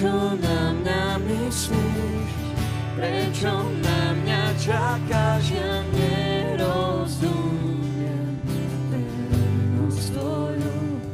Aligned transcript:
Prečo 0.00 0.32
na 0.40 0.72
mňa 0.72 1.20
myslíš? 1.28 2.32
Prečo 2.96 3.52
na 3.84 4.16
mňa 4.16 4.56
čakáš? 4.56 5.52
Ja 5.52 5.84
nerozumiem 5.92 7.20
vernosť 8.88 10.16
tvoju. 10.16 11.04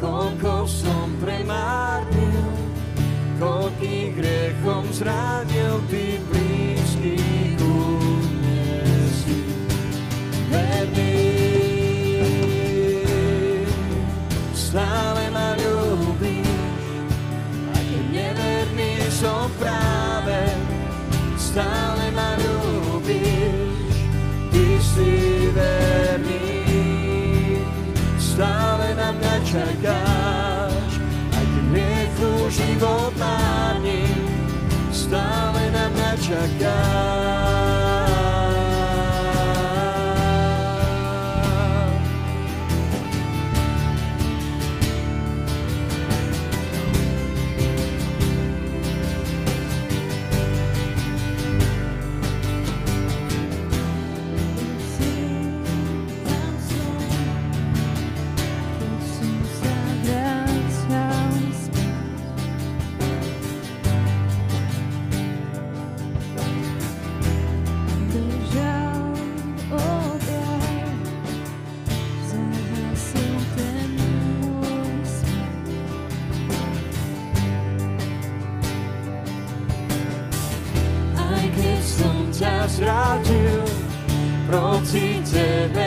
Koľko 0.00 0.64
som 0.64 1.12
premárnil, 1.20 2.56
koľkých 3.36 4.16
hriechom 4.16 4.88
zranil, 4.88 5.84
ty 5.92 6.16
blíž. 6.24 6.47
čakáš, 29.48 30.92
aj 31.32 31.44
keď 31.48 31.64
hriechú 31.72 32.32
život 32.52 33.12
na 33.16 33.80
ním, 33.80 34.28
stále 34.92 35.62
na 35.72 35.84
mňa 35.88 36.12
čakáš. 36.20 37.67
to 85.30 85.68
the 85.74 85.77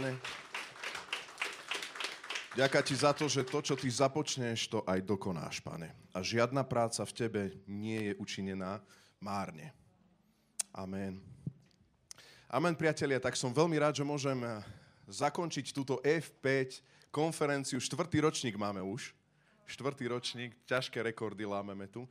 Pane. 0.00 0.16
Ďaká 2.56 2.80
ti 2.80 2.96
za 2.96 3.12
to, 3.12 3.28
že 3.28 3.44
to, 3.44 3.60
čo 3.60 3.76
ty 3.76 3.84
započneš, 3.92 4.72
to 4.72 4.80
aj 4.88 5.04
dokonáš, 5.04 5.60
pane. 5.60 5.92
A 6.16 6.24
žiadna 6.24 6.64
práca 6.64 7.04
v 7.04 7.12
tebe 7.12 7.42
nie 7.68 8.08
je 8.08 8.12
učinená 8.16 8.80
márne. 9.20 9.76
Amen. 10.72 11.20
Amen, 12.48 12.72
priatelia. 12.80 13.20
Tak 13.20 13.36
som 13.36 13.52
veľmi 13.52 13.76
rád, 13.76 14.00
že 14.00 14.08
môžem 14.08 14.40
eh, 14.40 14.64
zakončiť 15.04 15.68
túto 15.76 16.00
F5 16.00 16.80
konferenciu. 17.12 17.76
Štvrtý 17.76 18.24
ročník 18.24 18.56
máme 18.56 18.80
už. 18.80 19.12
Štvrtý 19.68 20.08
ročník. 20.08 20.56
Ťažké 20.64 21.04
rekordy 21.12 21.44
lámeme 21.44 21.84
tu. 21.92 22.08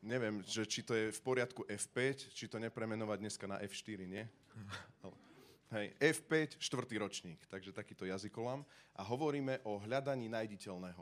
Neviem, 0.00 0.40
že 0.48 0.64
či 0.64 0.80
to 0.80 0.96
je 0.96 1.12
v 1.12 1.20
poriadku 1.20 1.68
F5, 1.68 2.32
či 2.32 2.48
to 2.48 2.56
nepremenovať 2.56 3.16
dneska 3.20 3.44
na 3.44 3.60
F4, 3.60 4.08
nie? 4.08 4.24
Hej, 5.70 5.94
F5, 6.02 6.58
štvrtý 6.58 6.98
ročník, 6.98 7.38
takže 7.46 7.70
takýto 7.70 8.02
jazykolám. 8.02 8.66
A 8.98 9.06
hovoríme 9.06 9.62
o 9.62 9.78
hľadaní 9.78 10.26
najditeľného. 10.26 10.98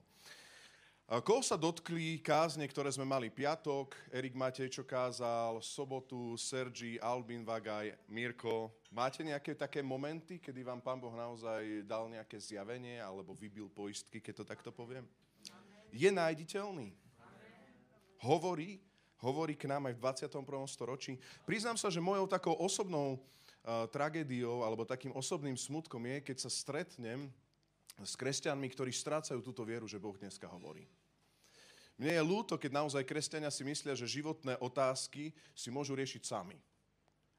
Koho 1.24 1.40
sa 1.40 1.56
dotkli 1.56 2.20
kázne, 2.20 2.68
ktoré 2.68 2.92
sme 2.92 3.08
mali 3.08 3.32
piatok, 3.32 3.96
Erik 4.12 4.36
Matej, 4.36 4.68
čo 4.68 4.84
kázal, 4.84 5.64
sobotu, 5.64 6.36
Sergi, 6.36 7.00
Albin 7.00 7.48
Vagaj, 7.48 7.96
Mirko. 8.12 8.84
Máte 8.92 9.24
nejaké 9.24 9.56
také 9.56 9.80
momenty, 9.80 10.36
kedy 10.36 10.60
vám 10.60 10.84
Pán 10.84 11.00
Boh 11.00 11.16
naozaj 11.16 11.88
dal 11.88 12.04
nejaké 12.12 12.36
zjavenie 12.36 13.00
alebo 13.00 13.32
vybil 13.32 13.72
poistky, 13.72 14.20
keď 14.20 14.44
to 14.44 14.44
takto 14.44 14.68
poviem? 14.68 15.08
Je 15.88 16.12
nájditeľný. 16.12 16.92
Hovorí, 18.20 18.76
hovorí 19.24 19.56
k 19.56 19.64
nám 19.64 19.88
aj 19.88 19.96
v 19.96 20.28
21. 20.28 20.44
storočí. 20.68 21.16
Priznám 21.48 21.80
sa, 21.80 21.88
že 21.88 22.04
mojou 22.04 22.28
takou 22.28 22.52
osobnou 22.52 23.16
tragédiou 23.66 24.64
alebo 24.64 24.88
takým 24.88 25.12
osobným 25.12 25.56
smutkom 25.56 26.00
je, 26.04 26.16
keď 26.32 26.36
sa 26.46 26.50
stretnem 26.50 27.28
s 27.98 28.14
kresťanmi, 28.14 28.66
ktorí 28.70 28.94
strácajú 28.94 29.42
túto 29.42 29.66
vieru, 29.66 29.90
že 29.90 29.98
Boh 29.98 30.14
dneska 30.14 30.46
hovorí. 30.46 30.86
Mne 31.98 32.14
je 32.14 32.22
ľúto, 32.22 32.54
keď 32.54 32.78
naozaj 32.78 33.02
kresťania 33.02 33.50
si 33.50 33.66
myslia, 33.66 33.98
že 33.98 34.06
životné 34.06 34.54
otázky 34.62 35.34
si 35.50 35.68
môžu 35.74 35.98
riešiť 35.98 36.22
sami. 36.22 36.54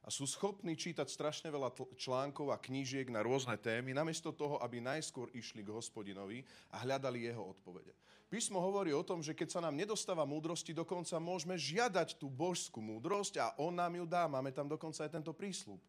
A 0.03 0.11
sú 0.11 0.27
schopní 0.27 0.75
čítať 0.75 1.07
strašne 1.07 1.47
veľa 1.51 1.71
článkov 1.95 2.51
a 2.51 2.59
knížiek 2.59 3.07
na 3.07 3.23
rôzne 3.23 3.55
témy, 3.55 3.95
namiesto 3.95 4.35
toho, 4.35 4.59
aby 4.59 4.83
najskôr 4.83 5.31
išli 5.31 5.63
k 5.63 5.71
hospodinovi 5.71 6.43
a 6.75 6.83
hľadali 6.83 7.27
jeho 7.27 7.43
odpovede. 7.55 7.95
Písmo 8.27 8.59
hovorí 8.59 8.91
o 8.91 9.03
tom, 9.03 9.23
že 9.23 9.35
keď 9.35 9.47
sa 9.47 9.63
nám 9.63 9.75
nedostáva 9.75 10.27
múdrosti, 10.27 10.75
dokonca 10.75 11.15
môžeme 11.23 11.55
žiadať 11.55 12.19
tú 12.19 12.27
božskú 12.27 12.83
múdrosť 12.83 13.39
a 13.39 13.55
on 13.59 13.75
nám 13.75 13.95
ju 13.95 14.05
dá. 14.07 14.27
Máme 14.27 14.51
tam 14.51 14.67
dokonca 14.67 15.07
aj 15.07 15.13
tento 15.13 15.31
prísľub. 15.31 15.79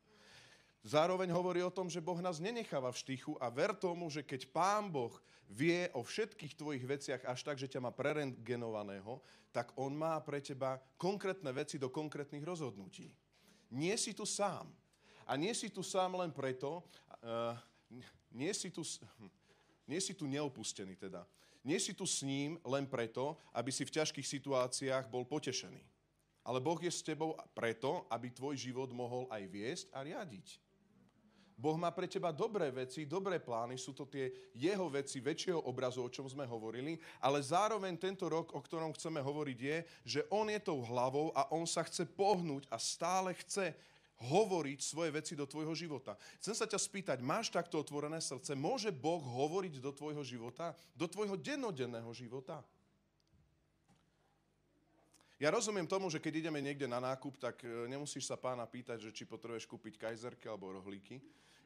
Zároveň 0.80 1.28
hovorí 1.28 1.60
o 1.60 1.72
tom, 1.72 1.92
že 1.92 2.00
Boh 2.00 2.16
nás 2.24 2.40
nenecháva 2.40 2.88
v 2.88 3.00
štychu 3.04 3.36
a 3.36 3.52
ver 3.52 3.76
tomu, 3.76 4.08
že 4.08 4.24
keď 4.24 4.48
Pán 4.48 4.88
Boh 4.88 5.12
vie 5.44 5.92
o 5.92 6.00
všetkých 6.00 6.56
tvojich 6.56 6.84
veciach 6.88 7.22
až 7.28 7.44
tak, 7.44 7.60
že 7.60 7.68
ťa 7.68 7.84
má 7.84 7.92
prerentgenovaného, 7.92 9.20
tak 9.52 9.76
On 9.76 9.92
má 9.92 10.16
pre 10.24 10.40
teba 10.40 10.80
konkrétne 10.96 11.52
veci 11.52 11.76
do 11.76 11.92
konkrétnych 11.92 12.40
rozhodnutí. 12.40 13.12
Nie 13.68 14.00
si 14.00 14.16
tu 14.16 14.24
sám. 14.24 14.72
A 15.28 15.36
nie 15.36 15.52
si 15.52 15.68
tu 15.68 15.84
sám 15.84 16.16
len 16.16 16.32
preto, 16.32 16.80
uh, 17.22 17.54
nie, 18.32 18.50
si 18.56 18.72
tu, 18.72 18.80
nie 19.84 20.00
si 20.00 20.16
tu 20.16 20.24
neopustený 20.24 20.96
teda. 20.96 21.28
Nie 21.60 21.76
si 21.76 21.92
tu 21.92 22.08
s 22.08 22.24
ním 22.24 22.56
len 22.64 22.88
preto, 22.88 23.36
aby 23.52 23.68
si 23.68 23.84
v 23.84 24.00
ťažkých 24.00 24.24
situáciách 24.24 25.12
bol 25.12 25.28
potešený. 25.28 25.84
Ale 26.40 26.56
Boh 26.56 26.80
je 26.80 26.88
s 26.88 27.04
tebou 27.04 27.36
preto, 27.52 28.08
aby 28.08 28.32
tvoj 28.32 28.56
život 28.56 28.88
mohol 28.96 29.28
aj 29.28 29.42
viesť 29.44 29.86
a 29.92 30.00
riadiť. 30.00 30.69
Boh 31.60 31.76
má 31.76 31.92
pre 31.92 32.08
teba 32.08 32.32
dobré 32.32 32.72
veci, 32.72 33.04
dobré 33.04 33.36
plány, 33.36 33.76
sú 33.76 33.92
to 33.92 34.08
tie 34.08 34.32
jeho 34.56 34.88
veci 34.88 35.20
väčšieho 35.20 35.68
obrazu, 35.68 36.00
o 36.00 36.08
čom 36.08 36.24
sme 36.24 36.48
hovorili, 36.48 36.96
ale 37.20 37.44
zároveň 37.44 38.00
tento 38.00 38.32
rok, 38.32 38.56
o 38.56 38.64
ktorom 38.64 38.96
chceme 38.96 39.20
hovoriť, 39.20 39.58
je, 39.60 39.78
že 40.08 40.20
on 40.32 40.48
je 40.48 40.56
tou 40.56 40.80
hlavou 40.80 41.28
a 41.36 41.52
on 41.52 41.68
sa 41.68 41.84
chce 41.84 42.08
pohnúť 42.08 42.64
a 42.72 42.80
stále 42.80 43.36
chce 43.44 43.76
hovoriť 44.20 44.78
svoje 44.80 45.12
veci 45.12 45.36
do 45.36 45.44
tvojho 45.44 45.76
života. 45.76 46.16
Chcem 46.40 46.56
sa 46.56 46.64
ťa 46.64 46.80
spýtať, 46.80 47.18
máš 47.20 47.52
takto 47.52 47.76
otvorené 47.76 48.24
srdce? 48.24 48.56
Môže 48.56 48.88
Boh 48.88 49.20
hovoriť 49.20 49.84
do 49.84 49.92
tvojho 49.92 50.24
života? 50.24 50.72
Do 50.96 51.08
tvojho 51.08 51.36
dennodenného 51.36 52.08
života? 52.16 52.64
Ja 55.40 55.48
rozumiem 55.48 55.88
tomu, 55.88 56.12
že 56.12 56.20
keď 56.20 56.44
ideme 56.44 56.60
niekde 56.60 56.84
na 56.84 57.00
nákup, 57.00 57.40
tak 57.40 57.64
e, 57.64 57.88
nemusíš 57.88 58.28
sa 58.28 58.36
pána 58.36 58.68
pýtať, 58.68 59.08
že 59.08 59.14
či 59.16 59.24
potrebuješ 59.24 59.64
kúpiť 59.64 59.96
kajzerky 59.96 60.44
alebo 60.44 60.68
rohlíky. 60.68 61.16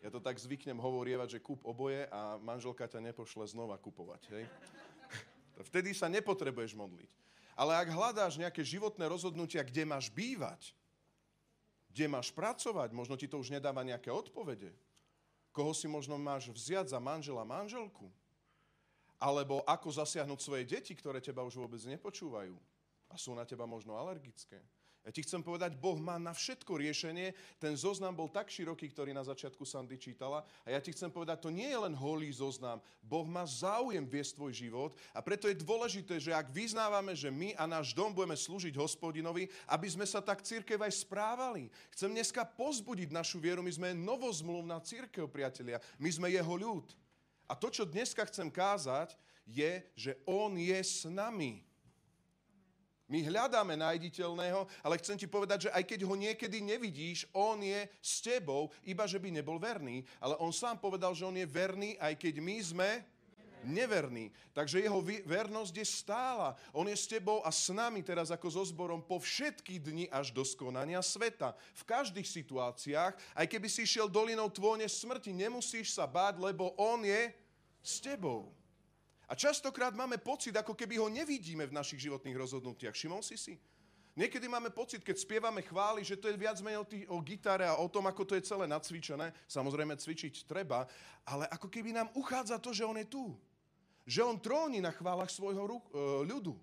Ja 0.04 0.12
to 0.12 0.20
tak 0.20 0.36
zvyknem 0.36 0.76
hovorievať, 0.76 1.40
že 1.40 1.40
kúp 1.40 1.64
oboje 1.64 2.04
a 2.12 2.36
manželka 2.36 2.84
ťa 2.84 3.00
nepošle 3.00 3.48
znova 3.48 3.80
kupovať. 3.80 4.22
Hej? 4.36 4.44
Vtedy 5.72 5.96
sa 5.96 6.12
nepotrebuješ 6.12 6.76
modliť. 6.76 7.08
Ale 7.56 7.72
ak 7.72 7.88
hľadáš 7.88 8.36
nejaké 8.36 8.60
životné 8.60 9.08
rozhodnutia, 9.08 9.64
kde 9.64 9.88
máš 9.88 10.12
bývať, 10.12 10.76
kde 11.88 12.04
máš 12.10 12.28
pracovať, 12.36 12.92
možno 12.92 13.16
ti 13.16 13.24
to 13.24 13.40
už 13.40 13.48
nedáva 13.48 13.80
nejaké 13.80 14.12
odpovede, 14.12 14.76
koho 15.56 15.72
si 15.72 15.88
možno 15.88 16.20
máš 16.20 16.52
vziať 16.52 16.92
za 16.92 17.00
manžela, 17.00 17.46
manželku, 17.46 18.12
alebo 19.16 19.64
ako 19.64 19.88
zasiahnuť 19.88 20.40
svoje 20.42 20.68
deti, 20.68 20.92
ktoré 20.92 21.22
teba 21.22 21.46
už 21.46 21.56
vôbec 21.56 21.80
nepočúvajú 21.80 22.52
a 23.08 23.14
sú 23.16 23.32
na 23.32 23.48
teba 23.48 23.64
možno 23.64 23.96
alergické. 23.96 24.60
Ja 25.04 25.12
ti 25.12 25.20
chcem 25.20 25.44
povedať, 25.44 25.76
Boh 25.76 26.00
má 26.00 26.16
na 26.16 26.32
všetko 26.32 26.80
riešenie. 26.80 27.36
Ten 27.60 27.76
zoznam 27.76 28.16
bol 28.16 28.32
tak 28.32 28.48
široký, 28.48 28.88
ktorý 28.88 29.12
na 29.12 29.20
začiatku 29.20 29.60
Sandy 29.68 30.00
čítala. 30.00 30.40
A 30.64 30.72
ja 30.72 30.80
ti 30.80 30.96
chcem 30.96 31.12
povedať, 31.12 31.44
to 31.44 31.52
nie 31.52 31.68
je 31.68 31.76
len 31.76 31.92
holý 31.92 32.32
zoznam. 32.32 32.80
Boh 33.04 33.28
má 33.28 33.44
záujem 33.44 34.00
viesť 34.00 34.40
tvoj 34.40 34.52
život. 34.56 34.96
A 35.12 35.20
preto 35.20 35.44
je 35.44 35.60
dôležité, 35.60 36.16
že 36.16 36.32
ak 36.32 36.48
vyznávame, 36.48 37.12
že 37.12 37.28
my 37.28 37.52
a 37.52 37.68
náš 37.68 37.92
dom 37.92 38.16
budeme 38.16 38.32
slúžiť 38.32 38.72
hospodinovi, 38.80 39.52
aby 39.68 39.88
sme 39.92 40.08
sa 40.08 40.24
tak 40.24 40.40
církev 40.40 40.80
aj 40.80 41.04
správali. 41.04 41.68
Chcem 41.92 42.08
dneska 42.08 42.40
pozbudiť 42.48 43.12
našu 43.12 43.36
vieru. 43.44 43.60
My 43.60 43.76
sme 43.76 43.92
novozmluvná 43.92 44.80
církev, 44.80 45.28
priatelia. 45.28 45.84
My 46.00 46.08
sme 46.08 46.32
jeho 46.32 46.56
ľud. 46.56 46.88
A 47.44 47.52
to, 47.52 47.68
čo 47.68 47.84
dneska 47.84 48.24
chcem 48.24 48.48
kázať, 48.48 49.12
je, 49.44 49.84
že 49.92 50.16
on 50.24 50.56
je 50.56 50.80
s 50.80 51.04
nami. 51.04 51.60
My 53.04 53.20
hľadáme 53.20 53.76
nájditeľného, 53.76 54.64
ale 54.80 54.96
chcem 54.96 55.20
ti 55.20 55.28
povedať, 55.28 55.68
že 55.68 55.74
aj 55.76 55.84
keď 55.84 56.08
ho 56.08 56.16
niekedy 56.16 56.64
nevidíš, 56.64 57.28
on 57.36 57.60
je 57.60 57.84
s 58.00 58.24
tebou, 58.24 58.72
iba 58.80 59.04
že 59.04 59.20
by 59.20 59.28
nebol 59.28 59.60
verný. 59.60 60.08
Ale 60.16 60.40
on 60.40 60.56
sám 60.56 60.80
povedal, 60.80 61.12
že 61.12 61.28
on 61.28 61.36
je 61.36 61.44
verný, 61.44 62.00
aj 62.00 62.16
keď 62.16 62.34
my 62.40 62.56
sme 62.64 62.90
neverní. 63.64 64.32
Takže 64.52 64.80
jeho 64.80 65.00
vernosť 65.24 65.74
je 65.76 65.86
stála. 65.88 66.56
On 66.72 66.84
je 66.88 66.96
s 66.96 67.08
tebou 67.08 67.40
a 67.44 67.52
s 67.52 67.72
nami 67.72 68.04
teraz 68.04 68.28
ako 68.32 68.48
so 68.52 68.64
zborom 68.64 69.00
po 69.00 69.20
všetky 69.20 69.80
dni 69.80 70.06
až 70.12 70.30
do 70.30 70.44
skonania 70.44 71.00
sveta. 71.00 71.56
V 71.76 71.82
každých 71.84 72.28
situáciách, 72.28 73.16
aj 73.36 73.46
keby 73.48 73.68
si 73.68 73.88
išiel 73.88 74.08
dolinou 74.08 74.48
tvône 74.52 74.84
smrti, 74.88 75.32
nemusíš 75.32 75.96
sa 75.96 76.04
báť, 76.08 76.40
lebo 76.40 76.76
on 76.76 77.02
je 77.02 77.32
s 77.80 78.00
tebou. 78.00 78.52
A 79.28 79.32
častokrát 79.32 79.96
máme 79.96 80.20
pocit, 80.20 80.52
ako 80.52 80.76
keby 80.76 81.00
ho 81.00 81.08
nevidíme 81.08 81.64
v 81.64 81.76
našich 81.76 82.04
životných 82.04 82.36
rozhodnutiach. 82.36 82.92
Všimol 82.92 83.24
si 83.24 83.36
si? 83.40 83.54
Niekedy 84.14 84.46
máme 84.46 84.70
pocit, 84.70 85.02
keď 85.02 85.16
spievame 85.18 85.58
chvály, 85.58 86.06
že 86.06 86.14
to 86.14 86.30
je 86.30 86.38
viac 86.38 86.54
menej 86.62 86.78
o, 86.78 86.86
tý, 86.86 87.02
o 87.10 87.18
gitare 87.18 87.66
a 87.66 87.74
o 87.82 87.90
tom, 87.90 88.06
ako 88.06 88.22
to 88.22 88.38
je 88.38 88.46
celé 88.46 88.70
nacvičené. 88.70 89.34
Samozrejme, 89.50 89.98
cvičiť 89.98 90.46
treba, 90.46 90.86
ale 91.26 91.50
ako 91.50 91.66
keby 91.66 91.90
nám 91.90 92.14
uchádza 92.14 92.62
to, 92.62 92.70
že 92.70 92.86
on 92.86 92.94
je 92.94 93.10
tu. 93.10 93.34
Že 94.06 94.20
on 94.22 94.36
tróni 94.38 94.78
na 94.78 94.94
chválach 94.94 95.34
svojho 95.34 95.66
e, 95.66 95.82
ľudu. 96.30 96.54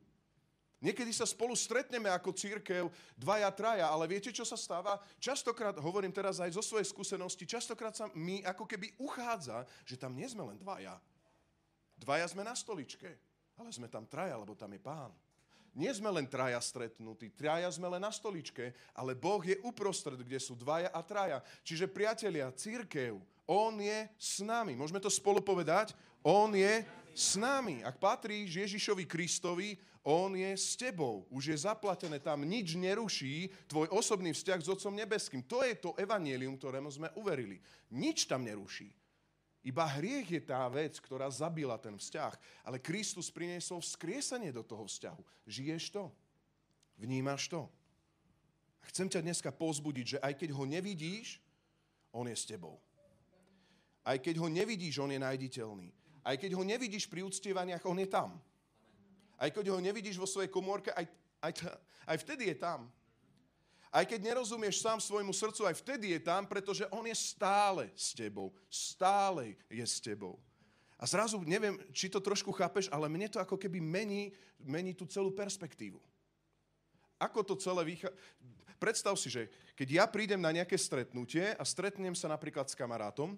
Niekedy 0.82 1.12
sa 1.13 1.27
spolu 1.30 1.53
stretneme 1.53 2.10
ako 2.10 2.34
církev, 2.34 2.89
dvaja, 3.13 3.51
traja, 3.53 3.86
ale 3.86 4.10
viete, 4.10 4.34
čo 4.34 4.41
sa 4.41 4.58
stáva? 4.58 4.98
Častokrát, 5.22 5.77
hovorím 5.77 6.10
teraz 6.10 6.41
aj 6.41 6.58
zo 6.58 6.63
svojej 6.65 6.89
skúsenosti, 6.89 7.46
častokrát 7.46 7.94
sa 7.94 8.10
mi 8.18 8.41
ako 8.41 8.65
keby 8.65 8.96
uchádza, 8.98 9.68
že 9.86 10.00
tam 10.00 10.18
nie 10.18 10.25
sme 10.25 10.41
len 10.41 10.58
dvaja, 10.58 10.98
Dvaja 12.01 12.25
sme 12.25 12.41
na 12.41 12.58
stoličke, 12.58 13.13
ale 13.62 13.70
sme 13.70 13.86
tam 13.86 14.10
traja, 14.10 14.34
lebo 14.34 14.58
tam 14.58 14.74
je 14.74 14.81
pán. 14.81 15.13
Nie 15.72 15.93
sme 15.96 16.12
len 16.12 16.27
traja 16.27 16.60
stretnutí, 16.60 17.31
traja 17.31 17.72
sme 17.72 17.88
len 17.88 18.03
na 18.03 18.12
stoličke, 18.12 18.75
ale 18.91 19.15
Boh 19.15 19.39
je 19.39 19.55
uprostred, 19.63 20.20
kde 20.20 20.36
sú 20.36 20.58
dvaja 20.58 20.91
a 20.91 21.00
traja. 21.00 21.39
Čiže 21.63 21.88
priatelia, 21.88 22.51
církev, 22.51 23.15
On 23.48 23.75
je 23.79 24.08
s 24.20 24.43
nami. 24.43 24.75
Môžeme 24.75 25.00
to 25.00 25.12
spolu 25.12 25.39
povedať? 25.39 25.96
On 26.24 26.51
je 26.51 26.84
s 27.15 27.36
nami. 27.39 27.84
Ak 27.84 28.00
patríš 28.00 28.63
Ježišovi 28.67 29.03
Kristovi, 29.08 29.75
on 30.01 30.34
je 30.34 30.51
s 30.58 30.74
tebou. 30.79 31.27
Už 31.29 31.53
je 31.53 31.58
zaplatené, 31.67 32.17
tam 32.17 32.41
nič 32.41 32.74
neruší 32.74 33.53
tvoj 33.70 33.91
osobný 33.93 34.34
vzťah 34.34 34.60
s 34.60 34.72
Otcom 34.72 34.96
Nebeským. 34.98 35.46
To 35.46 35.62
je 35.62 35.75
to 35.77 35.93
evanielium, 36.00 36.58
ktorému 36.58 36.89
sme 36.89 37.13
uverili. 37.15 37.62
Nič 37.93 38.25
tam 38.25 38.41
neruší. 38.41 38.89
Iba 39.62 39.86
hriech 39.86 40.25
je 40.25 40.41
tá 40.41 40.65
vec, 40.74 40.98
ktorá 40.98 41.30
zabila 41.30 41.77
ten 41.77 41.94
vzťah. 41.94 42.34
Ale 42.65 42.82
Kristus 42.82 43.30
priniesol 43.30 43.77
vzkriesenie 43.86 44.50
do 44.50 44.65
toho 44.65 44.89
vzťahu. 44.89 45.22
Žiješ 45.46 45.94
to? 45.94 46.10
Vnímaš 46.98 47.46
to? 47.46 47.70
A 48.82 48.84
chcem 48.89 49.06
ťa 49.06 49.22
dneska 49.22 49.53
pozbudiť, 49.53 50.06
že 50.06 50.22
aj 50.22 50.34
keď 50.41 50.50
ho 50.58 50.65
nevidíš, 50.65 51.38
on 52.10 52.25
je 52.25 52.34
s 52.34 52.50
tebou. 52.50 52.82
Aj 54.01 54.18
keď 54.18 54.41
ho 54.41 54.50
nevidíš, 54.50 54.98
on 54.98 55.13
je 55.13 55.22
najditeľný. 55.22 55.94
Aj 56.25 56.34
keď 56.38 56.58
ho 56.58 56.63
nevidíš 56.65 57.06
pri 57.06 57.22
uctievaniach, 57.22 57.86
on 57.86 58.01
je 58.01 58.10
tam. 58.10 58.41
Aj 59.38 59.50
keď 59.53 59.74
ho 59.74 59.77
nevidíš 59.77 60.18
vo 60.18 60.25
svojej 60.25 60.50
komórke, 60.50 60.89
aj, 60.94 61.06
aj, 61.41 61.53
aj 62.10 62.18
vtedy 62.25 62.50
je 62.50 62.58
tam. 62.58 62.89
Aj 63.92 64.08
keď 64.08 64.24
nerozumieš 64.24 64.80
sám 64.80 65.04
svojmu 65.04 65.36
srdcu, 65.36 65.68
aj 65.68 65.76
vtedy 65.84 66.16
je 66.16 66.20
tam, 66.24 66.48
pretože 66.48 66.88
on 66.96 67.04
je 67.04 67.12
stále 67.12 67.92
s 67.92 68.16
tebou. 68.16 68.56
Stále 68.72 69.60
je 69.68 69.84
s 69.84 70.00
tebou. 70.00 70.40
A 70.96 71.04
zrazu, 71.04 71.44
neviem, 71.44 71.76
či 71.92 72.08
to 72.08 72.24
trošku 72.24 72.56
chápeš, 72.56 72.88
ale 72.88 73.12
mne 73.12 73.28
to 73.28 73.44
ako 73.44 73.60
keby 73.60 73.84
mení, 73.84 74.32
mení 74.64 74.96
tú 74.96 75.04
celú 75.04 75.28
perspektívu. 75.36 76.00
Ako 77.20 77.44
to 77.44 77.60
celé 77.60 77.84
vychádza... 77.84 78.16
predstav 78.80 79.14
si, 79.20 79.28
že 79.28 79.52
keď 79.76 79.88
ja 79.92 80.06
prídem 80.08 80.40
na 80.40 80.56
nejaké 80.56 80.80
stretnutie 80.80 81.52
a 81.58 81.64
stretnem 81.68 82.16
sa 82.16 82.32
napríklad 82.32 82.72
s 82.72 82.78
kamarátom, 82.78 83.36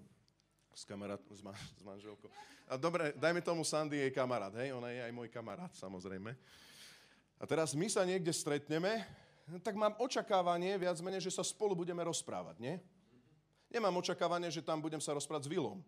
s 0.70 0.86
kamarátom, 0.86 1.34
s, 1.34 1.42
ma, 1.42 1.58
s 1.58 1.82
manželkou. 1.82 2.30
A 2.70 2.78
dobre, 2.78 3.10
dajme 3.18 3.42
tomu 3.42 3.66
Sandy 3.66 4.00
jej 4.06 4.12
kamarát, 4.14 4.54
hej, 4.60 4.70
ona 4.76 4.94
je 4.94 5.02
aj 5.02 5.12
môj 5.16 5.34
kamarát, 5.34 5.74
samozrejme. 5.74 6.36
A 7.42 7.44
teraz 7.44 7.76
my 7.76 7.88
sa 7.92 8.06
niekde 8.08 8.32
stretneme, 8.32 9.04
tak 9.60 9.76
mám 9.76 9.96
očakávanie 10.00 10.80
viac 10.80 10.96
menej, 11.04 11.28
že 11.28 11.36
sa 11.36 11.44
spolu 11.44 11.76
budeme 11.76 12.00
rozprávať, 12.04 12.60
nie? 12.64 12.80
Nemám 13.68 14.00
očakávanie, 14.00 14.48
že 14.54 14.64
tam 14.64 14.80
budem 14.80 15.02
sa 15.04 15.12
rozprávať 15.12 15.50
s 15.50 15.52
Vilom. 15.52 15.82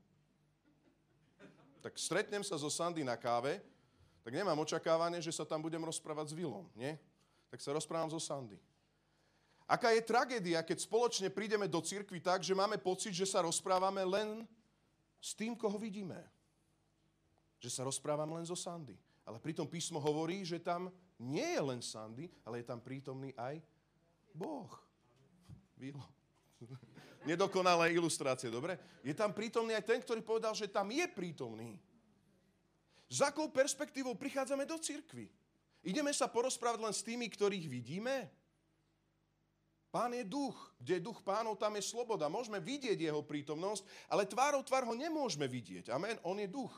Tak 1.80 1.96
stretnem 2.02 2.42
sa 2.42 2.58
so 2.58 2.68
Sandy 2.68 3.06
na 3.06 3.14
káve, 3.14 3.62
tak 4.26 4.34
nemám 4.34 4.58
očakávanie, 4.58 5.22
že 5.22 5.30
sa 5.30 5.46
tam 5.46 5.62
budem 5.62 5.80
rozprávať 5.86 6.34
s 6.34 6.38
Vilom, 6.38 6.66
nie? 6.74 6.98
Tak 7.54 7.62
sa 7.62 7.72
rozprávam 7.72 8.10
so 8.10 8.18
Sandy. 8.18 8.58
Aká 9.70 9.94
je 9.94 10.02
tragédia, 10.02 10.66
keď 10.66 10.82
spoločne 10.82 11.30
prídeme 11.30 11.70
do 11.70 11.82
cirkvi 11.82 12.22
tak, 12.22 12.42
že 12.42 12.58
máme 12.58 12.78
pocit, 12.82 13.14
že 13.14 13.26
sa 13.26 13.46
rozprávame 13.46 14.02
len 14.02 14.50
s 15.22 15.34
tým, 15.34 15.58
koho 15.58 15.78
vidíme. 15.78 16.22
Že 17.62 17.70
sa 17.70 17.82
rozprávam 17.86 18.30
len 18.34 18.46
zo 18.46 18.54
Sandy. 18.54 18.98
Ale 19.26 19.42
pritom 19.42 19.66
písmo 19.66 19.98
hovorí, 19.98 20.46
že 20.46 20.62
tam 20.62 20.94
nie 21.20 21.46
je 21.56 21.62
len 21.62 21.80
Sandy, 21.80 22.28
ale 22.44 22.60
je 22.62 22.66
tam 22.68 22.80
prítomný 22.84 23.32
aj 23.40 23.64
Boh. 24.36 24.72
Vilo. 25.80 26.04
Nedokonalé 27.30 27.96
ilustrácie, 27.96 28.52
dobre? 28.52 28.78
Je 29.02 29.16
tam 29.16 29.34
prítomný 29.34 29.74
aj 29.74 29.86
ten, 29.88 30.00
ktorý 30.04 30.22
povedal, 30.22 30.54
že 30.54 30.70
tam 30.70 30.92
je 30.92 31.06
prítomný. 31.10 31.80
S 33.10 33.22
akou 33.24 33.50
perspektívou 33.50 34.14
prichádzame 34.14 34.66
do 34.68 34.78
cirkvy? 34.78 35.30
Ideme 35.86 36.10
sa 36.14 36.26
porozprávať 36.26 36.80
len 36.82 36.94
s 36.94 37.06
tými, 37.06 37.30
ktorých 37.30 37.70
vidíme? 37.70 38.30
Pán 39.94 40.12
je 40.12 40.28
duch. 40.28 40.58
Kde 40.82 41.00
je 41.00 41.06
duch 41.06 41.24
pánov, 41.24 41.56
tam 41.56 41.78
je 41.80 41.86
sloboda. 41.86 42.28
Môžeme 42.28 42.60
vidieť 42.60 43.00
jeho 43.00 43.24
prítomnosť, 43.24 43.86
ale 44.12 44.28
tvárou 44.28 44.60
tvár 44.66 44.84
ho 44.90 44.94
nemôžeme 44.98 45.48
vidieť. 45.48 45.94
Amen. 45.94 46.20
On 46.26 46.36
je 46.36 46.50
duch. 46.50 46.74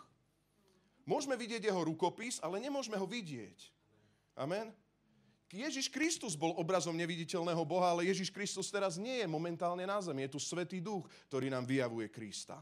Môžeme 1.08 1.40
vidieť 1.40 1.72
jeho 1.72 1.82
rukopis, 1.88 2.38
ale 2.44 2.60
nemôžeme 2.60 3.00
ho 3.00 3.08
vidieť. 3.08 3.77
Amen. 4.38 4.70
Ježiš 5.50 5.90
Kristus 5.90 6.38
bol 6.38 6.54
obrazom 6.60 6.94
neviditeľného 6.94 7.64
Boha, 7.66 7.90
ale 7.96 8.06
Ježiš 8.12 8.30
Kristus 8.30 8.70
teraz 8.70 9.00
nie 9.00 9.24
je 9.24 9.28
momentálne 9.28 9.82
na 9.88 9.98
zemi. 9.98 10.28
Je 10.28 10.36
tu 10.36 10.40
Svetý 10.44 10.84
Duch, 10.84 11.08
ktorý 11.32 11.50
nám 11.50 11.66
vyjavuje 11.66 12.12
Krista. 12.12 12.62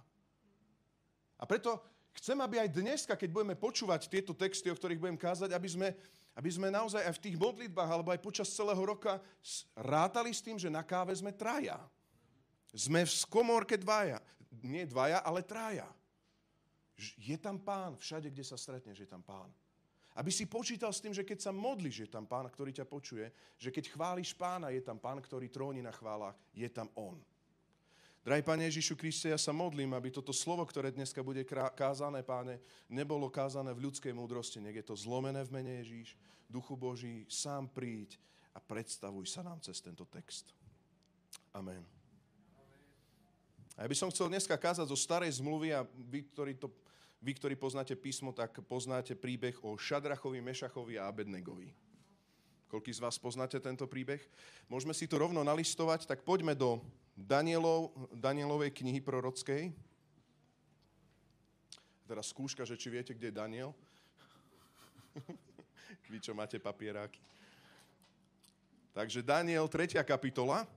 A 1.36 1.44
preto 1.44 1.82
chcem, 2.16 2.38
aby 2.40 2.62
aj 2.64 2.70
dneska, 2.72 3.14
keď 3.20 3.30
budeme 3.34 3.58
počúvať 3.60 4.08
tieto 4.08 4.32
texty, 4.32 4.72
o 4.72 4.78
ktorých 4.78 5.02
budem 5.02 5.20
kázať, 5.20 5.52
aby 5.52 5.68
sme 5.68 5.90
aby 6.36 6.52
sme 6.52 6.68
naozaj 6.68 7.00
aj 7.00 7.16
v 7.16 7.24
tých 7.32 7.38
modlitbách 7.40 7.90
alebo 7.90 8.12
aj 8.12 8.20
počas 8.20 8.52
celého 8.52 8.84
roka 8.84 9.24
rátali 9.72 10.36
s 10.36 10.44
tým, 10.44 10.60
že 10.60 10.68
na 10.68 10.84
káve 10.84 11.16
sme 11.16 11.32
traja. 11.32 11.80
Sme 12.76 13.08
v 13.08 13.12
skomorke 13.16 13.80
dvaja. 13.80 14.20
Nie 14.60 14.84
dvaja, 14.84 15.24
ale 15.24 15.48
traja. 15.48 15.88
Je 17.16 17.40
tam 17.40 17.56
pán. 17.56 17.96
Všade, 17.96 18.28
kde 18.36 18.44
sa 18.44 18.60
stretneš, 18.60 19.00
je 19.00 19.08
tam 19.08 19.24
pán. 19.24 19.48
Aby 20.16 20.32
si 20.32 20.48
počítal 20.48 20.96
s 20.96 21.04
tým, 21.04 21.12
že 21.12 21.28
keď 21.28 21.44
sa 21.44 21.52
modlíš, 21.52 22.08
je 22.08 22.10
tam 22.10 22.24
pán, 22.24 22.48
ktorý 22.48 22.72
ťa 22.72 22.88
počuje. 22.88 23.28
Že 23.60 23.70
keď 23.76 23.86
chváliš 23.92 24.32
pána, 24.32 24.72
je 24.72 24.80
tam 24.80 24.96
pán, 24.96 25.20
ktorý 25.20 25.52
tróni 25.52 25.84
na 25.84 25.92
chválach. 25.92 26.40
Je 26.56 26.68
tam 26.72 26.88
on. 26.96 27.20
Drahý 28.26 28.42
Pane 28.42 28.66
Ježišu 28.66 28.98
Kriste, 28.98 29.30
ja 29.30 29.38
sa 29.38 29.54
modlím, 29.54 29.94
aby 29.94 30.10
toto 30.10 30.34
slovo, 30.34 30.66
ktoré 30.66 30.90
dneska 30.90 31.22
bude 31.22 31.46
kázané, 31.78 32.26
Páne, 32.26 32.58
nebolo 32.90 33.30
kázané 33.30 33.70
v 33.70 33.86
ľudskej 33.86 34.18
múdrosti. 34.18 34.58
Nech 34.58 34.82
je 34.82 34.88
to 34.88 34.98
zlomené 34.98 35.46
v 35.46 35.54
mene 35.54 35.86
Ježíš. 35.86 36.18
Duchu 36.50 36.74
Boží, 36.74 37.30
sám 37.30 37.70
príď 37.70 38.18
a 38.56 38.64
predstavuj 38.64 39.30
sa 39.30 39.46
nám 39.46 39.62
cez 39.62 39.78
tento 39.78 40.10
text. 40.10 40.58
Amen. 41.54 41.86
A 43.78 43.84
ja 43.84 43.88
by 43.92 43.98
som 44.00 44.10
chcel 44.10 44.32
dneska 44.32 44.58
kázať 44.58 44.88
zo 44.90 44.98
starej 44.98 45.38
zmluvy 45.38 45.76
a 45.76 45.84
vy, 45.86 46.26
ktorí, 46.32 46.58
to, 46.58 46.72
vy, 47.26 47.34
ktorí 47.34 47.58
poznáte 47.58 47.98
písmo, 47.98 48.30
tak 48.30 48.62
poznáte 48.70 49.18
príbeh 49.18 49.58
o 49.66 49.74
Šadrachovi, 49.74 50.46
Mešachovi 50.46 51.02
a 51.02 51.10
Abednegovi. 51.10 51.74
Koľký 52.70 52.94
z 52.94 53.02
vás 53.02 53.18
poznáte 53.18 53.58
tento 53.58 53.90
príbeh? 53.90 54.22
Môžeme 54.70 54.94
si 54.94 55.10
to 55.10 55.18
rovno 55.18 55.42
nalistovať, 55.42 56.06
tak 56.06 56.22
poďme 56.22 56.54
do 56.54 56.86
Danielov, 57.18 57.98
Danielovej 58.14 58.78
knihy 58.78 59.02
prorockej. 59.02 59.74
Teraz 62.06 62.30
skúška, 62.30 62.62
že 62.62 62.78
či 62.78 62.94
viete, 62.94 63.18
kde 63.18 63.34
je 63.34 63.40
Daniel. 63.42 63.74
Vy, 66.14 66.22
čo 66.22 66.38
máte 66.38 66.62
papieráky. 66.62 67.18
Takže 68.94 69.26
Daniel, 69.26 69.66
3. 69.66 69.98
kapitola. 70.06 70.70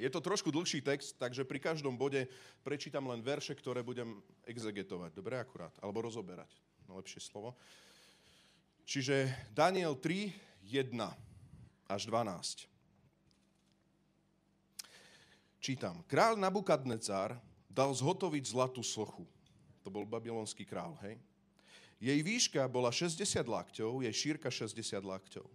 Je 0.00 0.08
to 0.08 0.24
trošku 0.24 0.48
dlhší 0.48 0.80
text, 0.80 1.20
takže 1.20 1.44
pri 1.44 1.60
každom 1.60 2.00
bode 2.00 2.24
prečítam 2.64 3.04
len 3.12 3.20
verše, 3.20 3.52
ktoré 3.52 3.84
budem 3.84 4.24
exegetovať. 4.48 5.12
Dobre, 5.12 5.36
akurát. 5.36 5.76
Alebo 5.84 6.00
rozoberať. 6.00 6.48
No, 6.88 6.96
lepšie 6.96 7.20
slovo. 7.20 7.52
Čiže 8.88 9.28
Daniel 9.52 9.94
3, 10.00 10.32
1 10.64 10.96
až 11.92 12.02
12. 12.08 12.72
Čítam. 15.62 16.02
Král 16.10 16.34
Nabukadnecar 16.40 17.38
dal 17.70 17.94
zhotoviť 17.94 18.44
zlatú 18.50 18.82
sochu. 18.82 19.28
To 19.86 19.88
bol 19.92 20.08
babylonský 20.08 20.66
král, 20.66 20.98
hej? 21.06 21.20
Jej 22.02 22.18
výška 22.18 22.66
bola 22.66 22.90
60 22.90 23.22
lakťov, 23.46 24.02
jej 24.02 24.10
šírka 24.10 24.50
60 24.50 24.98
lakťov. 25.06 25.46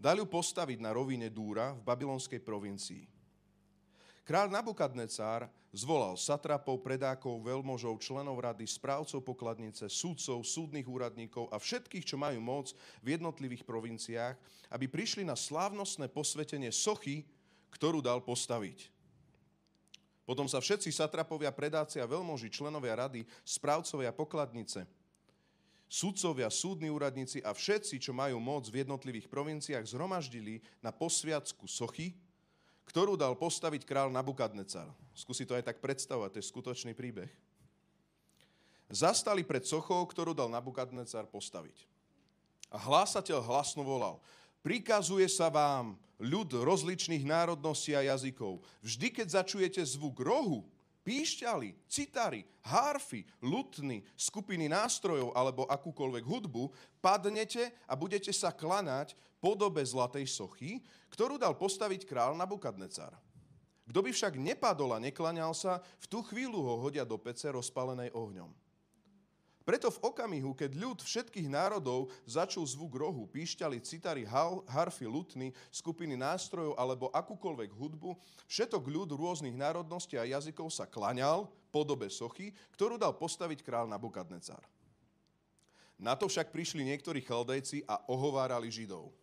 Dal 0.00 0.16
ju 0.16 0.24
postaviť 0.24 0.80
na 0.80 0.96
rovine 0.96 1.28
Dúra 1.28 1.76
v 1.76 1.84
babylonskej 1.84 2.40
provincii. 2.40 3.13
Král 4.24 4.48
Nabukadnecár 4.48 5.52
zvolal 5.68 6.16
satrapov, 6.16 6.80
predákov, 6.80 7.44
veľmožov, 7.44 8.00
členov 8.00 8.40
rady, 8.40 8.64
správcov 8.64 9.20
pokladnice, 9.20 9.84
súdcov, 9.92 10.40
súdnych 10.48 10.88
úradníkov 10.88 11.52
a 11.52 11.60
všetkých, 11.60 12.08
čo 12.08 12.16
majú 12.16 12.40
moc 12.40 12.72
v 13.04 13.20
jednotlivých 13.20 13.68
provinciách, 13.68 14.40
aby 14.72 14.88
prišli 14.88 15.28
na 15.28 15.36
slávnostné 15.36 16.08
posvetenie 16.08 16.72
sochy, 16.72 17.28
ktorú 17.76 18.00
dal 18.00 18.24
postaviť. 18.24 18.88
Potom 20.24 20.48
sa 20.48 20.56
všetci 20.56 20.88
satrapovia, 20.88 21.52
predáci 21.52 22.00
a 22.00 22.08
veľmoži, 22.08 22.48
členovia 22.48 22.96
rady, 22.96 23.28
správcovia 23.44 24.08
pokladnice, 24.08 24.88
sudcovia, 25.84 26.48
súdni 26.48 26.88
úradníci 26.88 27.44
a 27.44 27.52
všetci, 27.52 28.00
čo 28.00 28.16
majú 28.16 28.40
moc 28.40 28.64
v 28.72 28.88
jednotlivých 28.88 29.28
provinciách, 29.28 29.84
zhromaždili 29.84 30.64
na 30.80 30.96
posviacku 30.96 31.68
sochy, 31.68 32.16
ktorú 32.84 33.16
dal 33.16 33.34
postaviť 33.38 33.88
král 33.88 34.08
Nabukadnecar. 34.12 34.90
Skúsi 35.16 35.48
to 35.48 35.56
aj 35.56 35.66
tak 35.72 35.78
predstavovať, 35.80 36.36
to 36.36 36.40
je 36.40 36.50
skutočný 36.50 36.92
príbeh. 36.92 37.30
Zastali 38.92 39.42
pred 39.42 39.64
sochou, 39.64 40.04
ktorú 40.04 40.36
dal 40.36 40.52
Nabukadnecar 40.52 41.26
postaviť. 41.26 41.88
A 42.68 42.76
hlásateľ 42.76 43.40
hlasno 43.40 43.86
volal, 43.86 44.20
prikazuje 44.60 45.26
sa 45.30 45.48
vám, 45.48 45.96
ľud 46.18 46.62
rozličných 46.62 47.26
národností 47.26 47.92
a 47.94 48.06
jazykov. 48.06 48.62
Vždy, 48.80 49.10
keď 49.10 49.42
začujete 49.42 49.82
zvuk 49.82 50.22
rohu, 50.22 50.62
píšťaly, 51.04 51.86
citary, 51.86 52.42
harfy, 52.64 53.22
lutny, 53.44 54.02
skupiny 54.16 54.66
nástrojov 54.66 55.36
alebo 55.36 55.68
akúkoľvek 55.68 56.24
hudbu, 56.24 56.72
padnete 56.98 57.70
a 57.84 57.92
budete 57.94 58.32
sa 58.32 58.50
klanať 58.50 59.12
podobe 59.38 59.84
zlatej 59.84 60.24
sochy, 60.24 60.80
ktorú 61.12 61.36
dal 61.36 61.54
postaviť 61.54 62.08
král 62.08 62.32
Nabukadnecar. 62.34 63.12
Kto 63.84 64.00
by 64.00 64.10
však 64.16 64.40
nepadol 64.40 64.96
a 64.96 64.98
neklaňal 64.98 65.52
sa, 65.52 65.84
v 66.00 66.06
tú 66.08 66.24
chvíľu 66.24 66.64
ho 66.64 66.74
hodia 66.80 67.04
do 67.04 67.20
pece 67.20 67.52
rozpalenej 67.52 68.16
ohňom. 68.16 68.63
Preto 69.64 69.88
v 69.88 70.12
okamihu, 70.12 70.52
keď 70.52 70.76
ľud 70.76 71.00
všetkých 71.00 71.48
národov 71.48 72.12
začul 72.28 72.68
zvuk 72.68 73.00
rohu, 73.00 73.24
píšťali 73.24 73.80
citary, 73.80 74.28
harfy, 74.68 75.08
lutny, 75.08 75.56
skupiny 75.72 76.20
nástrojov 76.20 76.76
alebo 76.76 77.08
akúkoľvek 77.08 77.72
hudbu, 77.72 78.12
všetok 78.44 78.84
ľud 78.84 79.16
rôznych 79.16 79.56
národností 79.56 80.20
a 80.20 80.28
jazykov 80.28 80.68
sa 80.68 80.84
klaňal 80.84 81.48
podobe 81.72 82.12
sochy, 82.12 82.52
ktorú 82.76 83.00
dal 83.00 83.16
postaviť 83.16 83.64
král 83.64 83.88
Nabukadnecar. 83.88 84.60
Na 85.96 86.12
to 86.12 86.28
však 86.28 86.52
prišli 86.52 86.84
niektorí 86.84 87.24
chaldejci 87.24 87.88
a 87.88 88.04
ohovárali 88.12 88.68
Židov. 88.68 89.16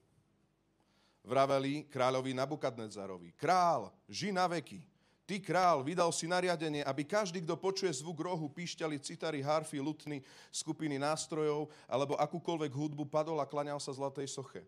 Vraveli 1.21 1.85
kráľovi 1.85 2.33
Nabukadnezarovi, 2.33 3.37
král, 3.37 3.93
ži 4.09 4.33
na 4.33 4.49
veky. 4.49 4.90
Ty, 5.31 5.39
král, 5.39 5.79
vydal 5.79 6.11
si 6.11 6.27
nariadenie, 6.27 6.83
aby 6.83 7.07
každý, 7.07 7.39
kto 7.39 7.55
počuje 7.55 7.87
zvuk 7.87 8.19
rohu, 8.19 8.51
píšťali 8.51 8.99
citary, 8.99 9.39
harfy, 9.39 9.79
lutny, 9.79 10.19
skupiny 10.51 10.99
nástrojov 10.99 11.71
alebo 11.87 12.19
akúkoľvek 12.19 12.67
hudbu, 12.75 13.07
padol 13.07 13.39
a 13.39 13.47
klaňal 13.47 13.79
sa 13.79 13.95
zlatej 13.95 14.27
soche. 14.27 14.59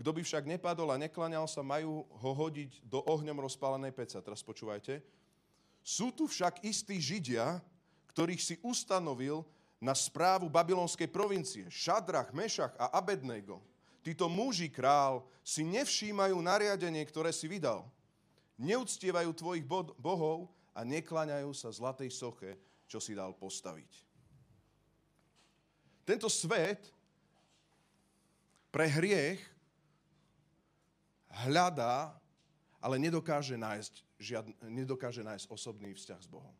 Kto 0.00 0.08
by 0.08 0.24
však 0.24 0.48
nepadol 0.48 0.88
a 0.88 0.96
neklaňal 0.96 1.44
sa, 1.44 1.60
majú 1.60 2.08
ho 2.08 2.30
hodiť 2.32 2.88
do 2.88 3.04
ohňom 3.04 3.36
rozpálenej 3.36 3.92
pece. 3.92 4.16
Teraz 4.24 4.40
počúvajte. 4.40 5.04
Sú 5.84 6.08
tu 6.08 6.24
však 6.24 6.64
istí 6.64 6.96
Židia, 6.96 7.60
ktorých 8.16 8.40
si 8.40 8.56
ustanovil 8.64 9.44
na 9.76 9.92
správu 9.92 10.48
babylonskej 10.48 11.12
provincie. 11.12 11.68
Šadrach, 11.68 12.32
Mešach 12.32 12.72
a 12.80 12.96
Abednego. 12.96 13.60
títo 14.00 14.24
muži 14.24 14.72
král 14.72 15.28
si 15.44 15.68
nevšímajú 15.68 16.40
nariadenie, 16.40 17.04
ktoré 17.04 17.28
si 17.28 17.44
vydal. 17.44 17.84
Neúctievajú 18.58 19.30
tvojich 19.38 19.64
bohov 20.02 20.50
a 20.74 20.82
nekláňajú 20.82 21.50
sa 21.54 21.70
zlatej 21.70 22.10
soche, 22.10 22.58
čo 22.90 22.98
si 22.98 23.14
dal 23.14 23.34
postaviť. 23.38 23.92
Tento 26.02 26.26
svet 26.26 26.90
pre 28.72 28.88
hriech 28.88 29.42
hľadá, 31.46 32.16
ale 32.78 32.96
nedokáže 32.98 33.58
nájsť, 33.58 33.94
žiadne, 34.18 34.54
nedokáže 34.70 35.22
nájsť 35.22 35.46
osobný 35.50 35.92
vzťah 35.94 36.20
s 36.22 36.28
Bohom. 36.30 36.54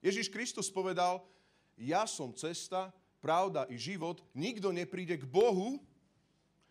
Ježiš 0.00 0.32
Kristus 0.32 0.72
povedal, 0.72 1.20
ja 1.76 2.08
som 2.08 2.32
cesta, 2.32 2.88
pravda 3.20 3.68
i 3.68 3.76
život, 3.76 4.24
nikto 4.32 4.72
nepríde 4.72 5.20
k 5.20 5.28
Bohu, 5.28 5.76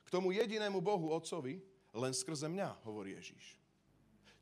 k 0.06 0.10
tomu 0.10 0.34
jedinému 0.34 0.82
Bohu, 0.82 1.13
Otcovi, 1.13 1.62
len 1.93 2.13
skrze 2.13 2.49
mňa, 2.49 2.82
hovorí 2.82 3.13
Ježiš. 3.13 3.59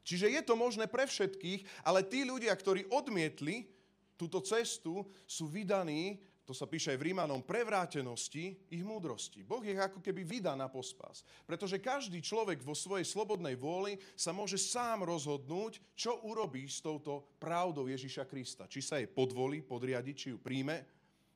Čiže 0.08 0.32
je 0.32 0.42
to 0.48 0.56
možné 0.56 0.88
pre 0.88 1.04
všetkých, 1.04 1.84
ale 1.84 2.08
tí 2.08 2.24
ľudia, 2.24 2.56
ktorí 2.56 2.88
odmietli 2.88 3.68
túto 4.16 4.40
cestu, 4.40 5.04
sú 5.28 5.52
vydaní, 5.52 6.24
to 6.48 6.56
sa 6.56 6.64
píše 6.64 6.96
aj 6.96 7.00
v 7.04 7.12
Rímanom, 7.12 7.44
prevrátenosti 7.44 8.56
ich 8.72 8.80
múdrosti. 8.80 9.44
Boh 9.44 9.60
ich 9.68 9.76
ako 9.76 10.00
keby 10.00 10.24
vydá 10.24 10.56
na 10.56 10.72
pospas. 10.72 11.28
Pretože 11.44 11.84
každý 11.84 12.24
človek 12.24 12.64
vo 12.64 12.72
svojej 12.72 13.04
slobodnej 13.04 13.60
vôli 13.60 14.00
sa 14.16 14.32
môže 14.32 14.56
sám 14.56 15.04
rozhodnúť, 15.04 15.84
čo 15.92 16.24
urobí 16.24 16.64
s 16.72 16.80
touto 16.80 17.36
pravdou 17.36 17.92
Ježiša 17.92 18.24
Krista. 18.32 18.64
Či 18.64 18.80
sa 18.80 18.96
jej 18.96 19.12
podvolí, 19.12 19.60
podriadi, 19.60 20.16
či 20.16 20.32
ju 20.32 20.40
príjme, 20.40 20.88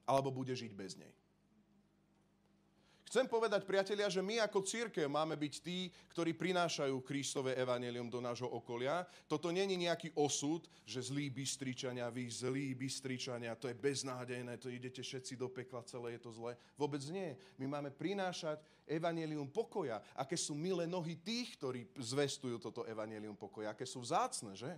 alebo 0.08 0.32
bude 0.32 0.56
žiť 0.56 0.72
bez 0.72 0.96
nej. 0.96 1.12
Chcem 3.12 3.28
povedať, 3.28 3.68
priatelia, 3.68 4.08
že 4.08 4.24
my 4.24 4.40
ako 4.40 4.64
církev 4.64 5.04
máme 5.12 5.36
byť 5.36 5.54
tí, 5.60 5.92
ktorí 6.16 6.32
prinášajú 6.32 6.96
Kristové 7.04 7.60
evanelium 7.60 8.08
do 8.08 8.24
nášho 8.24 8.48
okolia. 8.48 9.04
Toto 9.28 9.52
není 9.52 9.76
nejaký 9.76 10.16
osud, 10.16 10.64
že 10.88 11.04
zlí 11.04 11.28
bystričania, 11.28 12.08
vy 12.08 12.32
zlí 12.32 12.72
bystričania, 12.72 13.60
to 13.60 13.68
je 13.68 13.76
beznádejné, 13.76 14.56
to 14.56 14.72
idete 14.72 15.04
všetci 15.04 15.36
do 15.36 15.52
pekla, 15.52 15.84
celé 15.84 16.16
je 16.16 16.24
to 16.24 16.32
zlé. 16.32 16.56
Vôbec 16.80 17.04
nie. 17.12 17.36
My 17.60 17.68
máme 17.68 17.92
prinášať 17.92 18.64
evanelium 18.88 19.52
pokoja. 19.52 20.00
Aké 20.16 20.40
sú 20.40 20.56
milé 20.56 20.88
nohy 20.88 21.20
tých, 21.20 21.60
ktorí 21.60 21.92
zvestujú 22.00 22.64
toto 22.64 22.88
evanelium 22.88 23.36
pokoja. 23.36 23.76
Aké 23.76 23.84
sú 23.84 24.00
vzácne, 24.00 24.56
že? 24.56 24.72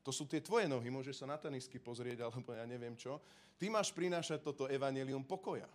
To 0.00 0.16
sú 0.16 0.24
tie 0.24 0.40
tvoje 0.40 0.64
nohy, 0.64 0.88
môžeš 0.88 1.20
sa 1.20 1.26
na 1.28 1.36
tenisky 1.36 1.76
pozrieť, 1.76 2.24
alebo 2.24 2.56
ja 2.56 2.64
neviem 2.64 2.96
čo. 2.96 3.20
Ty 3.60 3.68
máš 3.68 3.92
prinášať 3.92 4.40
toto 4.40 4.64
evanelium 4.64 5.28
pokoja. 5.28 5.68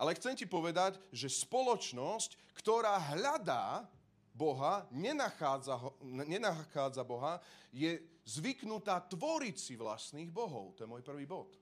Ale 0.00 0.16
chcem 0.16 0.36
ti 0.36 0.48
povedať, 0.48 0.98
že 1.12 1.28
spoločnosť, 1.28 2.56
ktorá 2.58 2.96
hľadá 3.12 3.86
Boha, 4.32 4.88
nenachádza, 4.88 5.76
nenachádza 6.02 7.04
Boha, 7.04 7.38
je 7.68 8.00
zvyknutá 8.24 9.04
tvoriť 9.04 9.56
si 9.56 9.74
vlastných 9.76 10.32
bohov. 10.32 10.72
To 10.76 10.84
je 10.84 10.90
môj 10.90 11.04
prvý 11.04 11.28
bod. 11.28 11.52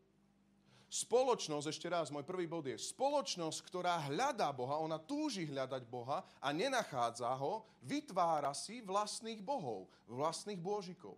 Spoločnosť, 0.90 1.70
ešte 1.70 1.86
raz, 1.86 2.10
môj 2.10 2.26
prvý 2.26 2.50
bod 2.50 2.66
je, 2.66 2.74
spoločnosť, 2.74 3.62
ktorá 3.62 4.10
hľadá 4.10 4.50
Boha, 4.50 4.82
ona 4.82 4.98
túži 4.98 5.46
hľadať 5.46 5.86
Boha 5.86 6.26
a 6.42 6.48
nenachádza 6.50 7.30
ho, 7.38 7.62
vytvára 7.86 8.50
si 8.58 8.82
vlastných 8.82 9.38
bohov, 9.38 9.86
vlastných 10.10 10.58
božikov. 10.58 11.14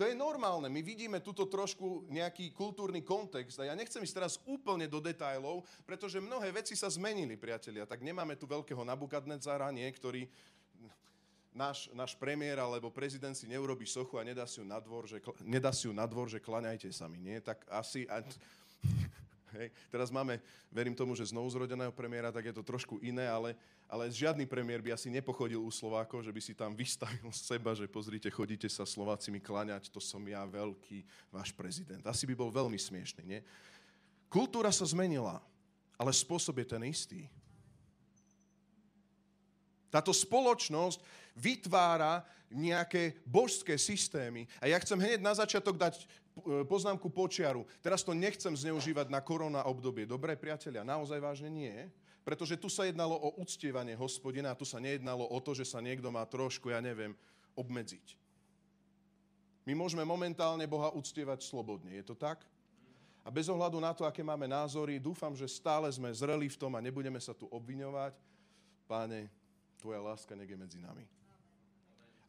To 0.00 0.08
je 0.08 0.16
normálne. 0.16 0.72
My 0.72 0.80
vidíme 0.80 1.20
tuto 1.20 1.44
trošku 1.44 2.08
nejaký 2.08 2.56
kultúrny 2.56 3.04
kontext 3.04 3.60
a 3.60 3.68
ja 3.68 3.76
nechcem 3.76 4.00
ísť 4.00 4.16
teraz 4.16 4.40
úplne 4.48 4.88
do 4.88 4.96
detajlov, 4.96 5.60
pretože 5.84 6.24
mnohé 6.24 6.48
veci 6.56 6.72
sa 6.72 6.88
zmenili, 6.88 7.36
priatelia. 7.36 7.84
Tak 7.84 8.00
nemáme 8.00 8.32
tu 8.32 8.48
veľkého 8.48 8.80
Nabukadnezara, 8.80 9.68
nie, 9.68 9.84
ktorý 9.92 10.24
náš, 11.52 11.92
náš 11.92 12.16
premiér 12.16 12.64
alebo 12.64 12.88
prezident 12.88 13.36
si 13.36 13.44
neurobi 13.44 13.84
sochu 13.84 14.16
a 14.16 14.24
nedá 14.24 14.48
si 14.48 14.62
ju 14.62 14.64
na 14.64 14.80
dvor, 14.80 15.04
že, 15.04 15.20
nedá 15.44 15.68
si 15.68 15.84
ju 15.84 15.92
na 15.92 16.08
dvor, 16.08 16.32
že 16.32 16.40
klaňajte 16.40 16.88
sa 16.96 17.04
mi, 17.04 17.20
nie? 17.20 17.36
Tak 17.44 17.68
asi... 17.68 18.08
Hej. 19.56 19.74
Teraz 19.90 20.10
máme, 20.14 20.38
verím 20.70 20.94
tomu, 20.94 21.18
že 21.18 21.30
znovu 21.30 21.50
zrodeného 21.50 21.90
premiéra, 21.90 22.30
tak 22.30 22.50
je 22.50 22.54
to 22.54 22.62
trošku 22.62 23.02
iné, 23.02 23.26
ale 23.26 23.58
ale 23.90 24.06
žiadny 24.06 24.46
premiér 24.46 24.78
by 24.78 24.94
asi 24.94 25.10
nepochodil 25.10 25.58
u 25.58 25.66
Slovákov, 25.66 26.22
že 26.22 26.30
by 26.30 26.38
si 26.38 26.54
tam 26.54 26.78
vystavil 26.78 27.26
seba, 27.50 27.74
že 27.74 27.90
pozrite, 27.90 28.30
chodíte 28.30 28.70
sa 28.70 28.86
Slovácimi 28.86 29.42
klaňať, 29.42 29.90
to 29.90 29.98
som 29.98 30.22
ja 30.22 30.46
veľký 30.46 31.02
váš 31.34 31.50
prezident. 31.50 32.00
Asi 32.06 32.22
by 32.22 32.38
bol 32.38 32.54
veľmi 32.54 32.78
smiešný, 32.78 33.26
nie? 33.26 33.42
Kultúra 34.30 34.70
sa 34.70 34.86
zmenila, 34.86 35.42
ale 35.98 36.14
spôsob 36.14 36.62
je 36.62 36.66
ten 36.70 36.82
istý. 36.86 37.26
Táto 39.90 40.14
spoločnosť 40.14 41.02
vytvára 41.34 42.22
nejaké 42.46 43.18
božské 43.26 43.74
systémy. 43.74 44.46
A 44.62 44.70
ja 44.70 44.78
chcem 44.78 45.02
hneď 45.02 45.18
na 45.18 45.34
začiatok 45.34 45.74
dať 45.74 46.06
poznámku 46.66 47.08
počiaru. 47.12 47.68
Teraz 47.84 48.02
to 48.02 48.16
nechcem 48.16 48.52
zneužívať 48.52 49.12
na 49.12 49.20
korona 49.20 49.64
obdobie. 49.64 50.08
Dobre, 50.08 50.34
priatelia, 50.34 50.86
naozaj 50.86 51.20
vážne 51.20 51.48
nie. 51.52 51.72
Pretože 52.20 52.60
tu 52.60 52.68
sa 52.68 52.84
jednalo 52.84 53.16
o 53.16 53.40
uctievanie 53.40 53.96
hospodina 53.96 54.52
a 54.52 54.58
tu 54.58 54.68
sa 54.68 54.76
nejednalo 54.76 55.24
o 55.24 55.38
to, 55.40 55.56
že 55.56 55.64
sa 55.64 55.80
niekto 55.80 56.12
má 56.12 56.24
trošku, 56.28 56.68
ja 56.68 56.84
neviem, 56.84 57.16
obmedziť. 57.56 58.16
My 59.64 59.72
môžeme 59.72 60.04
momentálne 60.04 60.64
Boha 60.68 60.92
uctievať 60.92 61.44
slobodne. 61.44 61.96
Je 61.96 62.04
to 62.04 62.16
tak? 62.16 62.44
A 63.20 63.28
bez 63.28 63.52
ohľadu 63.52 63.76
na 63.80 63.92
to, 63.92 64.08
aké 64.08 64.24
máme 64.24 64.48
názory, 64.48 64.96
dúfam, 64.96 65.36
že 65.36 65.44
stále 65.48 65.88
sme 65.92 66.08
zreli 66.12 66.48
v 66.48 66.56
tom 66.56 66.72
a 66.76 66.84
nebudeme 66.84 67.20
sa 67.20 67.36
tu 67.36 67.44
obviňovať. 67.52 68.16
Páne, 68.88 69.28
tvoja 69.76 70.00
láska 70.00 70.32
nech 70.32 70.48
je 70.48 70.56
medzi 70.56 70.80
nami. 70.80 71.04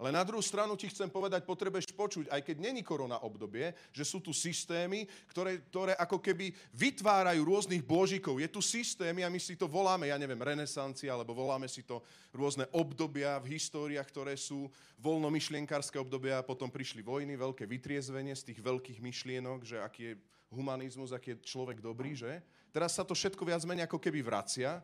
Ale 0.02 0.10
na 0.10 0.26
druhú 0.26 0.42
stranu 0.42 0.74
ti 0.74 0.90
chcem 0.90 1.06
povedať, 1.14 1.46
potrebuješ 1.46 1.94
počuť, 1.94 2.34
aj 2.34 2.42
keď 2.42 2.58
není 2.58 2.82
korona 2.82 3.22
obdobie, 3.22 3.70
že 3.94 4.02
sú 4.02 4.18
tu 4.18 4.34
systémy, 4.34 5.06
ktoré, 5.30 5.62
ktoré 5.70 5.94
ako 5.94 6.18
keby 6.18 6.50
vytvárajú 6.74 7.46
rôznych 7.46 7.86
božikov. 7.86 8.42
Je 8.42 8.50
tu 8.50 8.66
systémy 8.66 9.22
a 9.22 9.30
my 9.30 9.38
si 9.38 9.54
to 9.54 9.70
voláme, 9.70 10.10
ja 10.10 10.18
neviem, 10.18 10.42
renesancia, 10.42 11.14
alebo 11.14 11.38
voláme 11.38 11.70
si 11.70 11.86
to 11.86 12.02
rôzne 12.34 12.66
obdobia 12.74 13.38
v 13.38 13.54
históriách, 13.54 14.10
ktoré 14.10 14.34
sú 14.34 14.74
voľnomyšlienkárske 15.06 16.02
obdobia 16.02 16.42
a 16.42 16.48
potom 16.50 16.74
prišli 16.74 17.06
vojny, 17.06 17.38
veľké 17.38 17.70
vytriezvenie 17.70 18.34
z 18.34 18.50
tých 18.50 18.60
veľkých 18.66 19.06
myšlienok, 19.06 19.62
že 19.62 19.86
aký 19.86 20.02
je 20.02 20.14
humanizmus, 20.50 21.14
aký 21.14 21.38
je 21.38 21.46
človek 21.46 21.78
dobrý, 21.78 22.18
že? 22.18 22.42
Teraz 22.74 22.98
sa 22.98 23.06
to 23.06 23.14
všetko 23.14 23.46
viac 23.46 23.62
menej 23.70 23.86
ako 23.86 24.02
keby 24.02 24.26
vracia 24.26 24.82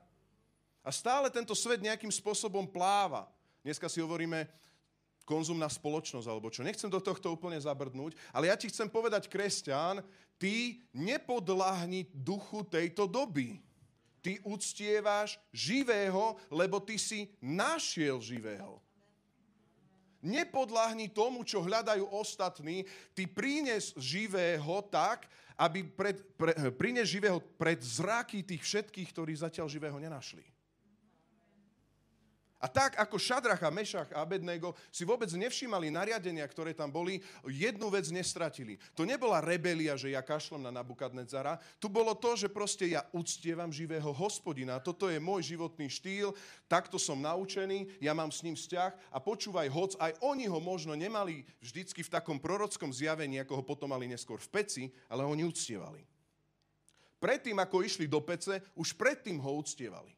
a 0.85 0.89
stále 0.93 1.33
tento 1.33 1.57
svet 1.57 1.81
nejakým 1.81 2.13
spôsobom 2.13 2.69
pláva. 2.69 3.25
Dneska 3.65 3.89
si 3.91 3.99
hovoríme, 3.99 4.47
konzumná 5.27 5.67
spoločnosť 5.67 6.27
alebo 6.31 6.47
čo. 6.47 6.63
Nechcem 6.63 6.87
do 6.87 7.03
tohto 7.03 7.35
úplne 7.35 7.59
zabrdnúť, 7.59 8.15
ale 8.31 8.47
ja 8.47 8.55
ti 8.55 8.71
chcem 8.71 8.87
povedať, 8.87 9.27
kresťan, 9.27 9.99
ty 10.39 10.79
nepodláhni 10.95 12.07
duchu 12.15 12.63
tejto 12.63 13.11
doby. 13.11 13.59
Ty 14.23 14.39
uctieváš 14.47 15.35
živého, 15.51 16.39
lebo 16.47 16.79
ty 16.79 16.95
si 16.95 17.27
našiel 17.43 18.23
živého. 18.23 18.79
Nepodláhni 20.23 21.13
tomu, 21.13 21.45
čo 21.45 21.61
hľadajú 21.61 22.09
ostatní. 22.09 22.87
Ty 23.13 23.29
prines 23.29 23.93
živého 23.95 24.81
tak, 24.89 25.29
aby 25.55 25.85
pred, 25.85 26.17
pre, 26.35 26.53
prines 26.73 27.07
živého 27.07 27.37
pred 27.39 27.77
zraky 27.77 28.41
tých 28.41 28.63
všetkých, 28.65 29.09
ktorí 29.13 29.37
zatiaľ 29.37 29.69
živého 29.69 29.97
nenašli. 30.01 30.56
A 32.57 32.65
tak 32.65 32.97
ako 32.97 33.21
Šadrach 33.21 33.61
a 33.61 33.69
Mešach 33.69 34.09
a 34.17 34.25
Abednego 34.25 34.73
si 34.89 35.05
vôbec 35.05 35.29
nevšímali 35.29 35.93
nariadenia, 35.93 36.41
ktoré 36.49 36.73
tam 36.73 36.89
boli, 36.89 37.21
jednu 37.45 37.85
vec 37.93 38.09
nestratili. 38.09 38.81
To 38.97 39.05
nebola 39.05 39.37
rebelia, 39.37 39.93
že 39.93 40.09
ja 40.09 40.25
kašlom 40.25 40.65
na 40.65 40.73
Nabukadnezara. 40.73 41.61
Tu 41.77 41.85
bolo 41.85 42.17
to, 42.17 42.33
že 42.33 42.49
proste 42.49 42.89
ja 42.89 43.05
uctievam 43.13 43.69
živého 43.69 44.09
hospodina. 44.09 44.81
Toto 44.81 45.05
je 45.05 45.21
môj 45.21 45.53
životný 45.53 45.85
štýl, 45.85 46.33
takto 46.65 46.97
som 46.97 47.21
naučený, 47.21 47.93
ja 48.01 48.17
mám 48.17 48.33
s 48.33 48.41
ním 48.41 48.57
vzťah 48.57 49.13
a 49.13 49.21
počúvaj, 49.21 49.69
hoc 49.69 49.93
aj 50.01 50.17
oni 50.25 50.49
ho 50.49 50.57
možno 50.57 50.97
nemali 50.97 51.45
vždycky 51.61 52.01
v 52.01 52.09
takom 52.09 52.41
prorockom 52.41 52.89
zjavení, 52.89 53.37
ako 53.37 53.61
ho 53.61 53.63
potom 53.69 53.93
mali 53.93 54.09
neskôr 54.09 54.41
v 54.41 54.49
peci, 54.49 54.83
ale 55.13 55.21
oni 55.21 55.45
uctievali. 55.45 56.01
Predtým, 57.21 57.57
ako 57.61 57.85
išli 57.85 58.09
do 58.09 58.17
pece, 58.25 58.65
už 58.73 58.97
predtým 58.97 59.37
ho 59.37 59.61
uctievali. 59.61 60.16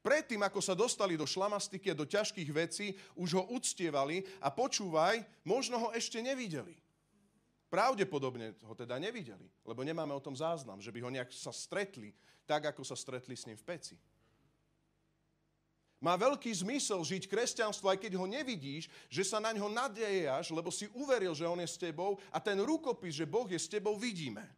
Predtým, 0.00 0.40
ako 0.40 0.64
sa 0.64 0.72
dostali 0.72 1.12
do 1.12 1.28
šlamastiky 1.28 1.92
a 1.92 1.98
do 1.98 2.08
ťažkých 2.08 2.50
vecí, 2.56 2.96
už 3.20 3.36
ho 3.36 3.44
uctievali 3.52 4.24
a 4.40 4.48
počúvaj, 4.48 5.20
možno 5.44 5.76
ho 5.76 5.88
ešte 5.92 6.24
nevideli. 6.24 6.72
Pravdepodobne 7.68 8.56
ho 8.64 8.74
teda 8.74 8.96
nevideli, 8.96 9.46
lebo 9.62 9.84
nemáme 9.84 10.10
o 10.16 10.24
tom 10.24 10.34
záznam, 10.34 10.80
že 10.80 10.90
by 10.90 10.98
ho 11.04 11.10
nejak 11.12 11.30
sa 11.30 11.52
stretli, 11.52 12.16
tak 12.48 12.72
ako 12.72 12.82
sa 12.82 12.96
stretli 12.96 13.36
s 13.36 13.46
ním 13.46 13.60
v 13.60 13.66
peci. 13.68 13.96
Má 16.00 16.16
veľký 16.16 16.48
zmysel 16.48 17.04
žiť 17.04 17.28
kresťanstvo, 17.28 17.92
aj 17.92 18.00
keď 18.00 18.16
ho 18.16 18.24
nevidíš, 18.24 18.88
že 19.12 19.20
sa 19.20 19.36
na 19.36 19.52
ňo 19.52 19.68
nadejaš, 19.68 20.48
lebo 20.48 20.72
si 20.72 20.88
uveril, 20.96 21.36
že 21.36 21.44
on 21.44 21.60
je 21.60 21.68
s 21.68 21.76
tebou 21.76 22.16
a 22.32 22.40
ten 22.40 22.56
rukopis, 22.56 23.20
že 23.20 23.28
Boh 23.28 23.44
je 23.44 23.60
s 23.60 23.68
tebou, 23.68 24.00
vidíme. 24.00 24.48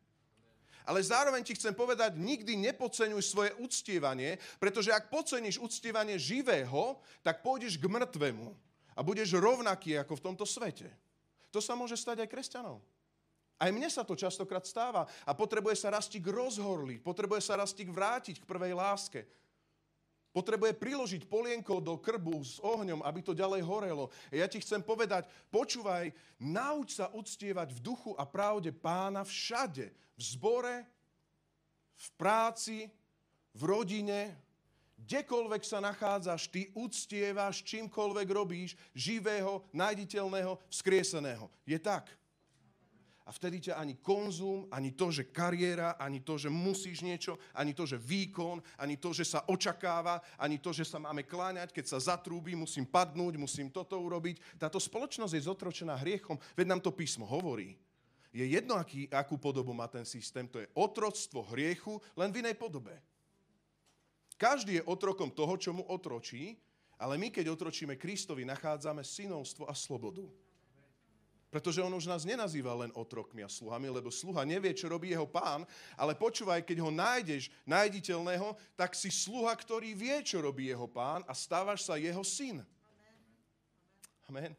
Ale 0.83 1.03
zároveň 1.03 1.47
ti 1.47 1.55
chcem 1.55 1.75
povedať, 1.75 2.19
nikdy 2.19 2.59
nepodceňuj 2.59 3.23
svoje 3.23 3.51
uctievanie, 3.63 4.39
pretože 4.59 4.91
ak 4.91 5.11
podceníš 5.13 5.63
uctievanie 5.63 6.19
živého, 6.19 6.99
tak 7.23 7.41
pôjdeš 7.41 7.79
k 7.79 7.87
mŕtvemu 7.87 8.51
a 8.97 9.01
budeš 9.01 9.39
rovnaký 9.39 9.97
ako 9.99 10.19
v 10.19 10.25
tomto 10.25 10.45
svete. 10.45 10.91
To 11.53 11.61
sa 11.61 11.77
môže 11.77 11.95
stať 11.95 12.25
aj 12.25 12.33
kresťanom. 12.33 12.81
Aj 13.63 13.71
mne 13.71 13.87
sa 13.87 14.03
to 14.03 14.19
častokrát 14.19 14.67
stáva 14.67 15.07
a 15.23 15.31
potrebuje 15.39 15.79
sa 15.79 15.95
rastík 15.95 16.27
rozhorliť, 16.27 16.99
potrebuje 16.99 17.47
sa 17.47 17.55
rastík 17.55 17.95
vrátiť 17.95 18.43
k 18.43 18.49
prvej 18.49 18.75
láske. 18.75 19.23
Potrebuje 20.33 20.73
priložiť 20.73 21.29
polienko 21.29 21.85
do 21.85 22.01
krbu 22.01 22.41
s 22.41 22.57
ohňom, 22.65 23.05
aby 23.05 23.21
to 23.21 23.37
ďalej 23.37 23.61
horelo. 23.69 24.09
Ja 24.33 24.49
ti 24.49 24.65
chcem 24.65 24.81
povedať, 24.81 25.29
počúvaj, 25.53 26.09
nauč 26.41 26.97
sa 26.97 27.13
uctievať 27.13 27.77
v 27.77 27.81
duchu 27.85 28.17
a 28.17 28.25
pravde 28.25 28.73
pána 28.73 29.29
všade. 29.29 29.93
V 30.17 30.23
zbore, 30.25 30.89
v 32.01 32.09
práci, 32.17 32.89
v 33.53 33.63
rodine, 33.69 34.33
kdekoľvek 35.05 35.63
sa 35.69 35.85
nachádzaš, 35.85 36.49
ty 36.49 36.73
uctievaš 36.73 37.61
čímkoľvek 37.69 38.29
robíš, 38.33 38.73
živého, 38.97 39.61
nájditeľného, 39.77 40.57
vzkrieseného. 40.73 41.53
Je 41.69 41.77
tak. 41.77 42.09
A 43.23 43.31
vtedy 43.31 43.71
ťa 43.71 43.79
ani 43.79 44.03
konzum, 44.03 44.67
ani 44.75 44.91
to, 44.91 45.15
že 45.15 45.31
kariéra, 45.31 45.95
ani 45.95 46.19
to, 46.27 46.35
že 46.35 46.51
musíš 46.51 47.07
niečo, 47.07 47.39
ani 47.55 47.71
to, 47.71 47.87
že 47.87 47.95
výkon, 47.95 48.59
ani 48.83 48.99
to, 48.99 49.15
že 49.15 49.23
sa 49.23 49.47
očakáva, 49.47 50.19
ani 50.35 50.59
to, 50.59 50.75
že 50.75 50.83
sa 50.83 50.99
máme 50.99 51.23
kláňať, 51.23 51.71
keď 51.71 51.87
sa 51.87 51.99
zatrúbi, 52.03 52.59
musím 52.59 52.83
padnúť, 52.83 53.39
musím 53.39 53.71
toto 53.71 53.95
urobiť. 53.95 54.59
Táto 54.59 54.83
spoločnosť 54.83 55.39
je 55.39 55.47
zotročená 55.47 55.95
hriechom, 56.03 56.35
veď 56.59 56.67
nám 56.67 56.83
to 56.83 56.91
písmo 56.91 57.23
hovorí. 57.23 57.79
Je 58.35 58.43
jedno, 58.43 58.75
aký, 58.75 59.07
akú 59.13 59.39
podobu 59.39 59.71
má 59.71 59.87
ten 59.87 60.09
systém, 60.09 60.49
to 60.49 60.59
je 60.59 60.67
otroctvo 60.75 61.47
hriechu, 61.55 62.01
len 62.19 62.33
v 62.35 62.43
inej 62.43 62.59
podobe. 62.59 62.97
Každý 64.35 64.83
je 64.83 64.89
otrokom 64.91 65.31
toho, 65.31 65.55
čo 65.55 65.71
mu 65.71 65.87
otročí, 65.87 66.59
ale 66.99 67.15
my, 67.19 67.31
keď 67.31 67.55
otročíme 67.55 67.95
Kristovi, 67.95 68.43
nachádzame 68.43 69.07
synovstvo 69.07 69.71
a 69.71 69.75
slobodu. 69.77 70.27
Pretože 71.53 71.85
on 71.85 71.93
už 71.93 72.09
nás 72.09 72.25
nenazýva 72.25 72.73
len 72.73 72.89
otrokmi 72.97 73.45
a 73.45 73.53
sluhami, 73.53 73.93
lebo 73.93 74.09
sluha 74.09 74.41
nevie, 74.49 74.73
čo 74.73 74.89
robí 74.89 75.13
jeho 75.13 75.29
pán, 75.29 75.69
ale 76.01 76.17
počúvaj, 76.17 76.65
keď 76.65 76.81
ho 76.81 76.89
nájdeš, 76.89 77.53
nájditeľného, 77.69 78.57
tak 78.73 78.97
si 78.97 79.13
sluha, 79.13 79.53
ktorý 79.53 79.93
vie, 79.93 80.25
čo 80.25 80.41
robí 80.41 80.73
jeho 80.73 80.89
pán 80.89 81.21
a 81.29 81.37
stávaš 81.37 81.85
sa 81.85 82.01
jeho 82.01 82.25
syn. 82.25 82.65
Amen. 84.33 84.57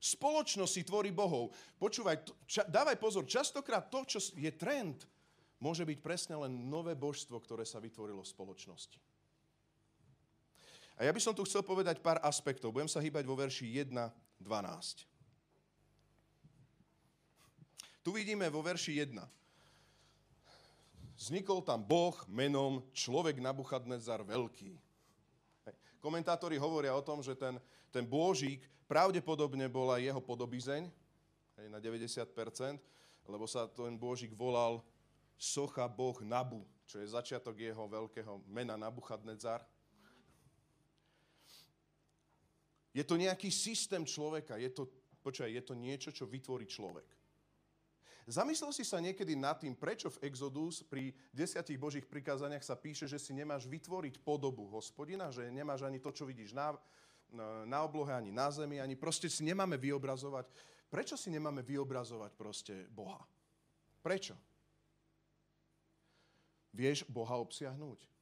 Spoločnosť 0.00 0.72
si 0.72 0.82
tvorí 0.88 1.12
bohov. 1.12 1.52
Počúvaj, 1.76 2.24
ča, 2.48 2.64
dávaj 2.64 2.96
pozor, 2.96 3.28
častokrát 3.28 3.92
to, 3.92 4.00
čo 4.08 4.18
je 4.32 4.48
trend, 4.56 5.04
môže 5.60 5.84
byť 5.84 5.98
presne 6.00 6.40
len 6.40 6.72
nové 6.72 6.96
božstvo, 6.96 7.36
ktoré 7.36 7.68
sa 7.68 7.84
vytvorilo 7.84 8.24
v 8.24 8.32
spoločnosti. 8.32 8.96
A 10.96 11.04
ja 11.04 11.12
by 11.12 11.20
som 11.20 11.36
tu 11.36 11.44
chcel 11.44 11.60
povedať 11.60 12.00
pár 12.00 12.16
aspektov. 12.24 12.72
Budem 12.72 12.88
sa 12.88 13.04
hýbať 13.04 13.28
vo 13.28 13.36
verši 13.36 13.84
1.12. 13.84 15.04
Tu 18.00 18.08
vidíme 18.14 18.48
vo 18.48 18.64
verši 18.64 19.04
1. 19.04 19.20
Vznikol 21.16 21.64
tam 21.64 21.80
Boh 21.80 22.16
menom 22.28 22.84
človek 22.92 23.40
Nabuchadnezar 23.40 24.24
veľký. 24.24 24.76
Komentátori 26.00 26.60
hovoria 26.60 26.92
o 26.92 27.02
tom, 27.02 27.24
že 27.24 27.32
ten, 27.34 27.56
ten 27.88 28.04
Božík 28.04 28.62
pravdepodobne 28.86 29.66
bola 29.66 29.98
jeho 29.98 30.20
podobizeň, 30.22 30.86
hej, 31.58 31.66
na 31.72 31.80
90%, 31.82 32.30
lebo 33.26 33.44
sa 33.48 33.66
ten 33.66 33.98
Božík 33.98 34.36
volal 34.36 34.84
Socha 35.34 35.88
Boh 35.90 36.14
Nabu, 36.22 36.62
čo 36.86 37.02
je 37.02 37.10
začiatok 37.10 37.58
jeho 37.58 37.84
veľkého 37.90 38.44
mena 38.46 38.78
Nabuchadnezar. 38.78 39.64
Je 42.96 43.04
to 43.04 43.20
nejaký 43.20 43.52
systém 43.52 44.08
človeka. 44.08 44.56
Je 44.56 44.72
to, 44.72 44.88
počkaj, 45.20 45.52
je 45.52 45.60
to 45.60 45.76
niečo, 45.76 46.08
čo 46.16 46.24
vytvorí 46.24 46.64
človek. 46.64 47.04
Zamyslel 48.26 48.72
si 48.74 48.82
sa 48.82 48.98
niekedy 48.98 49.38
nad 49.38 49.60
tým, 49.60 49.76
prečo 49.76 50.10
v 50.10 50.26
Exodus 50.26 50.82
pri 50.82 51.14
desiatich 51.30 51.78
božích 51.78 52.08
prikázaniach 52.08 52.64
sa 52.64 52.74
píše, 52.74 53.06
že 53.06 53.22
si 53.22 53.30
nemáš 53.30 53.70
vytvoriť 53.70 54.18
podobu 54.24 54.66
hospodina, 54.72 55.30
že 55.30 55.46
nemáš 55.52 55.86
ani 55.86 56.02
to, 56.02 56.10
čo 56.10 56.26
vidíš 56.26 56.50
na, 56.50 56.74
na 57.68 57.78
oblohe, 57.86 58.10
ani 58.10 58.34
na 58.34 58.50
zemi, 58.50 58.82
ani 58.82 58.98
proste 58.98 59.30
si 59.30 59.46
nemáme 59.46 59.78
vyobrazovať. 59.78 60.50
Prečo 60.90 61.14
si 61.14 61.30
nemáme 61.30 61.62
vyobrazovať 61.62 62.32
proste 62.34 62.74
Boha? 62.90 63.22
Prečo? 64.02 64.34
Vieš 66.74 67.06
Boha 67.06 67.38
obsiahnuť? 67.38 68.15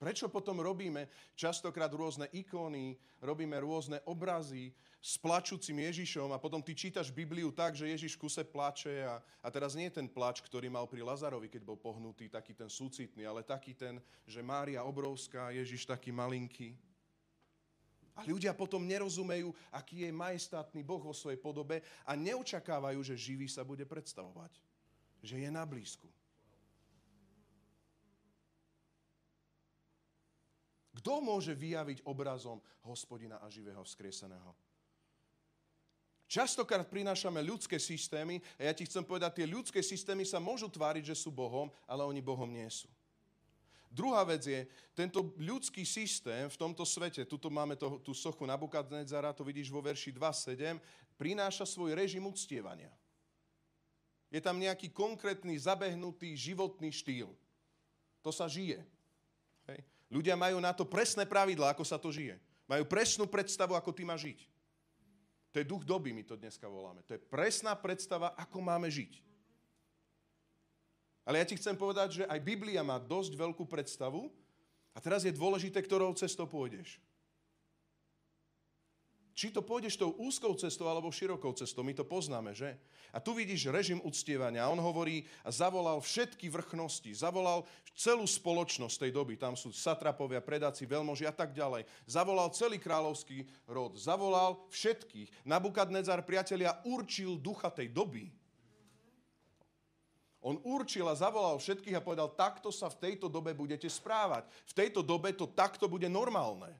Prečo 0.00 0.32
potom 0.32 0.64
robíme 0.64 1.12
častokrát 1.36 1.92
rôzne 1.92 2.24
ikóny, 2.32 2.96
robíme 3.20 3.52
rôzne 3.60 4.00
obrazy 4.08 4.72
s 4.96 5.20
plačúcim 5.20 5.76
Ježišom 5.76 6.32
a 6.32 6.40
potom 6.40 6.64
ty 6.64 6.72
čítaš 6.72 7.12
Bibliu 7.12 7.52
tak, 7.52 7.76
že 7.76 7.92
Ježiš 7.92 8.16
kuse 8.16 8.40
plače 8.40 9.04
a, 9.04 9.20
a 9.20 9.48
teraz 9.52 9.76
nie 9.76 9.92
je 9.92 10.00
ten 10.00 10.08
plač, 10.08 10.40
ktorý 10.40 10.72
mal 10.72 10.88
pri 10.88 11.04
Lazarovi, 11.04 11.52
keď 11.52 11.68
bol 11.68 11.76
pohnutý, 11.76 12.32
taký 12.32 12.56
ten 12.56 12.72
súcitný, 12.72 13.28
ale 13.28 13.44
taký 13.44 13.76
ten, 13.76 14.00
že 14.24 14.40
Mária 14.40 14.80
obrovská, 14.88 15.52
Ježiš 15.52 15.84
taký 15.84 16.16
malinký. 16.16 16.80
A 18.16 18.24
ľudia 18.24 18.56
potom 18.56 18.88
nerozumejú, 18.88 19.52
aký 19.68 20.08
je 20.08 20.16
majestátny 20.16 20.80
Boh 20.80 21.04
vo 21.04 21.12
svojej 21.12 21.36
podobe 21.36 21.84
a 22.08 22.16
neočakávajú, 22.16 23.04
že 23.04 23.20
živý 23.20 23.52
sa 23.52 23.68
bude 23.68 23.84
predstavovať. 23.84 24.56
Že 25.20 25.44
je 25.44 25.50
na 25.52 25.68
blízku. 25.68 26.08
Kto 31.00 31.24
môže 31.24 31.56
vyjaviť 31.56 32.04
obrazom 32.04 32.60
hospodina 32.84 33.40
a 33.40 33.48
živého 33.48 33.80
vzkrieseného? 33.80 34.52
Častokrát 36.28 36.86
prinášame 36.86 37.40
ľudské 37.42 37.80
systémy 37.80 38.38
a 38.60 38.68
ja 38.68 38.72
ti 38.76 38.84
chcem 38.84 39.02
povedať, 39.02 39.42
tie 39.42 39.48
ľudské 39.48 39.80
systémy 39.80 40.22
sa 40.28 40.38
môžu 40.38 40.68
tváriť, 40.68 41.10
že 41.10 41.16
sú 41.16 41.32
Bohom, 41.32 41.72
ale 41.88 42.04
oni 42.04 42.20
Bohom 42.20 42.46
nie 42.46 42.68
sú. 42.68 42.86
Druhá 43.90 44.22
vec 44.22 44.46
je, 44.46 44.68
tento 44.94 45.34
ľudský 45.34 45.82
systém 45.82 46.46
v 46.46 46.60
tomto 46.60 46.86
svete, 46.86 47.26
tuto 47.26 47.50
máme 47.50 47.74
to, 47.74 47.98
tú 47.98 48.14
sochu 48.14 48.46
Nabukadnezara, 48.46 49.34
to 49.34 49.42
vidíš 49.42 49.72
vo 49.74 49.82
verši 49.82 50.14
2.7, 50.14 50.78
prináša 51.18 51.66
svoj 51.66 51.98
režim 51.98 52.22
uctievania. 52.22 52.94
Je 54.30 54.38
tam 54.38 54.62
nejaký 54.62 54.94
konkrétny, 54.94 55.58
zabehnutý 55.58 56.38
životný 56.38 56.94
štýl. 56.94 57.34
To 58.22 58.30
sa 58.30 58.46
žije. 58.46 58.78
Hej. 59.66 59.82
Ľudia 60.10 60.34
majú 60.34 60.58
na 60.58 60.74
to 60.74 60.82
presné 60.82 61.22
pravidla, 61.22 61.70
ako 61.70 61.86
sa 61.86 61.94
to 61.94 62.10
žije. 62.10 62.34
Majú 62.66 62.82
presnú 62.86 63.30
predstavu, 63.30 63.78
ako 63.78 63.94
ty 63.94 64.02
máš 64.02 64.26
žiť. 64.26 64.38
To 65.50 65.56
je 65.58 65.66
duch 65.66 65.82
doby, 65.82 66.14
my 66.14 66.22
to 66.26 66.38
dneska 66.38 66.66
voláme. 66.66 67.02
To 67.06 67.14
je 67.14 67.22
presná 67.22 67.74
predstava, 67.78 68.34
ako 68.34 68.58
máme 68.62 68.86
žiť. 68.90 69.22
Ale 71.26 71.42
ja 71.42 71.46
ti 71.46 71.54
chcem 71.58 71.78
povedať, 71.78 72.22
že 72.22 72.24
aj 72.26 72.42
Biblia 72.42 72.82
má 72.82 72.98
dosť 72.98 73.38
veľkú 73.38 73.66
predstavu 73.66 74.30
a 74.94 74.98
teraz 74.98 75.22
je 75.22 75.34
dôležité, 75.34 75.78
ktorou 75.82 76.14
cestou 76.18 76.46
pôjdeš. 76.46 76.98
Či 79.34 79.54
to 79.54 79.62
pôjdeš 79.62 79.96
tou 79.96 80.12
úzkou 80.18 80.52
cestou 80.58 80.90
alebo 80.90 81.08
širokou 81.08 81.54
cestou, 81.54 81.80
my 81.86 81.94
to 81.94 82.04
poznáme, 82.04 82.52
že? 82.52 82.76
A 83.10 83.18
tu 83.18 83.34
vidíš 83.34 83.70
režim 83.70 83.98
uctievania. 84.02 84.70
On 84.70 84.78
hovorí 84.78 85.26
a 85.42 85.50
zavolal 85.50 85.98
všetky 85.98 86.46
vrchnosti, 86.46 87.10
zavolal 87.14 87.66
celú 87.94 88.22
spoločnosť 88.26 89.06
tej 89.06 89.10
doby. 89.10 89.34
Tam 89.34 89.58
sú 89.58 89.74
satrapovia, 89.74 90.38
predáci, 90.38 90.86
veľmoži 90.86 91.26
a 91.26 91.34
tak 91.34 91.50
ďalej. 91.50 91.86
Zavolal 92.06 92.54
celý 92.54 92.78
kráľovský 92.78 93.46
rod, 93.66 93.98
zavolal 93.98 94.62
všetkých. 94.70 95.46
Nabukadnezar, 95.46 96.22
priatelia, 96.22 96.78
určil 96.86 97.34
ducha 97.38 97.70
tej 97.70 97.90
doby. 97.90 98.30
On 100.40 100.56
určil 100.64 101.04
a 101.04 101.12
zavolal 101.12 101.60
všetkých 101.60 102.00
a 102.00 102.04
povedal, 102.04 102.32
takto 102.32 102.72
sa 102.72 102.88
v 102.88 102.96
tejto 102.96 103.28
dobe 103.28 103.52
budete 103.52 103.84
správať. 103.84 104.48
V 104.72 104.72
tejto 104.72 105.04
dobe 105.04 105.36
to 105.36 105.44
takto 105.44 105.84
bude 105.84 106.08
normálne. 106.08 106.72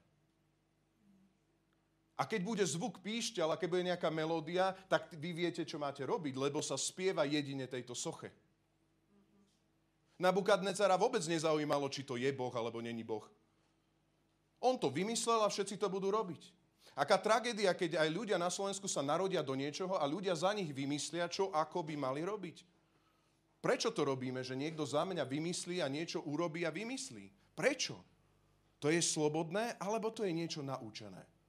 A 2.20 2.28
keď 2.28 2.40
bude 2.44 2.64
zvuk 2.68 3.00
píšťal 3.00 3.56
a 3.56 3.56
keď 3.56 3.68
bude 3.72 3.88
nejaká 3.88 4.12
melódia, 4.12 4.76
tak 4.92 5.08
vy 5.16 5.32
viete, 5.32 5.64
čo 5.64 5.80
máte 5.80 6.04
robiť, 6.04 6.36
lebo 6.36 6.60
sa 6.60 6.76
spieva 6.76 7.24
jedine 7.24 7.64
tejto 7.64 7.96
soche. 7.96 8.28
Nabukadnecara 10.20 11.00
vôbec 11.00 11.24
nezaujímalo, 11.24 11.88
či 11.88 12.04
to 12.04 12.20
je 12.20 12.28
Boh 12.36 12.52
alebo 12.52 12.84
není 12.84 13.00
Boh. 13.00 13.24
On 14.60 14.76
to 14.76 14.92
vymyslel 14.92 15.40
a 15.40 15.48
všetci 15.48 15.80
to 15.80 15.88
budú 15.88 16.12
robiť. 16.12 16.52
Aká 16.92 17.16
tragédia, 17.16 17.72
keď 17.72 18.04
aj 18.04 18.08
ľudia 18.12 18.36
na 18.36 18.52
Slovensku 18.52 18.84
sa 18.84 19.00
narodia 19.00 19.40
do 19.40 19.56
niečoho 19.56 19.96
a 19.96 20.04
ľudia 20.04 20.36
za 20.36 20.52
nich 20.52 20.68
vymyslia, 20.76 21.24
čo 21.32 21.48
ako 21.48 21.88
by 21.88 21.96
mali 21.96 22.20
robiť. 22.20 22.68
Prečo 23.64 23.96
to 23.96 24.04
robíme, 24.04 24.44
že 24.44 24.60
niekto 24.60 24.84
za 24.84 25.08
mňa 25.08 25.24
vymyslí 25.24 25.80
a 25.80 25.88
niečo 25.88 26.20
urobí 26.28 26.68
a 26.68 26.72
vymyslí? 26.72 27.56
Prečo? 27.56 27.96
To 28.84 28.92
je 28.92 29.00
slobodné, 29.00 29.80
alebo 29.80 30.12
to 30.12 30.28
je 30.28 30.36
niečo 30.36 30.60
naučené? 30.60 31.39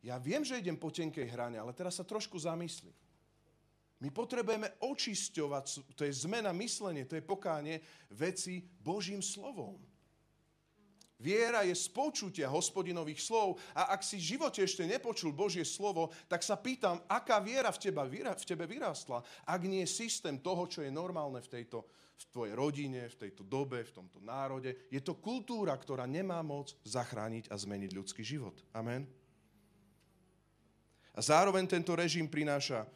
Ja 0.00 0.16
viem, 0.16 0.40
že 0.40 0.56
idem 0.56 0.80
po 0.80 0.88
tenkej 0.88 1.28
hrane, 1.28 1.60
ale 1.60 1.76
teraz 1.76 2.00
sa 2.00 2.04
trošku 2.04 2.40
zamysli. 2.40 2.92
My 4.00 4.08
potrebujeme 4.08 4.80
očisťovať, 4.80 5.92
to 5.92 6.08
je 6.08 6.12
zmena 6.24 6.56
myslenie, 6.56 7.04
to 7.04 7.20
je 7.20 7.24
pokánie 7.24 7.84
veci 8.08 8.64
Božím 8.80 9.20
slovom. 9.20 9.76
Viera 11.20 11.68
je 11.68 11.76
z 11.76 11.92
počutia 11.92 12.48
hospodinových 12.48 13.20
slov 13.20 13.60
a 13.76 13.92
ak 13.92 14.00
si 14.00 14.16
v 14.16 14.40
živote 14.40 14.64
ešte 14.64 14.88
nepočul 14.88 15.36
Božie 15.36 15.68
slovo, 15.68 16.08
tak 16.32 16.40
sa 16.40 16.56
pýtam, 16.56 16.96
aká 17.04 17.36
viera 17.44 17.68
v, 17.68 17.76
teba, 17.76 18.08
v 18.08 18.48
tebe 18.48 18.64
vyrástla, 18.64 19.20
ak 19.44 19.60
nie 19.68 19.84
je 19.84 20.00
systém 20.00 20.40
toho, 20.40 20.64
čo 20.64 20.80
je 20.80 20.88
normálne 20.88 21.44
v, 21.44 21.60
tejto, 21.60 21.84
v 22.16 22.24
tvojej 22.32 22.54
rodine, 22.56 23.04
v 23.04 23.28
tejto 23.28 23.44
dobe, 23.44 23.84
v 23.84 23.92
tomto 24.00 24.16
národe. 24.24 24.88
Je 24.88 25.04
to 25.04 25.20
kultúra, 25.20 25.76
ktorá 25.76 26.08
nemá 26.08 26.40
moc 26.40 26.72
zachrániť 26.88 27.52
a 27.52 27.54
zmeniť 27.60 27.92
ľudský 27.92 28.24
život. 28.24 28.56
Amen. 28.72 29.19
A 31.14 31.20
zároveň 31.20 31.66
tento 31.66 31.92
režim 31.98 32.30
prináša 32.30 32.86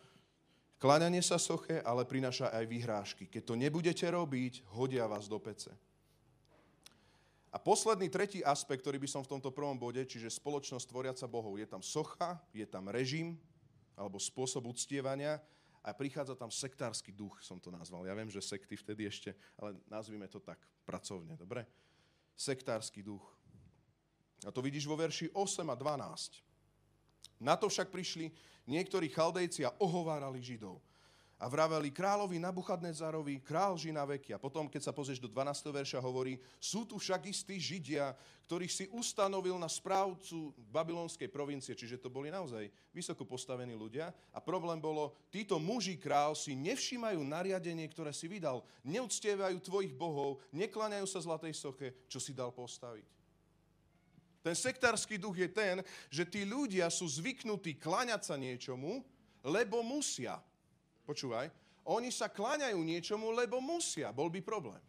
kláňanie 0.78 1.24
sa 1.24 1.40
soche, 1.40 1.82
ale 1.82 2.06
prináša 2.06 2.52
aj 2.54 2.64
vyhrážky. 2.68 3.24
Keď 3.26 3.42
to 3.42 3.54
nebudete 3.58 4.06
robiť, 4.06 4.62
hodia 4.76 5.08
vás 5.08 5.26
do 5.26 5.40
pece. 5.40 5.72
A 7.54 7.58
posledný, 7.62 8.10
tretí 8.10 8.42
aspekt, 8.42 8.82
ktorý 8.82 8.98
by 8.98 9.06
som 9.06 9.22
v 9.22 9.38
tomto 9.38 9.54
prvom 9.54 9.78
bode, 9.78 10.02
čiže 10.02 10.26
spoločnosť 10.26 10.90
tvoriaca 10.90 11.26
Bohov, 11.30 11.54
je 11.54 11.66
tam 11.70 11.82
socha, 11.86 12.42
je 12.50 12.66
tam 12.66 12.90
režim, 12.90 13.38
alebo 13.94 14.18
spôsob 14.18 14.66
uctievania 14.66 15.38
a 15.78 15.94
prichádza 15.94 16.34
tam 16.34 16.50
sektársky 16.50 17.14
duch, 17.14 17.38
som 17.46 17.62
to 17.62 17.70
nazval. 17.70 18.02
Ja 18.02 18.16
viem, 18.18 18.26
že 18.26 18.42
sekty 18.42 18.74
vtedy 18.74 19.06
ešte, 19.06 19.38
ale 19.54 19.78
nazvime 19.86 20.26
to 20.26 20.42
tak 20.42 20.58
pracovne, 20.82 21.38
dobre? 21.38 21.62
Sektársky 22.34 23.06
duch. 23.06 23.22
A 24.42 24.50
to 24.50 24.58
vidíš 24.58 24.90
vo 24.90 24.98
verši 24.98 25.30
8 25.30 25.62
a 25.70 25.76
12. 25.78 26.42
Na 27.42 27.58
to 27.58 27.70
však 27.70 27.90
prišli 27.90 28.30
niektorí 28.64 29.10
chaldejci 29.10 29.66
a 29.66 29.74
ohovárali 29.80 30.40
Židov 30.40 30.80
a 31.44 31.50
vraveli 31.50 31.90
kráľovi 31.90 32.38
Nabuchadnezarovi, 32.38 33.42
král 33.42 33.74
ži 33.74 33.90
na 33.90 34.06
veky. 34.06 34.32
A 34.32 34.40
potom, 34.40 34.70
keď 34.70 34.88
sa 34.88 34.96
pozrieš 34.96 35.20
do 35.20 35.28
12. 35.28 35.66
verša, 35.76 35.98
hovorí, 36.00 36.38
sú 36.62 36.86
tu 36.86 36.96
však 36.96 37.26
istí 37.28 37.60
Židia, 37.60 38.14
ktorých 38.46 38.72
si 38.72 38.84
ustanovil 38.88 39.58
na 39.58 39.66
správcu 39.66 40.56
babylonskej 40.72 41.28
provincie, 41.28 41.74
čiže 41.74 42.00
to 42.00 42.08
boli 42.08 42.30
naozaj 42.30 42.70
vysoko 42.94 43.26
postavení 43.26 43.74
ľudia. 43.74 44.08
A 44.30 44.38
problém 44.38 44.78
bolo, 44.78 45.12
títo 45.28 45.58
muži 45.58 45.98
král 45.98 46.38
si 46.38 46.54
nevšímajú 46.54 47.20
nariadenie, 47.20 47.84
ktoré 47.90 48.14
si 48.14 48.24
vydal, 48.24 48.62
neuctievajú 48.86 49.58
tvojich 49.58 49.92
bohov, 49.92 50.40
neklaňajú 50.54 51.04
sa 51.04 51.20
zlatej 51.20 51.52
soche, 51.52 51.92
čo 52.06 52.22
si 52.22 52.30
dal 52.30 52.54
postaviť. 52.54 53.23
Ten 54.44 54.52
sektársky 54.52 55.16
duch 55.16 55.40
je 55.40 55.48
ten, 55.48 55.80
že 56.12 56.28
tí 56.28 56.44
ľudia 56.44 56.92
sú 56.92 57.08
zvyknutí 57.08 57.80
klaňať 57.80 58.28
sa 58.28 58.36
niečomu, 58.36 59.00
lebo 59.40 59.80
musia. 59.80 60.36
Počúvaj, 61.08 61.48
oni 61.88 62.12
sa 62.12 62.28
kláňajú 62.28 62.76
niečomu, 62.76 63.32
lebo 63.32 63.64
musia. 63.64 64.12
Bol 64.12 64.28
by 64.28 64.44
problém. 64.44 64.84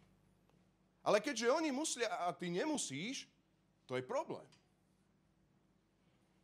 Ale 1.00 1.24
keďže 1.24 1.48
oni 1.48 1.72
musia 1.72 2.04
a 2.04 2.36
ty 2.36 2.52
nemusíš, 2.52 3.24
to 3.88 3.96
je 3.96 4.04
problém. 4.04 4.44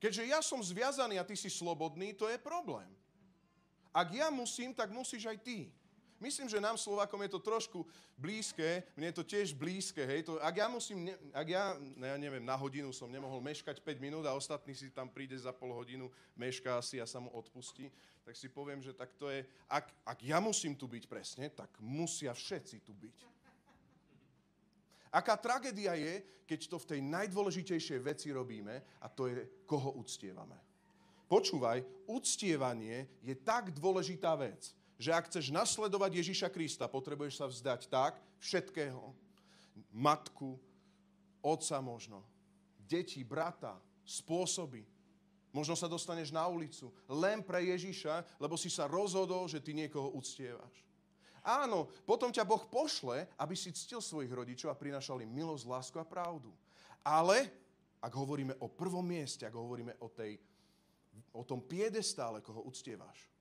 Keďže 0.00 0.32
ja 0.32 0.40
som 0.40 0.64
zviazaný 0.64 1.20
a 1.20 1.28
ty 1.28 1.36
si 1.36 1.52
slobodný, 1.52 2.16
to 2.16 2.32
je 2.32 2.40
problém. 2.40 2.88
Ak 3.92 4.08
ja 4.08 4.32
musím, 4.32 4.72
tak 4.72 4.88
musíš 4.88 5.28
aj 5.28 5.38
ty. 5.44 5.68
Myslím, 6.22 6.46
že 6.46 6.62
nám 6.62 6.78
Slovákom 6.78 7.18
je 7.26 7.34
to 7.34 7.42
trošku 7.42 7.82
blízke, 8.14 8.86
mne 8.94 9.10
je 9.10 9.18
to 9.18 9.26
tiež 9.26 9.58
blízke, 9.58 10.06
hej. 10.06 10.22
To, 10.22 10.38
ak 10.38 10.54
ja 10.54 10.70
musím, 10.70 11.10
ne, 11.10 11.18
ak 11.34 11.46
ja, 11.50 11.74
ne, 11.98 12.06
ja 12.06 12.16
neviem, 12.16 12.46
na 12.46 12.54
hodinu 12.54 12.94
som 12.94 13.10
nemohol 13.10 13.42
meškať 13.42 13.82
5 13.82 13.98
minút 13.98 14.22
a 14.22 14.38
ostatný 14.38 14.70
si 14.70 14.94
tam 14.94 15.10
príde 15.10 15.34
za 15.34 15.50
pol 15.50 15.74
hodinu, 15.74 16.06
mešká 16.38 16.78
si 16.78 17.02
a 17.02 17.10
sa 17.10 17.18
mu 17.18 17.26
odpustí, 17.34 17.90
tak 18.22 18.38
si 18.38 18.46
poviem, 18.46 18.78
že 18.78 18.94
tak 18.94 19.10
to 19.18 19.34
je, 19.34 19.42
ak, 19.66 19.90
ak 20.06 20.18
ja 20.22 20.38
musím 20.38 20.78
tu 20.78 20.86
byť 20.86 21.10
presne, 21.10 21.50
tak 21.50 21.74
musia 21.82 22.30
všetci 22.30 22.86
tu 22.86 22.94
byť. 22.94 23.18
Aká 25.10 25.34
tragédia 25.34 25.98
je, 25.98 26.22
keď 26.46 26.60
to 26.70 26.76
v 26.78 26.88
tej 26.88 27.00
najdôležitejšej 27.02 27.98
veci 27.98 28.30
robíme 28.30 29.02
a 29.02 29.10
to 29.10 29.26
je, 29.26 29.66
koho 29.66 29.98
uctievame. 29.98 30.54
Počúvaj, 31.26 32.06
uctievanie 32.06 33.10
je 33.26 33.34
tak 33.34 33.74
dôležitá 33.74 34.38
vec, 34.38 34.70
že 35.02 35.10
ak 35.10 35.26
chceš 35.26 35.50
nasledovať 35.50 36.22
Ježiša 36.22 36.46
Krista, 36.54 36.86
potrebuješ 36.86 37.42
sa 37.42 37.50
vzdať 37.50 37.90
tak 37.90 38.22
všetkého. 38.38 39.10
Matku, 39.90 40.62
otca 41.42 41.82
možno, 41.82 42.22
deti, 42.78 43.26
brata, 43.26 43.74
spôsoby. 44.06 44.86
Možno 45.50 45.74
sa 45.74 45.90
dostaneš 45.90 46.30
na 46.30 46.46
ulicu 46.46 46.94
len 47.10 47.42
pre 47.42 47.66
Ježiša, 47.66 48.38
lebo 48.38 48.54
si 48.54 48.70
sa 48.70 48.86
rozhodol, 48.86 49.50
že 49.50 49.58
ty 49.58 49.74
niekoho 49.74 50.14
uctievaš. 50.14 50.86
Áno, 51.42 51.90
potom 52.06 52.30
ťa 52.30 52.46
Boh 52.46 52.62
pošle, 52.70 53.26
aby 53.34 53.58
si 53.58 53.74
ctil 53.74 53.98
svojich 53.98 54.30
rodičov 54.30 54.70
a 54.70 54.78
prinašali 54.78 55.26
milosť, 55.26 55.66
lásku 55.66 55.98
a 55.98 56.06
pravdu. 56.06 56.54
Ale, 57.02 57.50
ak 57.98 58.14
hovoríme 58.14 58.54
o 58.62 58.70
prvom 58.70 59.02
mieste, 59.02 59.42
ak 59.42 59.58
hovoríme 59.58 59.98
o, 59.98 60.06
tej, 60.06 60.38
o 61.34 61.42
tom 61.42 61.58
piedestále, 61.58 62.38
koho 62.38 62.62
uctievaš, 62.62 63.31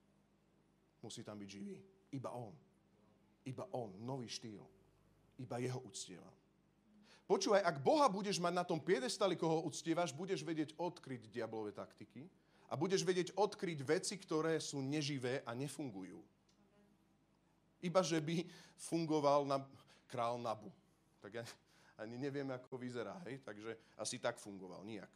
musí 1.02 1.26
tam 1.26 1.36
byť 1.38 1.48
živý. 1.50 1.76
Iba 2.14 2.30
on. 2.32 2.54
Iba 3.44 3.66
on. 3.74 3.90
Nový 4.00 4.30
štýl. 4.30 4.62
Iba 5.42 5.58
jeho 5.58 5.82
uctievam. 5.82 6.32
Počúvaj, 7.26 7.62
ak 7.64 7.80
Boha 7.80 8.06
budeš 8.10 8.42
mať 8.42 8.54
na 8.54 8.64
tom 8.66 8.82
piedestali, 8.82 9.38
koho 9.38 9.64
uctievaš, 9.64 10.12
budeš 10.12 10.42
vedieť 10.42 10.74
odkryť 10.76 11.32
diablové 11.32 11.72
taktiky 11.72 12.28
a 12.68 12.76
budeš 12.76 13.06
vedieť 13.06 13.32
odkryť 13.38 13.78
veci, 13.84 14.14
ktoré 14.20 14.60
sú 14.60 14.82
neživé 14.84 15.40
a 15.46 15.56
nefungujú. 15.56 16.20
Iba, 17.82 18.04
že 18.04 18.20
by 18.22 18.46
fungoval 18.78 19.48
na 19.48 19.64
král 20.06 20.38
Nabu. 20.38 20.70
Tak 21.18 21.30
ja 21.40 21.44
ani 22.02 22.18
neviem, 22.18 22.46
ako 22.50 22.78
vyzerá, 22.78 23.16
hej? 23.30 23.38
Takže 23.46 23.78
asi 23.98 24.18
tak 24.18 24.36
fungoval, 24.38 24.82
nijak. 24.82 25.10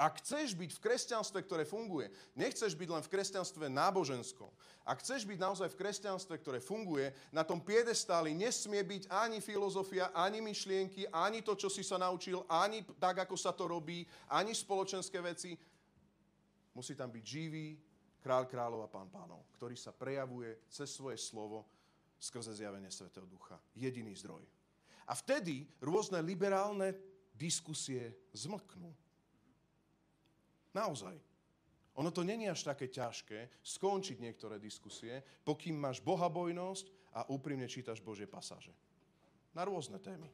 Ak 0.00 0.24
chceš 0.24 0.56
byť 0.56 0.70
v 0.72 0.82
kresťanstve, 0.82 1.44
ktoré 1.44 1.64
funguje, 1.68 2.08
nechceš 2.32 2.72
byť 2.72 2.88
len 2.88 3.02
v 3.04 3.12
kresťanstve 3.12 3.68
náboženskom, 3.68 4.48
ak 4.82 4.98
chceš 5.04 5.28
byť 5.28 5.38
naozaj 5.38 5.68
v 5.70 5.78
kresťanstve, 5.78 6.34
ktoré 6.42 6.58
funguje, 6.58 7.12
na 7.30 7.46
tom 7.46 7.62
piedestáli 7.62 8.34
nesmie 8.34 8.82
byť 8.82 9.12
ani 9.12 9.38
filozofia, 9.38 10.10
ani 10.10 10.42
myšlienky, 10.42 11.06
ani 11.12 11.44
to, 11.44 11.54
čo 11.54 11.70
si 11.70 11.86
sa 11.86 12.00
naučil, 12.00 12.42
ani 12.50 12.82
tak, 12.98 13.22
ako 13.22 13.36
sa 13.38 13.54
to 13.54 13.68
robí, 13.68 14.02
ani 14.32 14.56
spoločenské 14.56 15.22
veci. 15.22 15.54
Musí 16.72 16.96
tam 16.96 17.12
byť 17.12 17.24
živý 17.24 17.76
král 18.24 18.48
kráľov 18.48 18.86
a 18.86 18.92
pán 18.92 19.12
pánov, 19.12 19.46
ktorý 19.54 19.76
sa 19.76 19.92
prejavuje 19.92 20.66
cez 20.72 20.88
svoje 20.88 21.20
slovo 21.20 21.68
skrze 22.22 22.54
zjavenie 22.54 22.88
Svetého 22.88 23.26
Ducha. 23.26 23.58
Jediný 23.74 24.14
zdroj. 24.14 24.46
A 25.10 25.12
vtedy 25.18 25.66
rôzne 25.82 26.22
liberálne 26.22 26.94
diskusie 27.34 28.14
zmlknú. 28.30 28.94
Naozaj. 30.72 31.14
Ono 32.00 32.08
to 32.08 32.24
není 32.24 32.48
až 32.48 32.64
také 32.64 32.88
ťažké 32.88 33.60
skončiť 33.60 34.16
niektoré 34.16 34.56
diskusie, 34.56 35.20
pokým 35.44 35.76
máš 35.76 36.00
bohabojnosť 36.00 36.88
a 37.12 37.28
úprimne 37.28 37.68
čítaš 37.68 38.00
Božie 38.00 38.24
pasáže. 38.24 38.72
Na 39.52 39.68
rôzne 39.68 40.00
témy. 40.00 40.32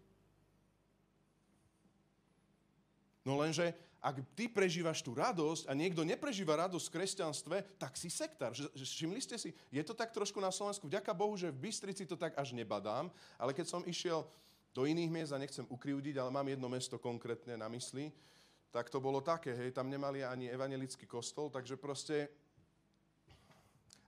No 3.26 3.34
lenže, 3.34 3.74
ak 3.98 4.22
ty 4.38 4.46
prežívaš 4.46 5.02
tú 5.02 5.10
radosť 5.10 5.66
a 5.66 5.74
niekto 5.74 6.06
neprežíva 6.06 6.54
radosť 6.54 6.86
v 6.86 6.94
kresťanstve, 6.94 7.56
tak 7.82 7.98
si 7.98 8.06
sektár. 8.06 8.54
Všimli 8.54 9.18
ste 9.18 9.34
si, 9.34 9.50
je 9.74 9.82
to 9.82 9.92
tak 9.92 10.14
trošku 10.14 10.38
na 10.38 10.54
Slovensku. 10.54 10.86
Vďaka 10.86 11.10
Bohu, 11.10 11.34
že 11.34 11.50
v 11.50 11.66
Bystrici 11.66 12.06
to 12.06 12.14
tak 12.14 12.38
až 12.38 12.54
nebadám, 12.54 13.10
ale 13.34 13.50
keď 13.50 13.66
som 13.66 13.82
išiel 13.82 14.22
do 14.70 14.86
iných 14.86 15.10
miest 15.10 15.34
a 15.34 15.42
nechcem 15.42 15.66
ukriúdiť, 15.66 16.14
ale 16.22 16.30
mám 16.30 16.46
jedno 16.46 16.70
mesto 16.70 16.94
konkrétne 17.02 17.58
na 17.58 17.66
mysli, 17.66 18.14
tak 18.68 18.92
to 18.92 19.00
bolo 19.00 19.24
také, 19.24 19.56
hej, 19.56 19.72
tam 19.72 19.88
nemali 19.88 20.20
ani 20.20 20.52
evangelický 20.52 21.08
kostol, 21.08 21.48
takže 21.48 21.80
proste 21.80 22.28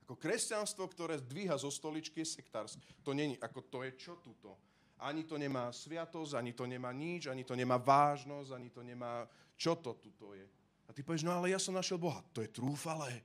ako 0.04 0.18
kresťanstvo, 0.18 0.90
ktoré 0.90 1.22
dvíha 1.22 1.54
zo 1.54 1.70
stoličky, 1.70 2.26
je 2.26 2.42
sektárske. 2.42 2.82
To 3.06 3.14
není, 3.14 3.38
ako 3.38 3.62
to 3.70 3.78
je 3.86 3.94
čo 3.94 4.18
tuto. 4.18 4.58
Ani 5.00 5.22
to 5.22 5.38
nemá 5.38 5.70
sviatosť, 5.70 6.34
ani 6.34 6.52
to 6.52 6.66
nemá 6.66 6.90
nič, 6.90 7.30
ani 7.30 7.46
to 7.46 7.54
nemá 7.54 7.78
vážnosť, 7.78 8.50
ani 8.52 8.68
to 8.74 8.82
nemá, 8.82 9.24
čo 9.54 9.78
to 9.78 9.96
tuto 9.96 10.34
je. 10.34 10.44
A 10.84 10.92
ty 10.92 11.06
povieš, 11.06 11.22
no 11.24 11.32
ale 11.32 11.54
ja 11.54 11.62
som 11.62 11.78
našiel 11.78 11.96
Boha. 11.96 12.20
To 12.34 12.42
je 12.42 12.50
trúfale. 12.50 13.22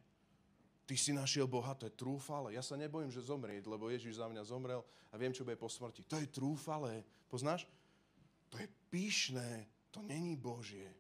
Ty 0.86 0.94
si 0.94 1.10
našiel 1.10 1.50
Boha, 1.50 1.74
to 1.74 1.90
je 1.90 1.98
trúfale. 1.98 2.54
Ja 2.54 2.62
sa 2.62 2.78
nebojím, 2.78 3.10
že 3.10 3.26
zomrieť, 3.26 3.66
lebo 3.66 3.90
Ježiš 3.90 4.22
za 4.22 4.30
mňa 4.30 4.46
zomrel 4.46 4.86
a 5.10 5.18
viem, 5.18 5.34
čo 5.34 5.42
bude 5.42 5.58
po 5.58 5.66
smrti. 5.66 6.06
To 6.06 6.22
je 6.22 6.30
trúfale. 6.30 7.02
Poznáš? 7.28 7.66
To 8.54 8.62
je 8.62 8.70
pyšné. 8.94 9.66
To 9.90 10.06
není 10.06 10.38
Božie 10.38 10.94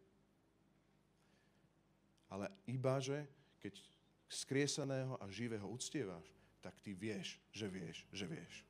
ale 2.35 2.51
iba, 2.67 2.99
že 2.99 3.23
keď 3.63 3.79
skriesaného 4.27 5.15
a 5.23 5.25
živého 5.31 5.63
uctievaš, 5.71 6.27
tak 6.59 6.75
ty 6.83 6.91
vieš, 6.91 7.39
že 7.55 7.71
vieš, 7.71 8.03
že 8.11 8.27
vieš. 8.27 8.67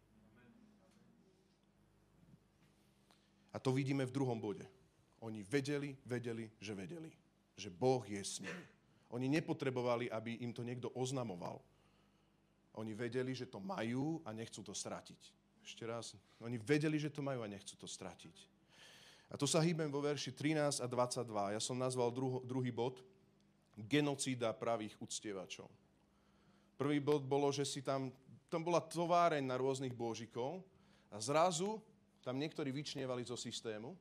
A 3.50 3.58
to 3.58 3.74
vidíme 3.74 4.06
v 4.06 4.14
druhom 4.14 4.38
bode. 4.38 4.68
Oni 5.26 5.42
vedeli, 5.42 5.98
vedeli, 6.06 6.46
že 6.62 6.78
vedeli, 6.78 7.10
že 7.58 7.74
Boh 7.74 8.06
je 8.06 8.22
s 8.22 8.38
nimi. 8.44 8.66
Oni 9.10 9.26
nepotrebovali, 9.32 10.12
aby 10.12 10.44
im 10.46 10.52
to 10.54 10.62
niekto 10.62 10.92
oznamoval. 10.94 11.64
Oni 12.76 12.92
vedeli, 12.92 13.32
že 13.32 13.48
to 13.48 13.64
majú 13.64 14.20
a 14.28 14.36
nechcú 14.36 14.60
to 14.60 14.76
stratiť. 14.76 15.22
Ešte 15.64 15.88
raz. 15.88 16.14
Oni 16.44 16.60
vedeli, 16.60 17.00
že 17.00 17.10
to 17.10 17.24
majú 17.24 17.42
a 17.42 17.50
nechcú 17.50 17.80
to 17.80 17.88
stratiť. 17.88 18.36
A 19.32 19.40
tu 19.40 19.48
sa 19.50 19.64
hýbem 19.64 19.90
vo 19.90 20.04
verši 20.04 20.36
13 20.36 20.84
a 20.84 20.86
22. 20.86 21.56
Ja 21.56 21.62
som 21.64 21.80
nazval 21.80 22.12
druho, 22.12 22.44
druhý 22.44 22.70
bod 22.70 23.02
genocída 23.76 24.56
pravých 24.56 24.96
uctievačov. 25.04 25.68
Prvý 26.76 27.00
bod 27.00 27.24
bolo, 27.24 27.52
že 27.52 27.64
si 27.64 27.80
tam, 27.80 28.12
tam 28.52 28.64
bola 28.64 28.84
továreň 28.84 29.44
na 29.44 29.56
rôznych 29.56 29.96
božikov 29.96 30.64
a 31.12 31.20
zrazu 31.20 31.80
tam 32.24 32.36
niektorí 32.40 32.72
vyčnievali 32.72 33.24
zo 33.24 33.40
systému 33.40 33.96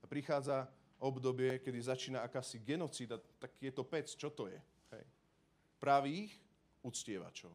a 0.00 0.04
prichádza 0.04 0.68
obdobie, 1.00 1.60
kedy 1.64 1.78
začína 1.80 2.20
akási 2.20 2.60
genocída, 2.60 3.16
tak 3.40 3.56
je 3.56 3.72
to 3.72 3.84
pec, 3.88 4.12
čo 4.12 4.28
to 4.28 4.52
je? 4.52 4.60
Hej. 4.92 5.04
Pravých 5.80 6.32
uctievačov. 6.84 7.52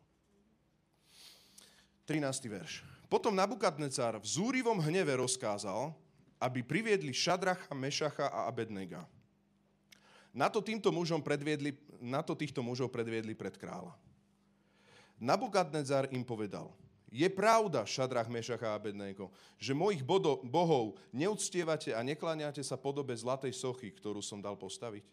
13. 2.06 2.22
verš. 2.50 2.86
Potom 3.10 3.34
Nabukadnecar 3.34 4.18
v 4.18 4.26
zúrivom 4.26 4.78
hneve 4.82 5.18
rozkázal, 5.18 5.94
aby 6.42 6.62
priviedli 6.62 7.14
Šadracha, 7.14 7.74
Mešacha 7.74 8.30
a 8.30 8.50
Abednega. 8.50 9.06
Na 10.36 10.52
to, 10.52 10.60
týmto 10.60 10.92
mužom 10.92 11.24
predviedli, 11.24 11.80
na 12.04 12.20
to 12.20 12.36
týchto 12.36 12.60
mužov 12.60 12.92
predviedli 12.92 13.32
pred 13.32 13.56
kráľa. 13.56 13.96
Nabukadnezar 15.16 16.12
im 16.12 16.28
povedal, 16.28 16.76
je 17.08 17.32
pravda, 17.32 17.88
Šadrach, 17.88 18.28
Mešach 18.28 18.60
a 18.68 18.76
Abednego, 18.76 19.32
že 19.56 19.72
mojich 19.72 20.04
bodo, 20.04 20.44
bohov 20.44 21.00
neúctievate 21.16 21.96
a 21.96 22.04
nekláňate 22.04 22.60
sa 22.60 22.76
podobe 22.76 23.16
zlatej 23.16 23.56
sochy, 23.56 23.96
ktorú 23.96 24.20
som 24.20 24.44
dal 24.44 24.60
postaviť? 24.60 25.08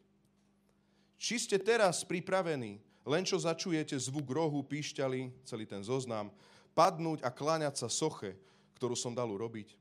Či 1.22 1.34
ste 1.38 1.56
teraz 1.62 2.02
pripravení, 2.02 2.82
len 3.06 3.22
čo 3.22 3.38
začujete 3.38 3.94
zvuk 3.94 4.26
rohu, 4.26 4.66
píšťali, 4.66 5.46
celý 5.46 5.70
ten 5.70 5.86
zoznam, 5.86 6.34
padnúť 6.74 7.22
a 7.22 7.30
kláňať 7.30 7.86
sa 7.86 7.86
soche, 7.86 8.34
ktorú 8.74 8.98
som 8.98 9.14
dal 9.14 9.30
urobiť? 9.30 9.78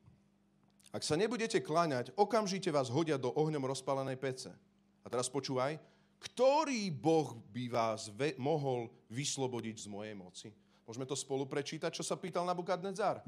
Ak 0.94 1.02
sa 1.02 1.18
nebudete 1.18 1.58
kláňať, 1.58 2.14
okamžite 2.14 2.70
vás 2.70 2.94
hodia 2.94 3.18
do 3.18 3.34
ohňom 3.34 3.66
rozpálenej 3.66 4.22
pece. 4.22 4.54
A 5.02 5.08
teraz 5.10 5.28
počúvaj, 5.28 5.82
ktorý 6.22 6.94
Boh 6.94 7.34
by 7.50 7.66
vás 7.66 8.14
ve- 8.14 8.38
mohol 8.38 8.94
vyslobodiť 9.10 9.86
z 9.86 9.88
mojej 9.90 10.14
moci? 10.14 10.50
Môžeme 10.86 11.10
to 11.10 11.18
spolu 11.18 11.50
prečítať, 11.50 11.90
čo 11.90 12.06
sa 12.06 12.14
pýtal 12.14 12.46
Nabukadnezar. 12.46 13.26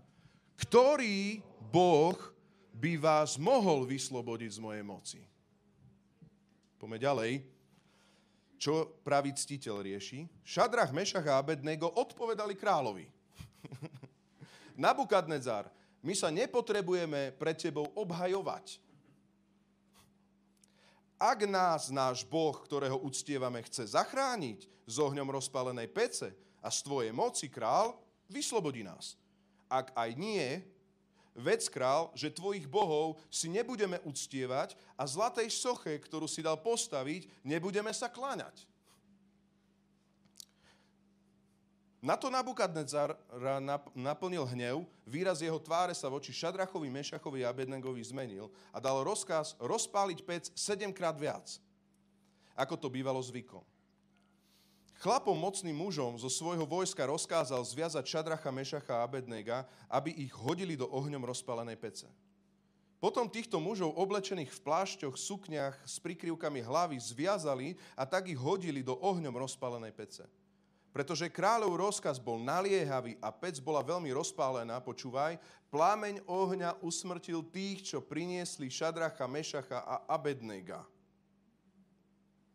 Ktorý 0.54 1.42
Boh 1.74 2.18
by 2.78 2.94
vás 3.02 3.42
mohol 3.42 3.90
vyslobodiť 3.90 4.58
z 4.58 4.60
mojej 4.62 4.86
moci? 4.86 5.20
Poďme 6.78 7.00
ďalej. 7.02 7.32
Čo 8.62 9.02
pravý 9.02 9.34
ctiteľ 9.34 9.82
rieši? 9.84 10.30
Šadrach, 10.46 10.94
Mešach 10.94 11.26
a 11.28 11.42
Abednego 11.42 11.90
odpovedali 11.90 12.56
kráľovi. 12.56 13.10
Nabukadnezar, 14.84 15.68
my 16.04 16.14
sa 16.14 16.28
nepotrebujeme 16.30 17.36
pred 17.36 17.56
tebou 17.58 17.88
obhajovať. 17.96 18.80
Ak 21.24 21.48
nás 21.48 21.88
náš 21.88 22.28
Boh, 22.28 22.52
ktorého 22.52 23.00
uctievame, 23.00 23.64
chce 23.64 23.96
zachrániť 23.96 24.68
z 24.84 24.96
ohňom 25.00 25.32
rozpálenej 25.32 25.88
pece 25.88 26.36
a 26.60 26.68
z 26.68 26.84
tvojej 26.84 27.16
moci, 27.16 27.48
král, 27.48 27.96
vyslobodí 28.28 28.84
nás. 28.84 29.16
Ak 29.72 29.96
aj 29.96 30.20
nie, 30.20 30.60
vec 31.32 31.64
král, 31.72 32.12
že 32.12 32.28
tvojich 32.28 32.68
bohov 32.68 33.24
si 33.32 33.48
nebudeme 33.48 34.04
uctievať 34.04 34.76
a 35.00 35.08
zlatej 35.08 35.48
soche, 35.48 35.96
ktorú 35.96 36.28
si 36.28 36.44
dal 36.44 36.60
postaviť, 36.60 37.32
nebudeme 37.48 37.96
sa 37.96 38.12
kláňať. 38.12 38.68
Na 42.04 42.20
to 42.20 42.28
Nabukadnezar 42.28 43.16
naplnil 43.96 44.44
hnev, 44.52 44.84
výraz 45.08 45.40
jeho 45.40 45.56
tváre 45.56 45.96
sa 45.96 46.12
voči 46.12 46.36
Šadrachovi, 46.36 46.92
Mešachovi 46.92 47.48
a 47.48 47.56
Abednegovi 47.56 48.04
zmenil 48.04 48.52
a 48.76 48.84
dal 48.84 49.08
rozkaz 49.08 49.56
rozpáliť 49.56 50.20
pec 50.28 50.52
sedemkrát 50.52 51.16
viac, 51.16 51.64
ako 52.60 52.76
to 52.76 52.92
bývalo 52.92 53.24
zvykom. 53.24 53.64
Chlapom 55.00 55.32
mocným 55.32 55.80
mužom 55.80 56.20
zo 56.20 56.28
svojho 56.28 56.68
vojska 56.68 57.08
rozkázal 57.08 57.64
zviazať 57.64 58.04
Šadracha, 58.04 58.52
Mešacha 58.52 59.00
a 59.00 59.08
Abednega, 59.08 59.64
aby 59.88 60.12
ich 60.12 60.36
hodili 60.36 60.76
do 60.76 60.92
ohňom 60.92 61.24
rozpálenej 61.24 61.80
pece. 61.80 62.12
Potom 63.00 63.32
týchto 63.32 63.64
mužov 63.64 63.96
oblečených 63.96 64.52
v 64.52 64.64
plášťoch, 64.64 65.16
sukniach 65.16 65.76
s 65.88 66.04
prikryvkami 66.04 66.64
hlavy 66.68 67.00
zviazali 67.00 67.80
a 67.96 68.04
tak 68.04 68.28
ich 68.28 68.40
hodili 68.40 68.84
do 68.84 68.96
ohňom 69.00 69.40
rozpálenej 69.40 69.96
pece. 69.96 70.28
Pretože 70.94 71.26
kráľov 71.26 71.90
rozkaz 71.90 72.22
bol 72.22 72.38
naliehavý 72.38 73.18
a 73.18 73.34
pec 73.34 73.58
bola 73.58 73.82
veľmi 73.82 74.14
rozpálená, 74.14 74.78
počúvaj, 74.78 75.42
plámeň 75.74 76.22
ohňa 76.30 76.78
usmrtil 76.86 77.42
tých, 77.50 77.82
čo 77.82 77.98
priniesli 77.98 78.70
Šadracha, 78.70 79.26
Mešacha 79.26 79.82
a 79.82 80.06
Abednega. 80.06 80.86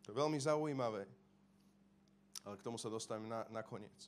To 0.07 0.15
je 0.15 0.15
veľmi 0.15 0.39
zaujímavé. 0.39 1.03
Ale 2.47 2.55
k 2.55 2.63
tomu 2.63 2.79
sa 2.79 2.87
dostaneme 2.87 3.27
na, 3.27 3.43
nakoniec. 3.51 4.07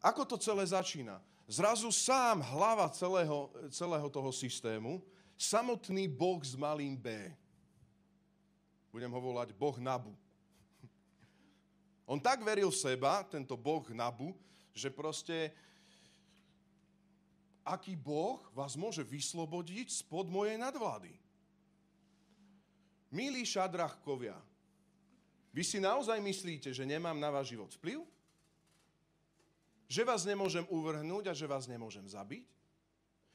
Ako 0.00 0.24
to 0.24 0.40
celé 0.40 0.64
začína? 0.64 1.20
Zrazu 1.44 1.92
sám 1.92 2.40
hlava 2.40 2.88
celého, 2.88 3.52
celého 3.68 4.08
toho 4.08 4.32
systému, 4.32 5.04
samotný 5.36 6.08
Boh 6.08 6.40
s 6.40 6.56
malým 6.56 6.96
B. 6.96 7.12
Budem 8.88 9.12
ho 9.12 9.20
volať 9.20 9.52
Boh 9.52 9.76
Nabu. 9.76 10.16
On 12.10 12.18
tak 12.18 12.42
veril 12.42 12.74
v 12.74 12.82
seba, 12.90 13.22
tento 13.22 13.54
boh 13.54 13.86
Nabu, 13.94 14.34
že 14.74 14.90
proste 14.90 15.54
aký 17.62 17.94
boh 17.94 18.42
vás 18.50 18.74
môže 18.74 19.06
vyslobodiť 19.06 20.02
spod 20.02 20.26
mojej 20.26 20.58
nadvlády. 20.58 21.14
Milí 23.14 23.46
šadrachkovia, 23.46 24.34
vy 25.54 25.62
si 25.62 25.78
naozaj 25.78 26.18
myslíte, 26.18 26.74
že 26.74 26.82
nemám 26.82 27.14
na 27.14 27.30
váš 27.30 27.54
život 27.54 27.70
vplyv? 27.78 28.02
Že 29.90 30.02
vás 30.02 30.22
nemôžem 30.26 30.66
uvrhnúť 30.66 31.30
a 31.30 31.34
že 31.34 31.46
vás 31.46 31.70
nemôžem 31.70 32.06
zabiť? 32.06 32.46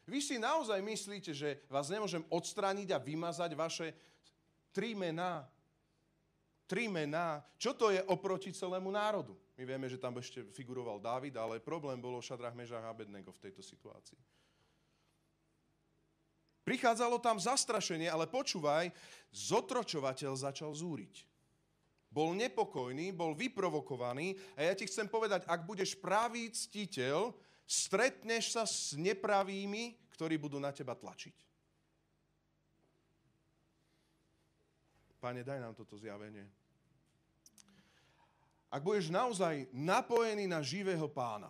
Vy 0.04 0.20
si 0.20 0.36
naozaj 0.36 0.80
myslíte, 0.84 1.32
že 1.32 1.64
vás 1.72 1.88
nemôžem 1.88 2.24
odstrániť 2.28 2.92
a 2.92 3.00
vymazať 3.00 3.52
vaše 3.56 3.88
tri 4.76 4.96
mená, 4.96 5.48
tri 6.66 6.90
mená. 6.90 7.42
Čo 7.58 7.74
to 7.78 7.90
je 7.94 8.02
oproti 8.10 8.54
celému 8.54 8.90
národu? 8.90 9.38
My 9.56 9.64
vieme, 9.64 9.88
že 9.88 10.02
tam 10.02 10.20
ešte 10.20 10.44
figuroval 10.52 11.00
Dávid, 11.00 11.38
ale 11.40 11.64
problém 11.64 11.96
bolo 12.02 12.20
Šadrach, 12.20 12.58
Mežach 12.58 12.84
a 12.84 12.92
Abednego 12.92 13.32
v 13.32 13.50
tejto 13.50 13.64
situácii. 13.64 14.20
Prichádzalo 16.66 17.22
tam 17.22 17.38
zastrašenie, 17.38 18.10
ale 18.10 18.26
počúvaj, 18.26 18.90
zotročovateľ 19.30 20.34
začal 20.34 20.74
zúriť. 20.74 21.30
Bol 22.10 22.34
nepokojný, 22.34 23.14
bol 23.14 23.38
vyprovokovaný 23.38 24.34
a 24.58 24.66
ja 24.66 24.74
ti 24.74 24.90
chcem 24.90 25.06
povedať, 25.06 25.46
ak 25.46 25.62
budeš 25.62 25.94
pravý 25.94 26.50
ctiteľ, 26.50 27.38
stretneš 27.70 28.58
sa 28.58 28.66
s 28.66 28.98
nepravými, 28.98 29.94
ktorí 30.18 30.42
budú 30.42 30.58
na 30.58 30.74
teba 30.74 30.98
tlačiť. 30.98 31.45
Pane, 35.26 35.42
daj 35.42 35.58
nám 35.58 35.74
toto 35.74 35.98
zjavenie. 35.98 36.46
Ak 38.70 38.86
budeš 38.86 39.10
naozaj 39.10 39.66
napojený 39.74 40.46
na 40.46 40.62
živého 40.62 41.10
pána, 41.10 41.50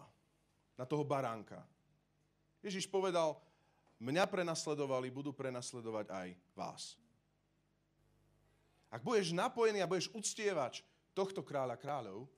na 0.79 0.87
toho 0.87 1.03
baránka, 1.03 1.59
Ježiš 2.63 2.87
povedal, 2.87 3.35
mňa 3.99 4.31
prenasledovali, 4.31 5.11
budú 5.11 5.35
prenasledovať 5.35 6.07
aj 6.07 6.27
vás. 6.55 6.95
Ak 8.87 9.03
budeš 9.03 9.35
napojený 9.35 9.83
a 9.83 9.91
budeš 9.91 10.07
uctievač 10.15 10.79
tohto 11.11 11.43
kráľa 11.43 11.75
kráľov, 11.75 12.31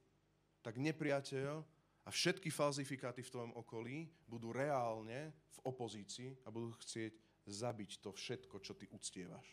tak 0.66 0.82
nepriateľ 0.82 1.62
a 2.02 2.10
všetky 2.10 2.50
falzifikáty 2.50 3.22
v 3.22 3.30
tvojom 3.30 3.54
okolí 3.62 4.10
budú 4.26 4.50
reálne 4.50 5.38
v 5.54 5.60
opozícii 5.70 6.34
a 6.42 6.50
budú 6.50 6.74
chcieť 6.82 7.14
zabiť 7.46 8.02
to 8.02 8.10
všetko, 8.10 8.58
čo 8.58 8.74
ty 8.74 8.90
uctievaš. 8.90 9.46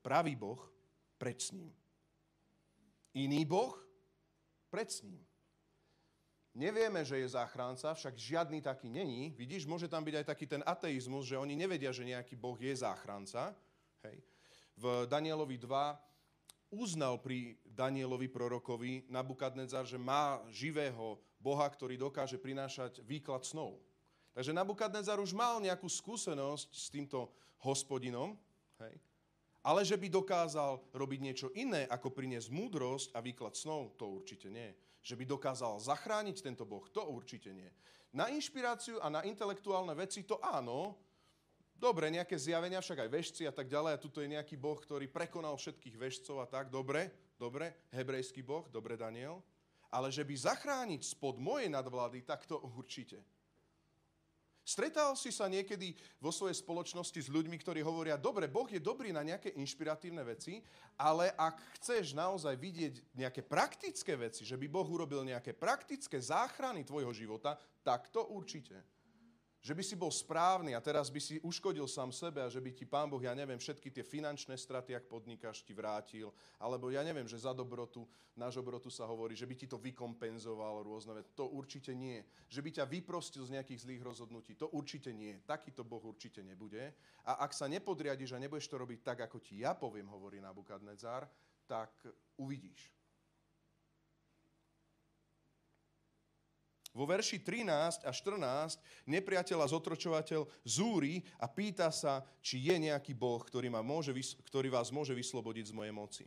Pravý 0.00 0.32
Boh 0.32 0.77
preč 1.18 1.50
s 1.50 1.52
ním. 1.52 1.74
Iný 3.18 3.44
Boh, 3.44 3.74
preč 4.70 4.98
s 4.98 5.02
ním. 5.02 5.18
Nevieme, 6.58 7.06
že 7.06 7.22
je 7.22 7.28
záchranca, 7.38 7.94
však 7.94 8.18
žiadny 8.18 8.58
taký 8.58 8.90
není. 8.90 9.30
Vidíš, 9.38 9.62
môže 9.62 9.86
tam 9.86 10.02
byť 10.02 10.14
aj 10.22 10.26
taký 10.26 10.46
ten 10.46 10.62
ateizmus, 10.66 11.30
že 11.30 11.38
oni 11.38 11.54
nevedia, 11.54 11.94
že 11.94 12.02
nejaký 12.02 12.34
Boh 12.34 12.58
je 12.58 12.74
záchranca. 12.74 13.54
Hej. 14.02 14.18
V 14.74 15.06
Danielovi 15.06 15.54
2 15.54 16.74
uznal 16.74 17.22
pri 17.22 17.54
Danielovi 17.62 18.26
prorokovi 18.26 19.06
Nabukadnezar, 19.06 19.86
že 19.86 20.02
má 20.02 20.42
živého 20.50 21.22
Boha, 21.38 21.64
ktorý 21.70 21.94
dokáže 21.94 22.36
prinášať 22.42 23.06
výklad 23.06 23.46
snov. 23.46 23.78
Takže 24.34 24.50
Nabukadnezar 24.50 25.22
už 25.22 25.34
mal 25.34 25.62
nejakú 25.62 25.86
skúsenosť 25.86 26.70
s 26.74 26.86
týmto 26.90 27.30
hospodinom. 27.62 28.34
Hej. 28.82 28.94
Ale 29.66 29.82
že 29.82 29.98
by 29.98 30.06
dokázal 30.06 30.94
robiť 30.94 31.20
niečo 31.20 31.48
iné, 31.58 31.84
ako 31.90 32.14
priniesť 32.14 32.48
múdrosť 32.54 33.08
a 33.14 33.22
výklad 33.22 33.58
snov, 33.58 33.98
to 33.98 34.06
určite 34.06 34.46
nie. 34.48 34.70
Že 35.02 35.18
by 35.18 35.24
dokázal 35.26 35.82
zachrániť 35.82 36.42
tento 36.42 36.62
Boh, 36.62 36.86
to 36.90 37.02
určite 37.06 37.50
nie. 37.50 37.68
Na 38.14 38.30
inšpiráciu 38.30 39.02
a 39.02 39.10
na 39.12 39.26
intelektuálne 39.26 39.92
veci 39.98 40.24
to 40.24 40.40
áno, 40.40 41.08
Dobre, 41.78 42.10
nejaké 42.10 42.34
zjavenia, 42.34 42.82
však 42.82 43.06
aj 43.06 43.10
vešci 43.14 43.42
a 43.46 43.54
tak 43.54 43.70
ďalej. 43.70 43.94
A 43.94 44.02
tuto 44.02 44.18
je 44.18 44.34
nejaký 44.34 44.58
boh, 44.58 44.74
ktorý 44.74 45.06
prekonal 45.06 45.54
všetkých 45.54 45.94
vešcov 45.94 46.42
a 46.42 46.46
tak. 46.50 46.74
Dobre, 46.74 47.14
dobre. 47.38 47.86
Hebrejský 47.94 48.42
boh, 48.42 48.66
dobre, 48.66 48.98
Daniel. 48.98 49.38
Ale 49.94 50.10
že 50.10 50.26
by 50.26 50.34
zachrániť 50.34 51.06
spod 51.06 51.38
mojej 51.38 51.70
nadvlády, 51.70 52.26
tak 52.26 52.50
to 52.50 52.58
určite. 52.58 53.22
Stretal 54.68 55.16
si 55.16 55.32
sa 55.32 55.48
niekedy 55.48 55.96
vo 56.20 56.28
svojej 56.28 56.60
spoločnosti 56.60 57.16
s 57.16 57.32
ľuďmi, 57.32 57.56
ktorí 57.56 57.80
hovoria, 57.80 58.20
dobre, 58.20 58.52
Boh 58.52 58.68
je 58.68 58.76
dobrý 58.76 59.16
na 59.16 59.24
nejaké 59.24 59.56
inšpiratívne 59.56 60.20
veci, 60.28 60.60
ale 61.00 61.32
ak 61.32 61.56
chceš 61.80 62.12
naozaj 62.12 62.52
vidieť 62.52 63.16
nejaké 63.16 63.40
praktické 63.40 64.12
veci, 64.12 64.44
že 64.44 64.60
by 64.60 64.68
Boh 64.68 64.84
urobil 64.84 65.24
nejaké 65.24 65.56
praktické 65.56 66.20
záchrany 66.20 66.84
tvojho 66.84 67.16
života, 67.16 67.56
tak 67.80 68.12
to 68.12 68.28
určite. 68.28 68.76
Že 69.58 69.74
by 69.74 69.82
si 69.82 69.96
bol 69.98 70.14
správny 70.14 70.78
a 70.78 70.80
teraz 70.80 71.10
by 71.10 71.18
si 71.18 71.42
uškodil 71.42 71.90
sám 71.90 72.14
sebe 72.14 72.38
a 72.38 72.46
že 72.46 72.62
by 72.62 72.70
ti 72.70 72.86
pán 72.86 73.10
Boh, 73.10 73.18
ja 73.18 73.34
neviem, 73.34 73.58
všetky 73.58 73.90
tie 73.90 74.06
finančné 74.06 74.54
straty, 74.54 74.94
ak 74.94 75.10
podnikáš, 75.10 75.66
ti 75.66 75.74
vrátil. 75.74 76.30
Alebo 76.62 76.94
ja 76.94 77.02
neviem, 77.02 77.26
že 77.26 77.42
za 77.42 77.50
dobrotu, 77.50 78.06
náš 78.38 78.62
obrotu 78.62 78.86
sa 78.86 79.02
hovorí, 79.10 79.34
že 79.34 79.50
by 79.50 79.54
ti 79.58 79.66
to 79.66 79.74
vykompenzoval 79.82 80.86
rôzne 80.86 81.18
veci. 81.18 81.34
To 81.34 81.50
určite 81.50 81.90
nie. 81.90 82.22
Že 82.46 82.60
by 82.62 82.70
ťa 82.78 82.84
vyprostil 82.86 83.42
z 83.42 83.58
nejakých 83.58 83.82
zlých 83.82 84.02
rozhodnutí. 84.06 84.54
To 84.62 84.70
určite 84.70 85.10
nie. 85.10 85.42
Takýto 85.42 85.82
Boh 85.82 86.06
určite 86.06 86.38
nebude. 86.46 86.94
A 87.26 87.42
ak 87.42 87.50
sa 87.50 87.66
nepodriadiš 87.66 88.38
a 88.38 88.42
nebudeš 88.42 88.70
to 88.70 88.78
robiť 88.78 89.02
tak, 89.02 89.18
ako 89.26 89.42
ti 89.42 89.66
ja 89.66 89.74
poviem, 89.74 90.06
hovorí 90.06 90.38
Nabukadnezar, 90.38 91.26
tak 91.66 91.90
uvidíš. 92.38 92.97
Vo 96.96 97.04
verši 97.04 97.44
13 97.44 98.08
a 98.08 98.10
14 98.10 98.80
nepriateľ 99.06 99.58
a 99.62 99.70
zotročovateľ 99.70 100.48
zúri 100.64 101.20
a 101.38 101.46
pýta 101.46 101.92
sa, 101.92 102.24
či 102.40 102.64
je 102.64 102.76
nejaký 102.90 103.12
Boh, 103.12 103.38
ktorý, 103.38 103.68
ma 103.68 103.84
môže, 103.84 104.10
ktorý 104.48 104.72
vás 104.72 104.88
môže 104.90 105.12
vyslobodiť 105.12 105.70
z 105.70 105.76
mojej 105.76 105.94
moci. 105.94 106.24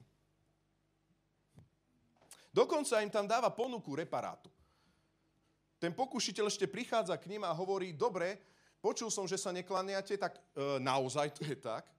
Dokonca 2.52 3.00
im 3.00 3.12
tam 3.12 3.26
dáva 3.28 3.50
ponuku 3.50 3.96
reparátu. 3.96 4.52
Ten 5.82 5.96
pokušiteľ 5.98 6.46
ešte 6.46 6.70
prichádza 6.70 7.18
k 7.18 7.32
ním 7.32 7.42
a 7.48 7.56
hovorí, 7.56 7.96
dobre, 7.96 8.38
počul 8.84 9.10
som, 9.10 9.26
že 9.26 9.40
sa 9.40 9.50
neklaniate, 9.50 10.14
tak 10.14 10.38
e, 10.38 10.78
naozaj 10.78 11.34
to 11.34 11.42
je 11.42 11.58
tak. 11.58 11.90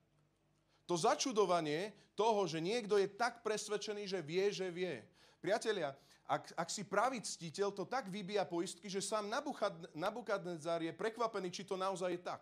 To 0.87 0.95
začudovanie 0.95 1.91
toho, 2.15 2.47
že 2.47 2.63
niekto 2.63 3.01
je 3.01 3.11
tak 3.11 3.43
presvedčený, 3.43 4.07
že 4.07 4.21
vie, 4.23 4.45
že 4.55 4.69
vie. 4.71 5.03
Priatelia, 5.43 5.97
ak, 6.33 6.57
ak 6.57 6.69
si 6.73 6.89
pravý 6.89 7.21
ctiteľ, 7.21 7.77
to 7.77 7.85
tak 7.85 8.09
vybíja 8.09 8.49
poistky, 8.49 8.89
že 8.89 9.05
sám 9.05 9.29
Nabukadnezar 9.93 10.81
je 10.81 10.93
prekvapený, 10.97 11.53
či 11.53 11.69
to 11.69 11.77
naozaj 11.77 12.09
je 12.09 12.21
tak. 12.25 12.41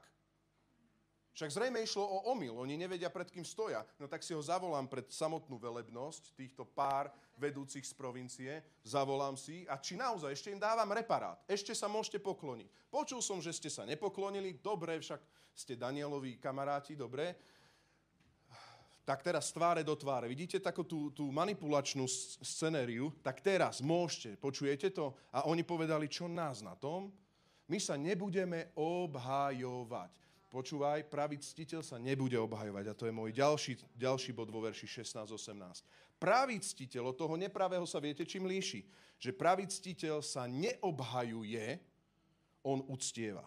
Však 1.34 1.50
zrejme 1.50 1.78
išlo 1.82 2.02
o 2.02 2.30
omyl, 2.30 2.58
oni 2.58 2.74
nevedia, 2.74 3.10
pred 3.10 3.30
kým 3.30 3.46
stoja. 3.46 3.86
No 4.02 4.10
tak 4.10 4.22
si 4.22 4.34
ho 4.34 4.42
zavolám 4.42 4.90
pred 4.90 5.06
samotnú 5.10 5.58
velebnosť, 5.62 6.34
týchto 6.34 6.66
pár 6.66 7.10
vedúcich 7.38 7.86
z 7.86 7.94
provincie, 7.94 8.52
zavolám 8.82 9.38
si 9.38 9.66
a 9.66 9.78
či 9.78 9.94
naozaj 9.94 10.34
ešte 10.34 10.50
im 10.50 10.60
dávam 10.60 10.90
reparát, 10.90 11.38
ešte 11.46 11.74
sa 11.74 11.86
môžete 11.86 12.18
pokloniť. 12.22 12.68
Počul 12.90 13.22
som, 13.22 13.38
že 13.38 13.54
ste 13.54 13.70
sa 13.70 13.86
nepoklonili, 13.86 14.58
dobre, 14.58 14.98
však 14.98 15.22
ste 15.54 15.78
Danielovi 15.78 16.38
kamaráti, 16.38 16.98
dobre, 16.98 17.38
tak 19.04 19.24
teraz 19.24 19.50
tváre 19.50 19.82
do 19.82 19.96
tváre. 19.96 20.30
Vidíte 20.30 20.60
takú 20.60 20.84
tú, 20.84 21.10
tú 21.10 21.32
manipulačnú 21.34 22.04
scenériu? 22.44 23.10
Tak 23.24 23.40
teraz 23.42 23.80
môžete, 23.80 24.36
počujete 24.38 24.92
to? 24.92 25.16
A 25.34 25.48
oni 25.48 25.64
povedali, 25.64 26.06
čo 26.06 26.28
nás 26.28 26.60
na 26.60 26.76
tom? 26.76 27.10
My 27.70 27.78
sa 27.78 27.94
nebudeme 27.94 28.74
obhajovať. 28.76 30.10
Počúvaj, 30.50 31.06
pravý 31.06 31.38
ctiteľ 31.38 31.86
sa 31.86 31.94
nebude 31.94 32.34
obhajovať. 32.34 32.84
A 32.90 32.98
to 32.98 33.06
je 33.06 33.14
môj 33.14 33.30
ďalší, 33.30 33.78
ďalší 33.94 34.34
bod 34.34 34.50
vo 34.50 34.58
verši 34.66 35.06
16-18. 35.06 35.86
Pravý 36.18 36.58
ctiteľ 36.58 37.14
od 37.14 37.16
toho 37.16 37.38
nepravého 37.38 37.86
sa 37.86 38.02
viete, 38.02 38.26
čím 38.26 38.50
líši? 38.50 38.82
Že 39.22 39.30
pravý 39.38 39.70
ctiteľ 39.70 40.18
sa 40.26 40.50
neobhajuje, 40.50 41.78
on 42.66 42.82
uctieva. 42.90 43.46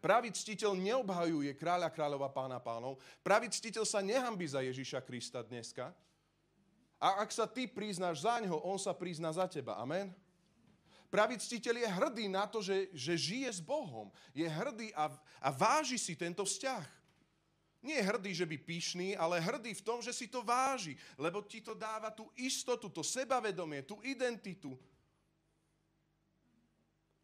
Pravý 0.00 0.32
ctiteľ 0.32 0.72
neobhajuje 0.80 1.52
kráľa 1.60 1.92
kráľova 1.92 2.32
pána 2.32 2.56
pánov. 2.56 2.96
Pravý 3.20 3.52
ctiteľ 3.52 3.84
sa 3.84 4.00
nehambí 4.00 4.48
za 4.48 4.64
Ježiša 4.64 5.04
Krista 5.04 5.44
dneska. 5.44 5.92
A 6.96 7.20
ak 7.20 7.28
sa 7.32 7.44
ty 7.44 7.68
priznáš 7.68 8.24
za 8.24 8.40
ňo, 8.40 8.60
on 8.64 8.80
sa 8.80 8.96
prizná 8.96 9.28
za 9.32 9.44
teba. 9.44 9.76
Amen? 9.76 10.12
Pravý 11.12 11.36
ctiteľ 11.36 11.84
je 11.84 11.88
hrdý 11.90 12.26
na 12.32 12.48
to, 12.48 12.64
že, 12.64 12.88
že 12.96 13.12
žije 13.16 13.48
s 13.50 13.60
Bohom. 13.60 14.08
Je 14.32 14.48
hrdý 14.48 14.88
a, 14.96 15.12
a 15.42 15.48
váži 15.52 16.00
si 16.00 16.16
tento 16.16 16.48
vzťah. 16.48 16.84
Nie 17.80 18.00
je 18.00 18.08
hrdý, 18.12 18.32
že 18.36 18.44
by 18.44 18.56
pyšný, 18.60 19.08
ale 19.16 19.40
hrdý 19.40 19.72
v 19.72 19.84
tom, 19.84 20.04
že 20.04 20.12
si 20.12 20.28
to 20.28 20.44
váži. 20.44 20.96
Lebo 21.16 21.40
ti 21.44 21.64
to 21.64 21.72
dáva 21.72 22.12
tú 22.12 22.28
istotu, 22.36 22.92
to 22.92 23.00
sebavedomie, 23.00 23.84
tú 23.84 24.00
identitu, 24.04 24.76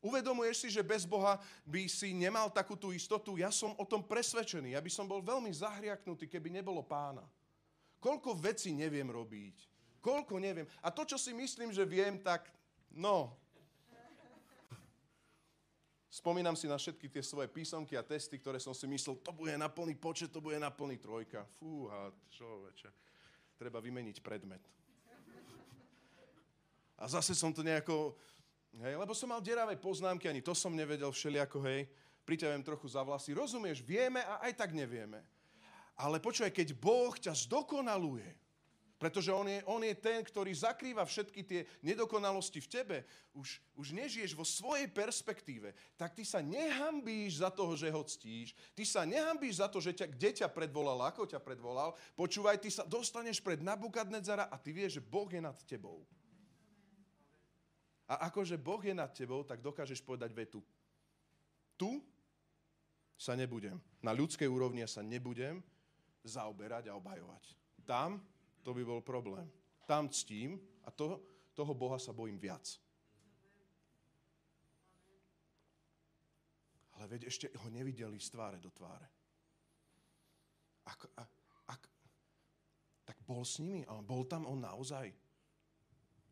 Uvedomuješ 0.06 0.56
si, 0.62 0.68
že 0.70 0.86
bez 0.86 1.02
Boha 1.02 1.42
by 1.66 1.90
si 1.90 2.14
nemal 2.14 2.46
takú 2.54 2.78
tú 2.78 2.94
istotu? 2.94 3.34
Ja 3.34 3.50
som 3.50 3.74
o 3.74 3.82
tom 3.82 4.06
presvedčený. 4.06 4.78
Ja 4.78 4.80
by 4.80 4.90
som 4.92 5.10
bol 5.10 5.18
veľmi 5.18 5.50
zahriaknutý, 5.50 6.30
keby 6.30 6.54
nebolo 6.54 6.86
pána. 6.86 7.26
Koľko 7.98 8.38
vecí 8.38 8.70
neviem 8.70 9.10
robiť. 9.10 9.66
Koľko 9.98 10.38
neviem. 10.38 10.70
A 10.78 10.94
to, 10.94 11.02
čo 11.02 11.18
si 11.18 11.34
myslím, 11.34 11.74
že 11.74 11.82
viem, 11.82 12.22
tak 12.22 12.46
no. 12.94 13.34
Spomínam 16.06 16.54
si 16.54 16.70
na 16.70 16.78
všetky 16.78 17.10
tie 17.10 17.20
svoje 17.20 17.50
písomky 17.50 17.98
a 17.98 18.06
testy, 18.06 18.38
ktoré 18.38 18.62
som 18.62 18.72
si 18.72 18.86
myslel, 18.86 19.18
to 19.20 19.34
bude 19.34 19.52
na 19.58 19.66
plný 19.66 19.98
počet, 19.98 20.30
to 20.30 20.38
bude 20.38 20.56
na 20.56 20.70
plný 20.70 20.96
trojka. 21.02 21.44
Fúha, 21.58 22.14
človeče. 22.30 22.88
Treba 23.58 23.82
vymeniť 23.82 24.22
predmet. 24.22 24.62
A 26.96 27.04
zase 27.04 27.36
som 27.36 27.52
to 27.52 27.60
nejako 27.60 28.16
Hej, 28.76 29.00
lebo 29.00 29.16
som 29.16 29.32
mal 29.32 29.40
deravé 29.40 29.72
poznámky, 29.80 30.28
ani 30.28 30.44
to 30.44 30.52
som 30.52 30.76
nevedel 30.76 31.08
všelijako, 31.08 31.64
hej. 31.64 31.88
Priťahujem 32.28 32.66
trochu 32.66 32.86
za 32.92 33.00
vlasy. 33.00 33.32
Rozumieš, 33.32 33.80
vieme 33.80 34.20
a 34.20 34.44
aj 34.44 34.52
tak 34.58 34.76
nevieme. 34.76 35.24
Ale 35.96 36.20
počúvaj, 36.20 36.52
keď 36.52 36.76
Boh 36.76 37.14
ťa 37.16 37.32
zdokonaluje, 37.32 38.28
pretože 38.96 39.28
on 39.28 39.44
je, 39.44 39.60
on 39.68 39.80
je 39.84 39.92
ten, 39.92 40.24
ktorý 40.24 40.52
zakrýva 40.56 41.04
všetky 41.04 41.40
tie 41.44 41.60
nedokonalosti 41.84 42.64
v 42.64 42.68
tebe. 42.68 42.96
Už, 43.36 43.60
už 43.76 43.92
nežiješ 43.92 44.32
vo 44.32 44.44
svojej 44.44 44.88
perspektíve. 44.88 45.76
Tak 46.00 46.16
ty 46.16 46.24
sa 46.24 46.40
nehambíš 46.40 47.44
za 47.44 47.52
toho, 47.52 47.76
že 47.76 47.92
ho 47.92 48.00
ctíš. 48.00 48.56
Ty 48.72 48.84
sa 48.88 49.02
nehambíš 49.04 49.60
za 49.60 49.68
to, 49.68 49.84
že 49.84 49.92
ťa, 49.92 50.06
kde 50.16 50.30
ťa 50.40 50.48
predvolal, 50.48 51.00
ako 51.12 51.28
ťa 51.28 51.40
predvolal. 51.44 51.92
Počúvaj, 52.16 52.56
ty 52.56 52.72
sa 52.72 52.88
dostaneš 52.88 53.44
pred 53.44 53.60
Nabukadnezara 53.60 54.48
a 54.48 54.56
ty 54.56 54.72
vieš, 54.72 54.96
že 55.00 55.04
Boh 55.04 55.28
je 55.28 55.44
nad 55.44 55.56
tebou. 55.68 56.08
A 58.06 58.30
akože 58.30 58.54
Boh 58.54 58.78
je 58.78 58.94
nad 58.94 59.10
tebou, 59.10 59.42
tak 59.42 59.58
dokážeš 59.58 59.98
povedať 59.98 60.30
vetu. 60.30 60.62
Tu 61.74 61.98
sa 63.18 63.34
nebudem. 63.34 63.80
Na 63.98 64.14
ľudskej 64.14 64.46
úrovni 64.46 64.86
sa 64.86 65.02
nebudem 65.02 65.58
zaoberať 66.22 66.92
a 66.92 66.96
obhajovať. 66.96 67.44
Tam 67.82 68.22
to 68.62 68.70
by 68.70 68.82
bol 68.86 69.02
problém. 69.02 69.50
Tam 69.86 70.06
ctím 70.10 70.58
a 70.86 70.90
to, 70.90 71.18
toho 71.54 71.74
Boha 71.74 71.98
sa 71.98 72.14
bojím 72.14 72.38
viac. 72.38 72.78
Ale 76.96 77.06
veď 77.10 77.28
ešte 77.28 77.46
ho 77.52 77.68
nevideli 77.68 78.16
z 78.18 78.28
tváre 78.32 78.58
do 78.58 78.72
tváre. 78.72 79.06
Ak, 80.86 81.10
ak, 81.18 81.30
ak, 81.68 81.82
tak 83.04 83.18
bol 83.26 83.42
s 83.42 83.58
nimi, 83.58 83.84
ale 83.84 84.00
bol 84.00 84.24
tam 84.24 84.46
on 84.48 84.62
naozaj. 84.62 85.12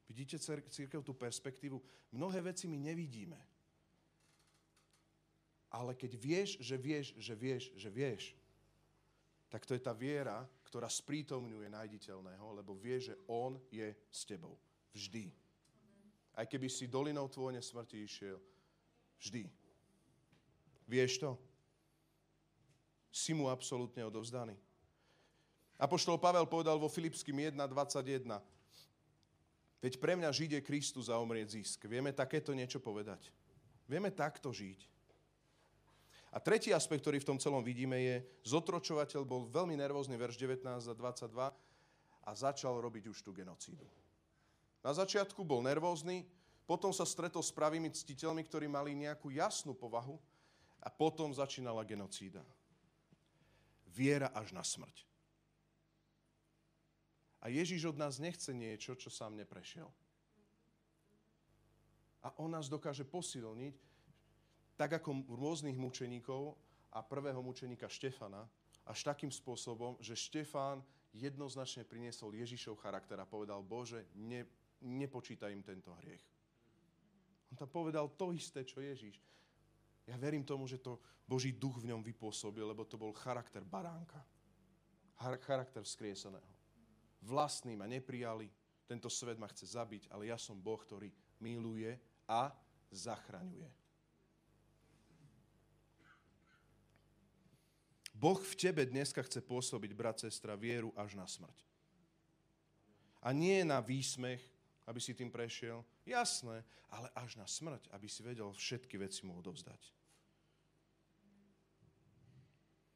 Vidíte 0.05 0.37
církev 0.69 1.01
tú 1.01 1.17
perspektívu? 1.17 1.81
Mnohé 2.13 2.41
veci 2.53 2.69
my 2.69 2.77
nevidíme. 2.77 3.41
Ale 5.73 5.97
keď 5.97 6.13
vieš, 6.15 6.51
že 6.61 6.77
vieš, 6.79 7.17
že 7.19 7.35
vieš, 7.35 7.63
že 7.75 7.91
vieš, 7.91 8.23
tak 9.51 9.67
to 9.67 9.75
je 9.75 9.83
tá 9.83 9.91
viera, 9.91 10.47
ktorá 10.67 10.87
sprítomňuje 10.91 11.71
nájditeľného, 11.71 12.63
lebo 12.63 12.75
vie, 12.75 12.99
že 12.99 13.15
on 13.27 13.59
je 13.71 13.91
s 14.11 14.27
tebou. 14.27 14.59
Vždy. 14.95 15.31
Aj 16.35 16.47
keby 16.47 16.67
si 16.71 16.91
dolinou 16.91 17.27
tvojne 17.31 17.63
smrti 17.63 18.03
išiel. 18.03 18.39
Vždy. 19.19 19.47
Vieš 20.87 21.23
to? 21.23 21.39
Si 23.15 23.31
mu 23.31 23.47
absolútne 23.47 24.03
odovzdaný. 24.03 24.59
Apoštol 25.79 26.19
Pavel 26.19 26.47
povedal 26.47 26.79
vo 26.79 26.91
Filipským 26.91 27.51
1.21 27.51 28.54
Veď 29.85 30.01
pre 30.01 30.17
mňa 30.17 30.33
žiť 30.33 30.51
je 30.57 30.65
Kristus 30.65 31.13
a 31.13 31.21
omrieť 31.21 31.61
zisk. 31.61 31.85
Vieme 31.85 32.09
takéto 32.17 32.57
niečo 32.57 32.81
povedať. 32.81 33.29
Vieme 33.85 34.09
takto 34.09 34.49
žiť. 34.49 34.81
A 36.33 36.41
tretí 36.41 36.73
aspekt, 36.73 37.05
ktorý 37.05 37.21
v 37.21 37.29
tom 37.29 37.39
celom 37.39 37.61
vidíme, 37.61 38.01
je, 38.01 38.25
zotročovateľ 38.49 39.23
bol 39.29 39.45
veľmi 39.53 39.77
nervózny, 39.77 40.17
verš 40.17 40.41
19 40.41 40.65
a 40.65 40.95
22, 40.97 41.53
a 42.25 42.31
začal 42.33 42.81
robiť 42.81 43.13
už 43.13 43.21
tú 43.21 43.37
genocídu. 43.37 43.85
Na 44.81 44.97
začiatku 44.97 45.45
bol 45.45 45.61
nervózny, 45.61 46.25
potom 46.65 46.89
sa 46.97 47.05
stretol 47.05 47.45
s 47.45 47.53
pravými 47.53 47.93
ctiteľmi, 47.93 48.41
ktorí 48.49 48.65
mali 48.65 48.97
nejakú 48.97 49.29
jasnú 49.29 49.77
povahu 49.77 50.17
a 50.81 50.89
potom 50.89 51.29
začínala 51.29 51.85
genocída. 51.85 52.41
Viera 53.93 54.33
až 54.33 54.57
na 54.57 54.65
smrť. 54.65 55.14
A 57.45 57.53
Ježiš 57.53 57.93
od 57.93 58.01
nás 58.01 58.17
nechce 58.17 58.57
niečo, 58.57 58.97
čo 58.97 59.13
sám 59.13 59.37
neprešiel. 59.37 59.85
A 62.25 62.33
on 62.41 62.49
nás 62.49 62.73
dokáže 62.73 63.05
posilniť, 63.05 63.77
tak 64.81 64.97
ako 64.97 65.29
rôznych 65.29 65.77
mučeníkov 65.77 66.57
a 66.97 67.05
prvého 67.05 67.45
mučeníka 67.45 67.85
Štefana, 67.85 68.49
až 68.89 68.99
takým 69.05 69.29
spôsobom, 69.29 70.01
že 70.01 70.17
Štefán 70.17 70.81
jednoznačne 71.13 71.85
priniesol 71.85 72.33
Ježišov 72.33 72.81
charakter 72.81 73.21
a 73.21 73.29
povedal, 73.29 73.61
Bože, 73.61 74.09
ne, 74.17 74.49
nepočítaj 74.81 75.53
im 75.53 75.61
tento 75.61 75.93
hriech. 76.01 76.25
On 77.53 77.61
tam 77.61 77.69
povedal 77.69 78.09
to 78.17 78.33
isté, 78.33 78.65
čo 78.65 78.81
Ježiš. 78.81 79.21
Ja 80.09 80.17
verím 80.17 80.49
tomu, 80.49 80.65
že 80.65 80.81
to 80.81 81.01
Boží 81.29 81.53
duch 81.53 81.81
v 81.81 81.93
ňom 81.93 82.01
vypôsobil, 82.05 82.65
lebo 82.65 82.89
to 82.89 82.97
bol 82.97 83.13
charakter 83.13 83.65
baránka. 83.65 84.21
Charakter 85.21 85.81
vzkrieseného. 85.85 86.54
Vlastní 87.25 87.73
ma 87.77 87.89
neprijali, 87.89 88.53
tento 88.85 89.09
svet 89.09 89.41
ma 89.41 89.49
chce 89.49 89.65
zabiť, 89.65 90.13
ale 90.13 90.29
ja 90.29 90.37
som 90.37 90.61
Boh, 90.61 90.77
ktorý 90.77 91.09
miluje 91.41 91.97
a 92.29 92.53
zachraňuje. 92.93 93.73
Boh 98.15 98.39
v 98.39 98.55
tebe 98.55 98.85
dneska 98.87 99.25
chce 99.25 99.41
pôsobiť, 99.41 99.91
brat, 99.97 100.21
sestra, 100.21 100.55
vieru 100.55 100.93
až 100.95 101.17
na 101.17 101.27
smrť. 101.27 101.65
A 103.25 103.33
nie 103.33 103.65
na 103.65 103.81
výsmech, 103.81 104.41
aby 104.85 105.01
si 105.01 105.17
tým 105.17 105.33
prešiel. 105.33 105.81
Jasné, 106.05 106.61
ale 106.93 107.09
až 107.17 107.41
na 107.41 107.49
smrť, 107.49 107.89
aby 107.91 108.07
si 108.07 108.21
vedel 108.21 108.53
všetky 108.53 109.01
veci 109.01 109.25
mu 109.25 109.35
odovzdať. 109.41 109.81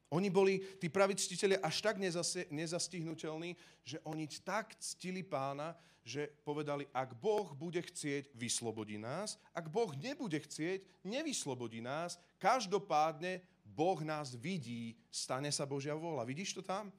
Oni 0.09 0.33
boli, 0.33 0.57
tí 0.81 0.89
praví 0.89 1.13
ctiteľi, 1.13 1.61
až 1.61 1.85
tak 1.85 2.01
nezastihnutelní, 2.49 3.53
že 3.85 4.01
oni 4.01 4.25
tak 4.41 4.73
ctili 4.81 5.21
pána, 5.21 5.77
že 6.01 6.33
povedali, 6.41 6.89
ak 6.89 7.13
Boh 7.13 7.53
bude 7.53 7.77
chcieť, 7.77 8.33
vyslobodí 8.33 8.97
nás. 8.97 9.37
Ak 9.53 9.69
Boh 9.69 9.93
nebude 9.93 10.41
chcieť, 10.41 11.05
nevyslobodí 11.05 11.85
nás. 11.85 12.17
Každopádne 12.41 13.45
Boh 13.61 14.01
nás 14.01 14.33
vidí, 14.33 14.97
stane 15.13 15.53
sa 15.53 15.69
Božia 15.69 15.93
vôľa. 15.93 16.25
Vidíš 16.25 16.57
to 16.57 16.65
tam? 16.65 16.89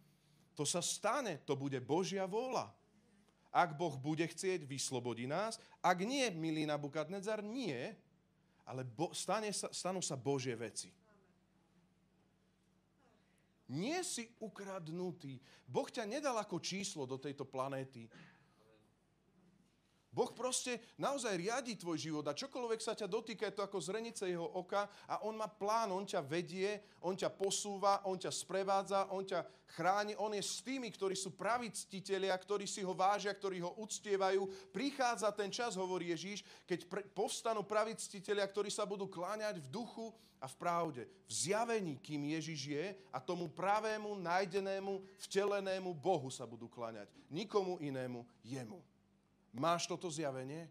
To 0.54 0.62
sa 0.62 0.78
stane, 0.78 1.42
to 1.42 1.58
bude 1.58 1.82
Božia 1.82 2.30
vôľa. 2.30 2.70
Ak 3.50 3.74
Boh 3.74 3.98
bude 3.98 4.22
chcieť, 4.22 4.62
vyslobodí 4.62 5.26
nás. 5.26 5.58
Ak 5.82 5.98
nie, 6.06 6.30
milý 6.30 6.62
Nabukadnezar, 6.62 7.42
nie, 7.42 7.90
ale 8.62 8.86
bo, 8.86 9.10
stane 9.10 9.50
sa, 9.50 9.66
stanú 9.74 9.98
sa 9.98 10.14
Božie 10.14 10.54
veci. 10.54 10.94
Nie 13.70 14.02
si 14.02 14.26
ukradnutý. 14.42 15.38
Boh 15.62 15.86
ťa 15.86 16.02
nedal 16.02 16.34
ako 16.42 16.58
číslo 16.58 17.06
do 17.06 17.22
tejto 17.22 17.46
planéty. 17.46 18.10
Boh 20.10 20.34
proste 20.34 20.82
naozaj 20.98 21.38
riadi 21.38 21.78
tvoj 21.78 21.94
život 21.94 22.26
a 22.26 22.34
čokoľvek 22.34 22.82
sa 22.82 22.98
ťa 22.98 23.06
dotýka, 23.06 23.46
je 23.46 23.54
to 23.54 23.62
ako 23.62 23.78
zrenice 23.78 24.26
jeho 24.26 24.42
oka 24.42 24.90
a 25.06 25.22
on 25.22 25.38
má 25.38 25.46
plán, 25.46 25.94
on 25.94 26.02
ťa 26.02 26.18
vedie, 26.26 26.82
on 27.06 27.14
ťa 27.14 27.30
posúva, 27.30 28.02
on 28.10 28.18
ťa 28.18 28.34
sprevádza, 28.34 29.06
on 29.14 29.22
ťa 29.22 29.46
chráni, 29.78 30.18
on 30.18 30.34
je 30.34 30.42
s 30.42 30.66
tými, 30.66 30.90
ktorí 30.90 31.14
sú 31.14 31.38
praví 31.38 31.70
ctitelia, 31.70 32.34
ktorí 32.34 32.66
si 32.66 32.82
ho 32.82 32.90
vážia, 32.90 33.30
ktorí 33.30 33.62
ho 33.62 33.78
uctievajú. 33.78 34.74
Prichádza 34.74 35.30
ten 35.30 35.46
čas, 35.46 35.78
hovorí 35.78 36.10
Ježíš, 36.10 36.42
keď 36.66 36.90
pre, 36.90 37.06
povstanú 37.14 37.62
praví 37.62 37.94
ctitelia, 37.94 38.42
ktorí 38.42 38.66
sa 38.66 38.82
budú 38.82 39.06
kláňať 39.06 39.62
v 39.62 39.70
duchu 39.70 40.10
a 40.42 40.50
v 40.50 40.58
pravde, 40.58 41.02
v 41.06 41.32
zjavení, 41.32 42.02
kým 42.02 42.34
Ježiš 42.34 42.60
je 42.66 42.86
a 43.14 43.22
tomu 43.22 43.46
pravému, 43.46 44.18
nájdenému, 44.18 45.06
vtelenému 45.22 45.94
Bohu 45.94 46.34
sa 46.34 46.48
budú 46.50 46.66
kláňať. 46.66 47.06
Nikomu 47.30 47.78
inému, 47.78 48.26
jemu. 48.42 48.82
Máš 49.50 49.90
toto 49.90 50.06
zjavenie? 50.06 50.70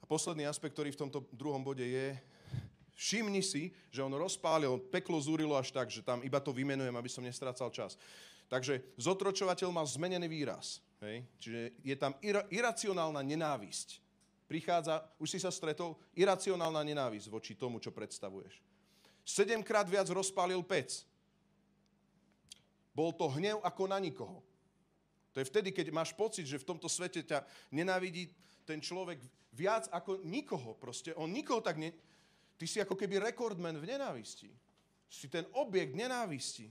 A 0.00 0.04
posledný 0.08 0.48
aspekt, 0.48 0.72
ktorý 0.72 0.96
v 0.96 1.00
tomto 1.06 1.28
druhom 1.36 1.60
bode 1.60 1.84
je, 1.84 2.16
všimni 2.96 3.44
si, 3.44 3.72
že 3.92 4.00
on 4.00 4.12
rozpálil, 4.12 4.80
peklo 4.88 5.20
zúrilo 5.20 5.56
až 5.56 5.72
tak, 5.72 5.92
že 5.92 6.00
tam 6.00 6.24
iba 6.24 6.40
to 6.40 6.52
vymenujem, 6.56 6.92
aby 6.96 7.10
som 7.12 7.24
nestrácal 7.24 7.68
čas. 7.68 8.00
Takže 8.50 8.82
zotročovateľ 8.98 9.68
má 9.70 9.84
zmenený 9.86 10.26
výraz. 10.26 10.82
Hej? 11.04 11.22
Čiže 11.38 11.60
je 11.80 11.96
tam 11.96 12.12
ira- 12.20 12.48
iracionálna 12.50 13.22
nenávisť. 13.22 14.02
Prichádza, 14.50 15.06
už 15.22 15.30
si 15.30 15.38
sa 15.38 15.54
stretol, 15.54 15.94
iracionálna 16.18 16.82
nenávisť 16.82 17.30
voči 17.30 17.54
tomu, 17.54 17.78
čo 17.78 17.94
predstavuješ. 17.94 18.58
Sedemkrát 19.22 19.86
viac 19.86 20.10
rozpálil 20.10 20.58
pec. 20.66 21.06
Bol 22.90 23.14
to 23.14 23.30
hnev 23.30 23.62
ako 23.62 23.86
na 23.86 23.98
nikoho. 24.02 24.42
To 25.30 25.38
je 25.38 25.46
vtedy, 25.46 25.70
keď 25.70 25.94
máš 25.94 26.10
pocit, 26.10 26.46
že 26.46 26.58
v 26.58 26.66
tomto 26.66 26.90
svete 26.90 27.22
ťa 27.22 27.46
nenávidí 27.70 28.34
ten 28.66 28.82
človek 28.82 29.22
viac 29.54 29.86
ako 29.94 30.22
nikoho. 30.26 30.74
Proste 30.74 31.14
on 31.14 31.30
nikoho 31.30 31.62
tak 31.62 31.78
ne... 31.78 31.94
Ty 32.60 32.66
si 32.68 32.76
ako 32.76 32.92
keby 32.92 33.32
rekordman 33.32 33.80
v 33.80 33.96
nenávisti. 33.96 34.52
Si 35.08 35.32
ten 35.32 35.48
objekt 35.56 35.96
nenávisti. 35.96 36.68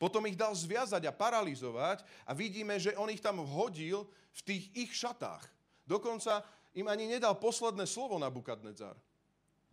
Potom 0.00 0.24
ich 0.26 0.34
dal 0.34 0.56
zviazať 0.56 1.06
a 1.06 1.12
paralizovať 1.12 2.02
a 2.26 2.32
vidíme, 2.32 2.74
že 2.80 2.96
on 2.96 3.12
ich 3.12 3.20
tam 3.20 3.44
vhodil 3.44 4.08
v 4.32 4.40
tých 4.42 4.64
ich 4.72 4.90
šatách. 4.96 5.44
Dokonca 5.86 6.40
im 6.72 6.88
ani 6.88 7.06
nedal 7.06 7.36
posledné 7.36 7.84
slovo 7.84 8.16
na 8.16 8.32
Bukadnezar. 8.32 8.96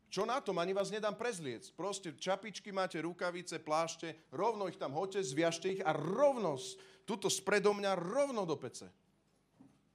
Čo 0.10 0.26
na 0.26 0.42
tom? 0.42 0.58
Ani 0.58 0.74
vás 0.74 0.90
nedám 0.90 1.14
prezliec. 1.14 1.70
Proste 1.78 2.18
čapičky 2.18 2.74
máte, 2.74 2.98
rukavice, 2.98 3.62
plášte, 3.62 4.18
rovno 4.34 4.66
ich 4.66 4.82
tam 4.82 4.90
hoďte, 4.98 5.22
zviažte 5.22 5.78
ich 5.78 5.82
a 5.86 5.94
rovno, 5.94 6.58
tuto 7.06 7.30
spredo 7.30 7.78
mňa, 7.78 7.94
rovno 7.94 8.42
do 8.50 8.58
pece. 8.58 8.90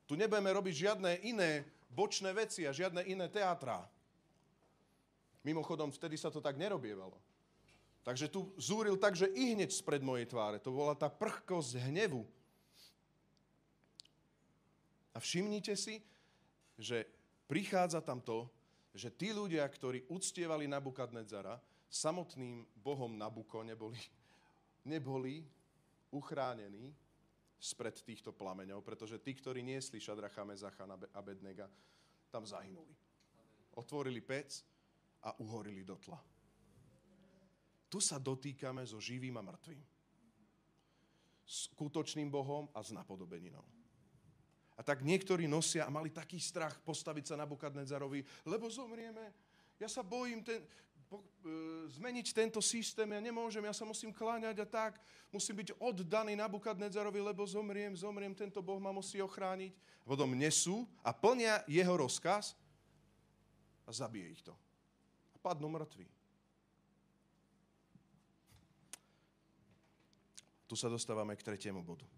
Tu 0.07 0.15
nebudeme 0.15 0.55
robiť 0.55 0.75
žiadne 0.87 1.27
iné 1.27 1.67
bočné 1.91 2.31
veci 2.31 2.63
a 2.63 2.71
žiadne 2.71 3.03
iné 3.11 3.27
teatrá. 3.27 3.83
Mimochodom, 5.43 5.91
vtedy 5.91 6.15
sa 6.15 6.31
to 6.31 6.39
tak 6.39 6.55
nerobievalo. 6.57 7.19
Takže 8.05 8.29
tu 8.29 8.53
zúril 8.61 9.01
tak, 9.01 9.17
že 9.17 9.33
i 9.33 9.57
hneď 9.57 9.73
spred 9.73 10.05
mojej 10.05 10.29
tváre. 10.29 10.61
To 10.61 10.71
bola 10.71 10.93
tá 10.95 11.09
prchkosť 11.09 11.89
hnevu. 11.89 12.23
A 15.15 15.19
všimnite 15.19 15.73
si, 15.75 16.05
že 16.77 17.09
prichádza 17.49 18.05
tam 18.05 18.21
to, 18.21 18.45
že 18.95 19.11
tí 19.11 19.35
ľudia, 19.35 19.67
ktorí 19.67 20.07
uctievali 20.07 20.71
Nabukadnedzara, 20.71 21.59
samotným 21.91 22.63
bohom 22.79 23.19
Nabuko 23.19 23.67
neboli, 23.67 23.99
neboli 24.87 25.43
uchránení 26.15 26.95
spred 27.59 27.99
týchto 28.07 28.31
plameňov, 28.31 28.87
pretože 28.87 29.19
tí, 29.19 29.35
ktorí 29.35 29.67
niesli 29.67 29.99
Šadracha, 29.99 30.47
Mezacha 30.47 30.87
a 30.87 31.21
Bednega, 31.23 31.67
tam 32.31 32.47
zahynuli. 32.47 32.95
Otvorili 33.75 34.23
pec 34.23 34.63
a 35.27 35.35
uhorili 35.43 35.83
do 35.83 35.99
tla. 35.99 36.21
Tu 37.91 37.99
sa 38.03 38.19
dotýkame 38.19 38.83
so 38.87 38.99
živým 39.03 39.39
a 39.39 39.43
mŕtvým. 39.43 39.83
Skutočným 41.45 42.31
Bohom 42.31 42.71
a 42.75 42.83
s 42.83 42.91
napodobeninou. 42.95 43.63
A 44.75 44.83
tak 44.83 45.07
niektorí 45.07 45.47
nosia 45.47 45.87
a 45.87 45.93
mali 45.93 46.11
taký 46.11 46.43
strach 46.43 46.75
postaviť 46.83 47.31
sa 47.31 47.37
na 47.39 47.47
Bukadnezarovi, 47.47 48.27
lebo 48.43 48.67
zomrieme. 48.67 49.31
Ja 49.79 49.87
sa 49.87 50.03
bojím 50.03 50.43
ten, 50.43 50.67
po, 51.07 51.23
e, 51.47 51.87
zmeniť 51.95 52.35
tento 52.35 52.59
systém, 52.59 53.07
ja 53.07 53.23
nemôžem, 53.23 53.63
ja 53.63 53.75
sa 53.75 53.87
musím 53.87 54.11
kláňať 54.11 54.57
a 54.63 54.67
tak. 54.67 54.99
Musím 55.31 55.63
byť 55.63 55.79
oddaný 55.79 56.35
na 56.35 56.51
Bukadnezarovi, 56.51 57.23
lebo 57.23 57.47
zomriem, 57.47 57.95
zomriem, 57.95 58.35
tento 58.35 58.59
Boh 58.59 58.83
ma 58.83 58.91
musí 58.91 59.23
ochrániť. 59.23 59.75
Vodom 60.03 60.35
nesú 60.35 60.91
a 61.07 61.15
plnia 61.15 61.63
jeho 61.71 61.95
rozkaz 61.95 62.59
a 63.87 63.91
zabije 63.95 64.27
ich 64.27 64.43
to. 64.43 64.55
A 65.35 65.37
padnú 65.39 65.71
mŕtvi. 65.71 66.07
Tu 70.67 70.75
sa 70.75 70.91
dostávame 70.91 71.39
k 71.39 71.47
tretiemu 71.47 71.79
bodu 71.79 72.14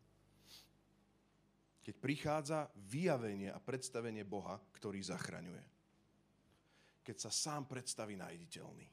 keď 1.87 1.95
prichádza 2.03 2.66
vyjavenie 2.91 3.47
a 3.55 3.62
predstavenie 3.62 4.26
Boha, 4.26 4.59
ktorý 4.74 4.99
zachraňuje. 5.07 5.62
Keď 7.07 7.16
sa 7.22 7.30
sám 7.30 7.70
predstaví 7.70 8.18
nájditeľný. 8.18 8.91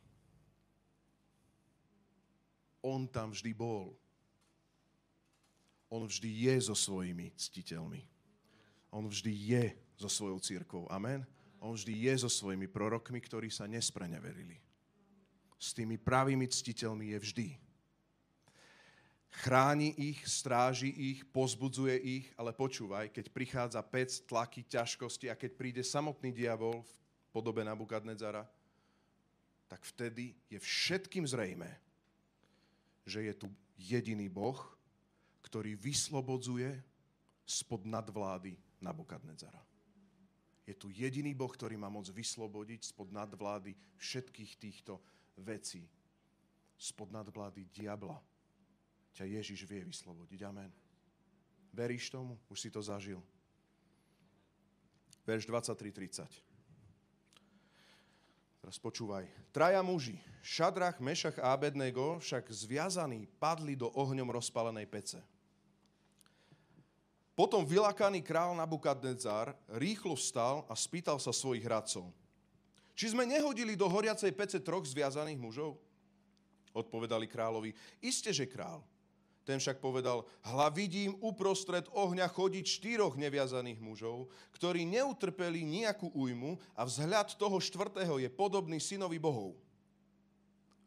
On 2.85 3.09
tam 3.09 3.33
vždy 3.33 3.49
bol. 3.57 3.97
On 5.89 6.05
vždy 6.05 6.45
je 6.45 6.69
so 6.69 6.77
svojimi 6.77 7.33
ctiteľmi. 7.33 8.05
On 8.93 9.09
vždy 9.09 9.33
je 9.33 9.65
so 9.97 10.05
svojou 10.05 10.37
církvou. 10.37 10.85
Amen. 10.93 11.25
On 11.57 11.73
vždy 11.73 11.97
je 11.97 12.13
so 12.21 12.29
svojimi 12.29 12.69
prorokmi, 12.69 13.17
ktorí 13.17 13.49
sa 13.49 13.65
nespreneverili. 13.65 14.61
S 15.57 15.73
tými 15.73 15.97
pravými 15.97 16.45
ctiteľmi 16.45 17.17
je 17.17 17.17
vždy. 17.17 17.47
Chráni 19.33 19.97
ich, 19.97 20.21
stráži 20.29 20.93
ich, 20.93 21.25
pozbudzuje 21.33 21.97
ich, 21.97 22.25
ale 22.37 22.53
počúvaj, 22.53 23.09
keď 23.09 23.33
prichádza 23.33 23.81
pec, 23.81 24.21
tlaky, 24.29 24.61
ťažkosti 24.69 25.25
a 25.25 25.33
keď 25.33 25.51
príde 25.57 25.81
samotný 25.81 26.29
diabol 26.29 26.85
v 26.85 26.93
podobe 27.33 27.65
Nabukadnezara, 27.65 28.45
tak 29.65 29.81
vtedy 29.89 30.37
je 30.53 30.61
všetkým 30.61 31.25
zrejme, 31.25 31.65
že 33.09 33.25
je 33.25 33.33
tu 33.33 33.47
jediný 33.73 34.29
Boh, 34.29 34.61
ktorý 35.41 35.73
vyslobodzuje 35.81 36.69
spod 37.41 37.89
nadvlády 37.89 38.53
Nabukadnezara. 38.85 39.59
Je 40.63 40.77
tu 40.77 40.93
jediný 40.93 41.33
Boh, 41.33 41.49
ktorý 41.49 41.73
má 41.73 41.89
moc 41.89 42.05
vyslobodiť 42.05 42.93
spod 42.93 43.09
nadvlády 43.09 43.73
všetkých 43.97 44.51
týchto 44.61 45.01
vecí. 45.41 45.89
Spod 46.77 47.09
nadvlády 47.09 47.65
diabla 47.73 48.21
ťa 49.13 49.29
Ježiš 49.29 49.65
vie 49.69 49.85
vyslobodiť. 49.85 50.39
Amen. 50.45 50.73
Veríš 51.73 52.09
tomu? 52.13 52.37
Už 52.49 52.57
si 52.61 52.69
to 52.69 52.81
zažil. 52.81 53.21
Verš 55.23 55.47
23.30. 55.47 56.27
Teraz 58.63 58.79
počúvaj. 58.79 59.27
Traja 59.51 59.83
muži, 59.83 60.15
Šadrach, 60.39 60.99
Mešach 61.03 61.35
a 61.39 61.51
Abednego, 61.51 62.19
však 62.23 62.47
zviazaní, 62.47 63.27
padli 63.39 63.75
do 63.75 63.91
ohňom 63.91 64.31
rozpalenej 64.31 64.87
pece. 64.87 65.19
Potom 67.33 67.65
vylakaný 67.65 68.21
král 68.21 68.53
Nabukadnezar 68.53 69.57
rýchlo 69.73 70.13
vstal 70.13 70.63
a 70.69 70.77
spýtal 70.77 71.17
sa 71.17 71.33
svojich 71.33 71.65
radcov. 71.65 72.13
Či 72.93 73.17
sme 73.17 73.25
nehodili 73.25 73.73
do 73.73 73.89
horiacej 73.89 74.31
pece 74.37 74.61
troch 74.61 74.85
zviazaných 74.85 75.41
mužov? 75.41 75.81
Odpovedali 76.77 77.25
královi, 77.25 77.73
iste, 77.99 78.29
že 78.29 78.45
král. 78.45 78.85
Ten 79.43 79.59
však 79.59 79.83
povedal, 79.83 80.23
hla 80.47 80.71
vidím 80.71 81.19
uprostred 81.19 81.83
ohňa 81.91 82.31
chodiť 82.31 82.63
štyroch 82.63 83.19
neviazaných 83.19 83.83
mužov, 83.83 84.31
ktorí 84.55 84.87
neutrpeli 84.87 85.67
nejakú 85.67 86.15
újmu 86.15 86.55
a 86.79 86.87
vzhľad 86.87 87.35
toho 87.35 87.59
štvrtého 87.59 88.23
je 88.23 88.29
podobný 88.31 88.79
synovi 88.79 89.19
bohov. 89.19 89.59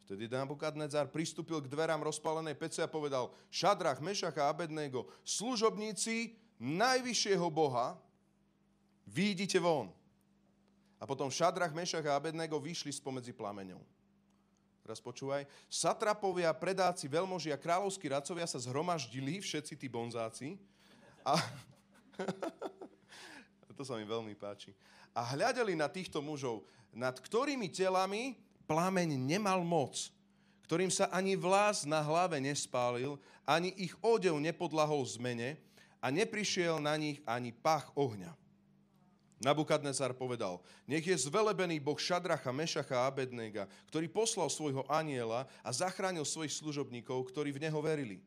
Vtedy 0.09 0.31
Nabukadnezar 0.31 1.11
pristúpil 1.11 1.59
k 1.61 1.69
dverám 1.69 2.01
rozpalenej 2.01 2.55
pece 2.55 2.81
a 2.81 2.89
povedal, 2.89 3.29
Šadrach, 3.51 3.99
Mešach 3.99 4.39
a 4.39 4.49
Abednego, 4.49 5.11
služobníci 5.27 6.33
najvyššieho 6.63 7.51
Boha, 7.51 7.99
výjdite 9.05 9.59
von. 9.59 9.93
A 10.97 11.05
potom 11.05 11.29
Šadrach, 11.29 11.75
Mešach 11.77 12.07
a 12.07 12.17
Abednego 12.17 12.57
vyšli 12.57 12.95
spomedzi 12.95 13.35
plameňov. 13.37 13.96
Teraz 14.87 15.03
počúvaj. 15.03 15.51
Satrapovia, 15.67 16.55
predáci, 16.55 17.11
veľmoži 17.11 17.51
a 17.51 17.59
kráľovskí 17.59 18.07
radcovia 18.07 18.47
sa 18.47 18.63
zhromaždili, 18.63 19.43
všetci 19.43 19.75
tí 19.75 19.91
bonzáci. 19.91 20.55
A... 21.27 21.35
to 23.75 23.83
sa 23.83 23.99
mi 23.99 24.07
veľmi 24.07 24.39
páči. 24.39 24.71
A 25.11 25.27
hľadali 25.35 25.75
na 25.75 25.91
týchto 25.91 26.23
mužov, 26.23 26.63
nad 26.95 27.19
ktorými 27.19 27.67
telami 27.67 28.39
plameň 28.71 29.19
nemal 29.19 29.67
moc, 29.67 30.15
ktorým 30.71 30.95
sa 30.95 31.11
ani 31.11 31.35
vlas 31.35 31.83
na 31.83 31.99
hlave 31.99 32.39
nespálil, 32.39 33.19
ani 33.43 33.75
ich 33.75 33.99
odev 34.07 34.39
nepodlahol 34.39 35.03
zmene 35.03 35.59
a 35.99 36.15
neprišiel 36.15 36.79
na 36.79 36.95
nich 36.95 37.19
ani 37.27 37.51
pach 37.51 37.91
ohňa. 37.99 38.31
Nabukadnezar 39.37 40.17
povedal, 40.17 40.65
nech 40.89 41.05
je 41.05 41.29
zvelebený 41.29 41.77
Boh 41.77 42.01
Šadracha, 42.01 42.49
Mešacha 42.49 42.97
a 42.97 43.13
Abednega, 43.13 43.69
ktorý 43.93 44.09
poslal 44.09 44.49
svojho 44.49 44.81
aniela 44.89 45.45
a 45.61 45.71
zachránil 45.71 46.25
svojich 46.25 46.57
služobníkov, 46.57 47.29
ktorí 47.29 47.53
v 47.53 47.69
neho 47.69 47.81
verili 47.85 48.19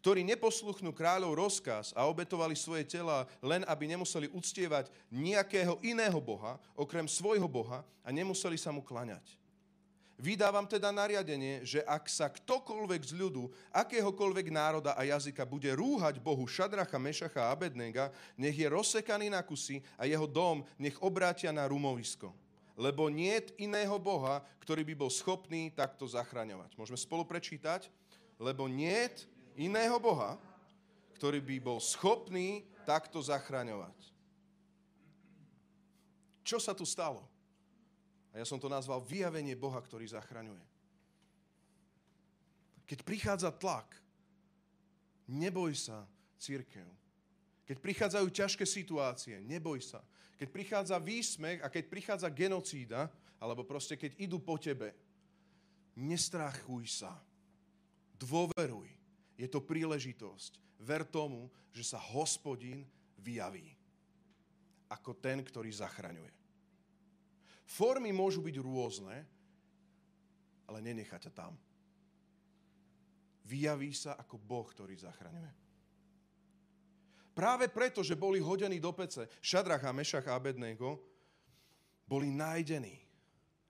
ktorí 0.00 0.24
neposluchnú 0.24 0.96
kráľov 0.96 1.36
rozkaz 1.36 1.92
a 1.92 2.08
obetovali 2.08 2.56
svoje 2.56 2.88
tela 2.88 3.28
len, 3.44 3.60
aby 3.68 3.84
nemuseli 3.84 4.32
uctievať 4.32 4.88
nejakého 5.12 5.76
iného 5.84 6.16
boha, 6.16 6.56
okrem 6.72 7.04
svojho 7.04 7.44
boha 7.44 7.84
a 8.00 8.08
nemuseli 8.08 8.56
sa 8.56 8.72
mu 8.72 8.80
klaňať. 8.80 9.39
Vydávam 10.20 10.68
teda 10.68 10.92
nariadenie, 10.92 11.64
že 11.64 11.80
ak 11.88 12.04
sa 12.12 12.28
ktokoľvek 12.28 13.02
z 13.08 13.12
ľudu, 13.16 13.48
akéhokoľvek 13.72 14.52
národa 14.52 14.92
a 14.92 15.08
jazyka 15.08 15.48
bude 15.48 15.72
rúhať 15.72 16.20
Bohu 16.20 16.44
Šadracha, 16.44 17.00
Mešacha 17.00 17.48
a 17.48 17.56
Abednega, 17.56 18.12
nech 18.36 18.52
je 18.52 18.68
rozsekaný 18.68 19.32
na 19.32 19.40
kusy 19.40 19.80
a 19.96 20.04
jeho 20.04 20.28
dom 20.28 20.60
nech 20.76 21.00
obrátia 21.00 21.56
na 21.56 21.64
rumovisko. 21.64 22.36
Lebo 22.76 23.08
nie 23.08 23.32
iného 23.56 23.96
Boha, 23.96 24.44
ktorý 24.60 24.84
by 24.92 25.08
bol 25.08 25.08
schopný 25.08 25.72
takto 25.72 26.04
zachraňovať. 26.04 26.76
Môžeme 26.76 27.00
spolu 27.00 27.24
prečítať? 27.24 27.88
Lebo 28.36 28.68
nie 28.68 29.08
iného 29.56 29.96
Boha, 29.96 30.36
ktorý 31.16 31.40
by 31.40 31.56
bol 31.64 31.80
schopný 31.80 32.68
takto 32.84 33.24
zachraňovať. 33.24 33.96
Čo 36.44 36.60
sa 36.60 36.76
tu 36.76 36.84
stalo? 36.84 37.29
A 38.30 38.38
ja 38.38 38.46
som 38.46 38.62
to 38.62 38.70
nazval 38.70 39.02
vyjavenie 39.02 39.58
Boha, 39.58 39.78
ktorý 39.82 40.06
zachraňuje. 40.06 40.62
Keď 42.86 42.98
prichádza 43.06 43.50
tlak, 43.54 43.94
neboj 45.30 45.74
sa, 45.74 46.06
církev. 46.40 46.86
Keď 47.68 47.76
prichádzajú 47.78 48.26
ťažké 48.32 48.64
situácie, 48.66 49.38
neboj 49.46 49.78
sa. 49.78 50.02
Keď 50.40 50.48
prichádza 50.50 50.96
výsmech 50.98 51.62
a 51.62 51.68
keď 51.70 51.84
prichádza 51.86 52.28
genocída, 52.32 53.06
alebo 53.38 53.62
proste 53.62 53.94
keď 53.94 54.18
idú 54.18 54.42
po 54.42 54.58
tebe, 54.58 54.90
nestrachuj 55.94 57.04
sa. 57.04 57.14
Dôveruj. 58.18 58.88
Je 59.38 59.46
to 59.46 59.62
príležitosť. 59.62 60.58
Ver 60.80 61.04
tomu, 61.04 61.52
že 61.70 61.84
sa 61.84 62.00
hospodin 62.00 62.82
vyjaví 63.20 63.76
ako 64.90 65.14
ten, 65.22 65.38
ktorý 65.44 65.70
zachraňuje. 65.70 66.39
Formy 67.70 68.10
môžu 68.10 68.42
byť 68.42 68.56
rôzne, 68.58 69.14
ale 70.66 70.78
nenechá 70.82 71.22
ťa 71.22 71.30
tam. 71.30 71.54
Vyjaví 73.46 73.94
sa 73.94 74.18
ako 74.18 74.42
Boh, 74.42 74.66
ktorý 74.66 74.98
zachraňuje. 74.98 75.50
Práve 77.30 77.70
preto, 77.70 78.02
že 78.02 78.18
boli 78.18 78.42
hodení 78.42 78.82
do 78.82 78.90
pece 78.90 79.30
Šadrach 79.38 79.86
a 79.86 79.94
Mešach 79.94 80.26
a 80.26 80.34
Abednego, 80.34 80.98
boli 82.10 82.26
nájdení 82.34 82.98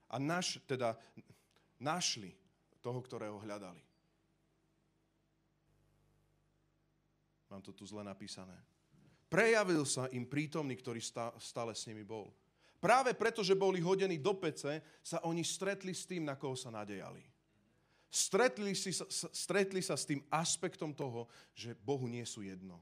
a 0.08 0.16
naš, 0.16 0.56
teda 0.64 0.96
našli 1.76 2.32
toho, 2.80 3.04
ktorého 3.04 3.36
hľadali. 3.36 3.84
Mám 7.52 7.60
to 7.60 7.76
tu 7.76 7.84
zle 7.84 8.00
napísané. 8.00 8.56
Prejavil 9.28 9.84
sa 9.84 10.08
im 10.08 10.24
prítomný, 10.24 10.72
ktorý 10.80 11.04
stále 11.36 11.76
s 11.76 11.84
nimi 11.84 12.00
bol. 12.00 12.32
Práve 12.80 13.12
preto, 13.12 13.44
že 13.44 13.52
boli 13.52 13.76
hodení 13.84 14.16
do 14.16 14.32
pece, 14.32 14.80
sa 15.04 15.20
oni 15.28 15.44
stretli 15.44 15.92
s 15.92 16.08
tým, 16.08 16.24
na 16.24 16.34
koho 16.40 16.56
sa 16.56 16.72
nadejali. 16.72 17.20
Stretli, 18.10 18.72
si, 18.74 18.90
stretli 19.30 19.84
sa 19.84 19.94
s 19.94 20.08
tým 20.08 20.24
aspektom 20.32 20.96
toho, 20.96 21.28
že 21.54 21.76
Bohu 21.76 22.08
nie 22.08 22.24
sú 22.24 22.42
jedno. 22.42 22.80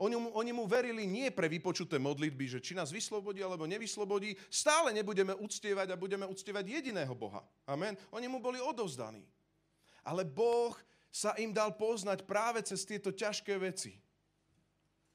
Oni 0.00 0.16
mu, 0.16 0.32
oni 0.32 0.50
mu 0.56 0.64
verili 0.64 1.04
nie 1.04 1.28
pre 1.28 1.44
vypočuté 1.44 2.00
modlitby, 2.00 2.48
že 2.48 2.64
či 2.64 2.72
nás 2.72 2.88
vyslobodí 2.88 3.44
alebo 3.44 3.68
nevyslobodí, 3.68 4.32
stále 4.48 4.96
nebudeme 4.96 5.36
uctievať 5.36 5.92
a 5.92 6.00
budeme 6.00 6.24
uctievať 6.24 6.64
jediného 6.80 7.12
Boha. 7.12 7.44
Amen. 7.68 7.92
Oni 8.16 8.24
mu 8.24 8.40
boli 8.40 8.56
odovzdaní. 8.56 9.20
Ale 10.00 10.24
Boh 10.24 10.72
sa 11.12 11.36
im 11.36 11.52
dal 11.52 11.76
poznať 11.76 12.24
práve 12.24 12.64
cez 12.64 12.88
tieto 12.88 13.12
ťažké 13.12 13.60
veci. 13.60 13.92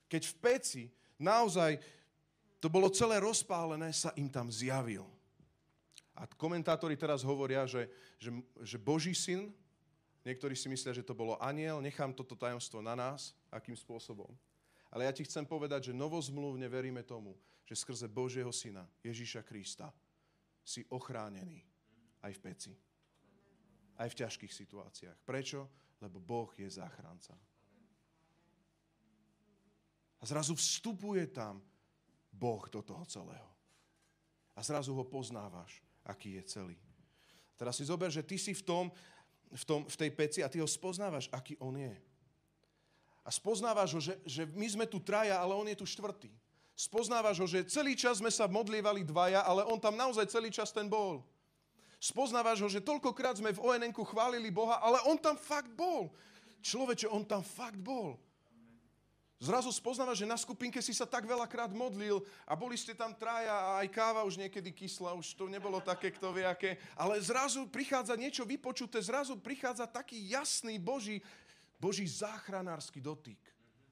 Keď 0.06 0.22
v 0.22 0.36
peci 0.38 0.84
naozaj 1.18 1.82
to 2.66 2.74
bolo 2.74 2.90
celé 2.90 3.22
rozpálené, 3.22 3.94
sa 3.94 4.10
im 4.18 4.26
tam 4.26 4.50
zjavil. 4.50 5.06
A 6.18 6.26
komentátori 6.26 6.98
teraz 6.98 7.22
hovoria, 7.22 7.62
že, 7.70 7.86
že, 8.18 8.34
že 8.66 8.82
Boží 8.82 9.14
syn, 9.14 9.54
niektorí 10.26 10.58
si 10.58 10.66
myslia, 10.66 10.90
že 10.98 11.06
to 11.06 11.14
bolo 11.14 11.38
aniel, 11.38 11.78
nechám 11.78 12.10
toto 12.10 12.34
tajomstvo 12.34 12.82
na 12.82 12.98
nás, 12.98 13.38
akým 13.54 13.78
spôsobom. 13.78 14.34
Ale 14.90 15.06
ja 15.06 15.14
ti 15.14 15.22
chcem 15.22 15.46
povedať, 15.46 15.94
že 15.94 15.94
novozmluvne 15.94 16.66
veríme 16.66 17.06
tomu, 17.06 17.38
že 17.70 17.78
skrze 17.78 18.10
Božieho 18.10 18.50
syna, 18.50 18.90
Ježíša 19.06 19.46
Krista, 19.46 19.94
si 20.66 20.82
ochránený 20.90 21.62
aj 22.26 22.34
v 22.34 22.44
peci. 22.50 22.74
Aj 24.02 24.10
v 24.10 24.18
ťažkých 24.26 24.50
situáciách. 24.50 25.22
Prečo? 25.22 25.70
Lebo 26.02 26.18
Boh 26.18 26.50
je 26.58 26.66
záchranca. 26.66 27.38
A 30.18 30.24
zrazu 30.26 30.58
vstupuje 30.58 31.30
tam 31.30 31.62
Boh 32.36 32.68
do 32.68 32.84
toho 32.84 33.08
celého. 33.08 33.50
A 34.56 34.64
zrazu 34.64 34.92
ho 34.96 35.04
poznávaš, 35.08 35.80
aký 36.04 36.40
je 36.40 36.44
celý. 36.44 36.78
Teraz 37.56 37.80
si 37.80 37.88
zober, 37.88 38.12
že 38.12 38.24
ty 38.24 38.36
si 38.36 38.52
v, 38.52 38.64
tom, 38.64 38.86
v, 39.52 39.64
tom, 39.64 39.82
v 39.88 39.96
tej 39.96 40.12
peci 40.12 40.40
a 40.44 40.52
ty 40.52 40.60
ho 40.60 40.68
spoznávaš, 40.68 41.32
aký 41.32 41.56
on 41.64 41.76
je. 41.80 41.96
A 43.26 43.30
spoznávaš 43.32 43.90
ho, 43.96 44.02
že, 44.04 44.20
že 44.28 44.44
my 44.46 44.68
sme 44.68 44.86
tu 44.86 45.00
traja, 45.00 45.40
ale 45.40 45.56
on 45.56 45.66
je 45.66 45.80
tu 45.80 45.88
štvrtý. 45.88 46.30
Spoznávaš 46.76 47.40
ho, 47.40 47.48
že 47.48 47.64
celý 47.72 47.96
čas 47.96 48.20
sme 48.20 48.28
sa 48.28 48.52
modlievali 48.52 49.08
dvaja, 49.08 49.48
ale 49.48 49.64
on 49.64 49.80
tam 49.80 49.96
naozaj 49.96 50.28
celý 50.28 50.52
čas 50.52 50.76
ten 50.76 50.92
bol. 50.92 51.24
Spoznávaš 51.98 52.60
ho, 52.60 52.70
že 52.70 52.84
toľkokrát 52.84 53.40
sme 53.40 53.56
v 53.56 53.64
onn 53.64 53.96
chválili 53.96 54.52
Boha, 54.52 54.84
ale 54.84 55.00
on 55.08 55.16
tam 55.16 55.40
fakt 55.40 55.72
bol. 55.72 56.12
Človeče, 56.60 57.08
on 57.08 57.24
tam 57.24 57.42
fakt 57.42 57.80
bol. 57.80 58.20
Zrazu 59.36 59.68
spoznávaš, 59.68 60.24
že 60.24 60.32
na 60.32 60.40
skupinke 60.40 60.80
si 60.80 60.96
sa 60.96 61.04
tak 61.04 61.28
veľakrát 61.28 61.68
modlil 61.76 62.24
a 62.48 62.56
boli 62.56 62.80
ste 62.80 62.96
tam 62.96 63.12
traja 63.12 63.52
a 63.52 63.72
aj 63.84 63.92
káva 63.92 64.24
už 64.24 64.40
niekedy 64.40 64.72
kyslá, 64.72 65.12
už 65.12 65.36
to 65.36 65.52
nebolo 65.52 65.84
také, 65.84 66.08
kto 66.16 66.32
vie 66.32 66.48
aké. 66.48 66.80
Ale 66.96 67.20
zrazu 67.20 67.68
prichádza 67.68 68.16
niečo 68.16 68.48
vypočuté, 68.48 69.04
zrazu 69.04 69.36
prichádza 69.36 69.92
taký 69.92 70.32
jasný 70.32 70.80
Boží, 70.80 71.20
Boží 71.76 72.08
záchranársky 72.08 73.04
dotyk. 73.04 73.40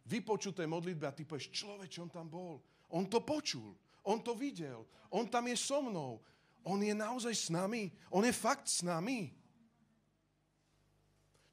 Vypočuté 0.08 0.64
modlitby 0.64 1.04
a 1.04 1.16
ty 1.16 1.28
povieš, 1.28 1.52
človeč, 1.52 2.00
on 2.00 2.08
tam 2.08 2.32
bol. 2.32 2.64
On 2.88 3.04
to 3.04 3.20
počul, 3.20 3.76
on 4.08 4.24
to 4.24 4.32
videl, 4.40 4.88
on 5.12 5.28
tam 5.28 5.44
je 5.52 5.60
so 5.60 5.84
mnou. 5.84 6.24
On 6.64 6.80
je 6.80 6.96
naozaj 6.96 7.36
s 7.36 7.48
nami, 7.52 7.92
on 8.08 8.24
je 8.24 8.32
fakt 8.32 8.72
s 8.72 8.80
nami. 8.80 9.36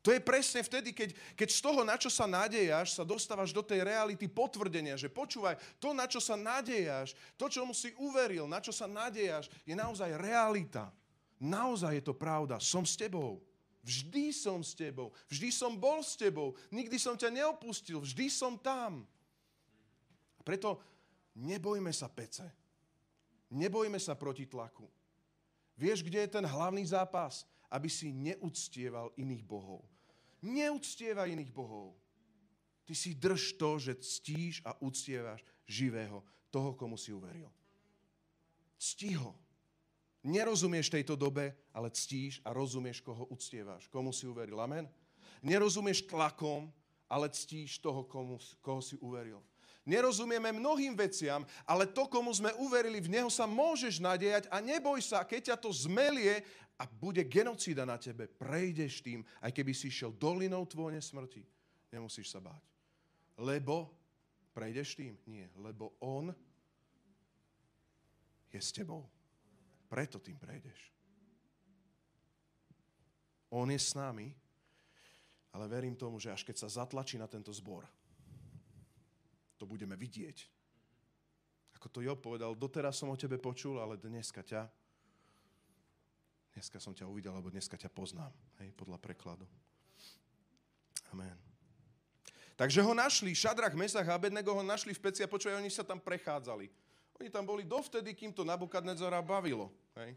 To 0.01 0.09
je 0.09 0.21
presne 0.21 0.65
vtedy, 0.65 0.97
keď, 0.97 1.13
keď 1.37 1.49
z 1.53 1.61
toho, 1.61 1.85
na 1.85 2.01
čo 2.01 2.09
sa 2.09 2.25
nádejáš, 2.25 2.97
sa 2.97 3.05
dostávaš 3.05 3.53
do 3.53 3.61
tej 3.61 3.85
reality 3.85 4.33
potvrdenia, 4.33 4.97
že 4.97 5.13
počúvaj, 5.13 5.61
to, 5.77 5.93
na 5.93 6.09
čo 6.09 6.25
sa 6.25 6.41
nádejáš, 6.41 7.13
to, 7.37 7.53
čo 7.53 7.69
mu 7.69 7.77
si 7.77 7.93
uveril, 8.01 8.49
na 8.49 8.65
čo 8.65 8.73
sa 8.73 8.89
nádejáš, 8.89 9.53
je 9.69 9.77
naozaj 9.77 10.17
realita. 10.17 10.89
Naozaj 11.37 12.01
je 12.01 12.05
to 12.05 12.17
pravda. 12.17 12.57
Som 12.61 12.89
s 12.89 12.97
tebou. 12.97 13.45
Vždy 13.81 14.33
som 14.33 14.61
s 14.61 14.77
tebou. 14.77 15.13
Vždy 15.29 15.49
som 15.49 15.73
bol 15.73 16.05
s 16.05 16.17
tebou. 16.17 16.53
Nikdy 16.73 16.97
som 17.01 17.17
ťa 17.17 17.33
neopustil. 17.33 18.01
Vždy 18.01 18.29
som 18.29 18.61
tam. 18.61 19.09
A 20.37 20.41
preto 20.45 20.81
nebojme 21.37 21.93
sa 21.93 22.09
pece. 22.13 22.45
Nebojme 23.53 23.97
sa 23.97 24.17
proti 24.17 24.45
tlaku. 24.45 24.85
Vieš, 25.81 26.05
kde 26.05 26.29
je 26.29 26.35
ten 26.37 26.45
hlavný 26.45 26.85
zápas? 26.85 27.49
Aby 27.71 27.87
si 27.87 28.11
neúctieval 28.11 29.15
iných 29.15 29.47
bohov. 29.47 29.87
Neúctievaj 30.43 31.31
iných 31.31 31.55
bohov. 31.55 31.95
Ty 32.85 32.95
si 32.99 33.15
drž 33.15 33.55
to, 33.55 33.79
že 33.79 33.95
ctíš 34.03 34.67
a 34.67 34.75
uctievaš 34.83 35.47
živého, 35.71 36.27
toho, 36.51 36.75
komu 36.75 36.99
si 36.99 37.15
uveril. 37.15 37.47
Ctí 38.75 39.15
ho. 39.15 39.39
Nerozumieš 40.27 40.91
tejto 40.91 41.17
dobe, 41.17 41.55
ale 41.73 41.89
ctíš 41.89 42.43
a 42.45 42.53
rozumieš, 42.53 43.01
koho 43.01 43.25
uctievaš, 43.31 43.87
komu 43.89 44.11
si 44.11 44.27
uveril. 44.27 44.59
Amen? 44.59 44.91
Nerozumieš 45.41 46.05
tlakom, 46.11 46.69
ale 47.09 47.31
ctíš 47.31 47.79
toho, 47.81 48.05
komu, 48.05 48.37
koho 48.61 48.83
si 48.85 48.99
uveril. 49.01 49.41
Nerozumieme 49.89 50.53
mnohým 50.53 50.93
veciam, 50.93 51.41
ale 51.65 51.89
to, 51.89 52.05
komu 52.05 52.29
sme 52.37 52.53
uverili, 52.61 53.01
v 53.01 53.17
Neho 53.17 53.33
sa 53.33 53.49
môžeš 53.49 53.97
nadejať 53.97 54.45
a 54.53 54.61
neboj 54.61 55.01
sa, 55.01 55.25
keď 55.25 55.51
ťa 55.51 55.57
to 55.57 55.73
zmelie 55.73 56.45
a 56.81 56.89
bude 56.89 57.29
genocída 57.29 57.85
na 57.85 58.01
tebe, 58.01 58.25
prejdeš 58.25 59.05
tým, 59.05 59.21
aj 59.45 59.53
keby 59.53 59.77
si 59.77 59.93
išiel 59.93 60.17
dolinou 60.17 60.65
tvojne 60.65 60.97
smrti. 60.97 61.45
Nemusíš 61.93 62.33
sa 62.33 62.41
báť. 62.41 62.65
Lebo, 63.37 63.93
prejdeš 64.57 64.97
tým? 64.97 65.13
Nie, 65.29 65.53
lebo 65.61 65.93
On 66.01 66.33
je 68.49 68.61
s 68.61 68.73
tebou. 68.73 69.05
Preto 69.93 70.17
tým 70.25 70.41
prejdeš. 70.41 70.89
On 73.53 73.69
je 73.69 73.77
s 73.77 73.93
nami, 73.93 74.33
ale 75.53 75.65
verím 75.69 75.99
tomu, 75.99 76.17
že 76.17 76.33
až 76.33 76.47
keď 76.47 76.57
sa 76.65 76.81
zatlačí 76.81 77.19
na 77.19 77.27
tento 77.27 77.51
zbor, 77.51 77.85
to 79.59 79.69
budeme 79.69 79.99
vidieť. 79.99 80.39
Ako 81.77 81.93
to 81.93 82.01
Job 82.01 82.23
povedal, 82.23 82.57
doteraz 82.57 82.97
som 82.97 83.13
o 83.13 83.19
tebe 83.19 83.37
počul, 83.37 83.83
ale 83.83 84.01
dneska 84.01 84.41
ťa, 84.41 84.80
dneska 86.55 86.83
som 86.83 86.93
ťa 86.93 87.07
uvidel, 87.07 87.33
alebo 87.35 87.53
dneska 87.53 87.79
ťa 87.79 87.91
poznám, 87.93 88.33
hej, 88.63 88.71
podľa 88.75 88.99
prekladu. 88.99 89.47
Amen. 91.11 91.35
Takže 92.61 92.85
ho 92.85 92.93
našli, 92.93 93.33
Šadrach, 93.33 93.73
Mesach 93.73 94.05
a 94.05 94.21
Abednego 94.21 94.53
ho 94.53 94.61
našli 94.61 94.93
v 94.93 95.01
peci 95.01 95.25
a 95.25 95.31
počúvaj, 95.31 95.65
oni 95.65 95.73
sa 95.73 95.81
tam 95.81 95.97
prechádzali. 95.97 96.69
Oni 97.17 97.29
tam 97.33 97.49
boli 97.49 97.65
dovtedy, 97.65 98.13
kým 98.13 98.37
to 98.37 98.45
Nabukadnezora 98.45 99.21
bavilo. 99.25 99.73
Hej. 99.97 100.13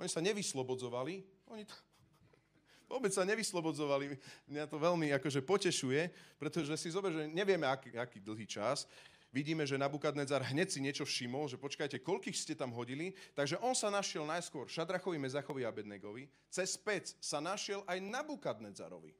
Oni 0.00 0.08
sa 0.08 0.24
nevyslobodzovali, 0.24 1.20
oni 1.52 1.62
tam, 1.68 1.76
Vôbec 2.90 3.12
sa 3.12 3.28
nevyslobodzovali. 3.28 4.16
Mňa 4.48 4.64
to 4.68 4.76
veľmi 4.80 5.12
akože 5.20 5.40
potešuje, 5.44 6.08
pretože 6.40 6.74
si 6.80 6.88
zober, 6.88 7.12
že 7.12 7.28
nevieme, 7.28 7.68
aký, 7.68 7.92
aký 7.96 8.18
dlhý 8.24 8.48
čas. 8.48 8.88
Vidíme, 9.34 9.66
že 9.66 9.74
Nabukadnezar 9.74 10.46
hneď 10.46 10.70
si 10.70 10.78
niečo 10.78 11.02
všimol, 11.02 11.50
že 11.50 11.58
počkajte, 11.58 11.98
koľkých 11.98 12.38
ste 12.38 12.54
tam 12.54 12.70
hodili. 12.70 13.18
Takže 13.34 13.58
on 13.58 13.74
sa 13.74 13.90
našiel 13.90 14.22
najskôr 14.22 14.70
Šadrachovi, 14.70 15.18
Mezachovi 15.18 15.66
a 15.66 15.74
Abednegovi. 15.74 16.30
Cez 16.46 16.78
pec 16.78 17.10
sa 17.18 17.42
našiel 17.42 17.82
aj 17.90 17.98
Nabukadnezarovi. 17.98 19.10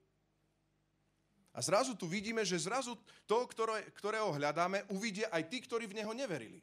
A 1.50 1.58
zrazu 1.58 1.98
tu 1.98 2.06
vidíme, 2.06 2.46
že 2.46 2.62
zrazu 2.62 2.94
to, 3.26 3.42
ktoré, 3.50 3.90
ktorého 3.98 4.30
hľadáme, 4.30 4.86
uvidia 4.94 5.26
aj 5.34 5.50
tí, 5.50 5.58
ktorí 5.66 5.90
v 5.90 5.98
neho 5.98 6.14
neverili. 6.14 6.62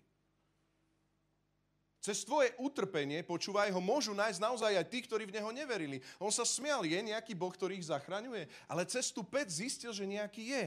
Cez 2.00 2.24
tvoje 2.24 2.56
utrpenie, 2.56 3.20
počúvaj 3.20 3.68
ho, 3.68 3.84
môžu 3.84 4.16
nájsť 4.16 4.40
naozaj 4.40 4.80
aj 4.80 4.88
tí, 4.88 5.04
ktorí 5.04 5.28
v 5.28 5.36
neho 5.36 5.52
neverili. 5.52 6.00
On 6.24 6.32
sa 6.32 6.48
smial, 6.48 6.88
je 6.88 6.98
nejaký 6.98 7.36
Boh, 7.36 7.52
ktorý 7.52 7.76
ich 7.76 7.92
zachraňuje, 7.92 8.48
ale 8.72 8.88
cez 8.88 9.12
tú 9.12 9.28
pec 9.28 9.52
zistil, 9.52 9.92
že 9.92 10.08
nejaký 10.08 10.56
je. 10.56 10.66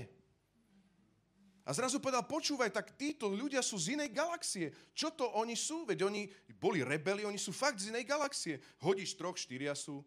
A 1.64 1.72
zrazu 1.72 1.96
povedal, 1.96 2.28
počúvaj, 2.28 2.68
tak 2.68 2.92
títo 2.92 3.32
ľudia 3.32 3.64
sú 3.64 3.80
z 3.80 3.96
inej 3.96 4.12
galaxie. 4.12 4.68
Čo 4.92 5.16
to 5.16 5.32
oni 5.40 5.56
sú? 5.56 5.88
Veď 5.88 6.04
oni 6.04 6.28
boli 6.60 6.84
rebeli, 6.84 7.24
oni 7.24 7.40
sú 7.40 7.56
fakt 7.56 7.80
z 7.80 7.88
inej 7.88 8.04
galaxie. 8.04 8.60
Hodíš 8.84 9.16
troch, 9.16 9.40
štyria 9.40 9.72
sú. 9.72 10.04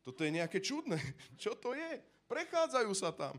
Toto 0.00 0.24
je 0.24 0.32
nejaké 0.32 0.64
čudné. 0.64 0.96
Čo 1.42 1.60
to 1.60 1.76
je? 1.76 2.00
Prechádzajú 2.24 2.92
sa 2.96 3.12
tam. 3.12 3.36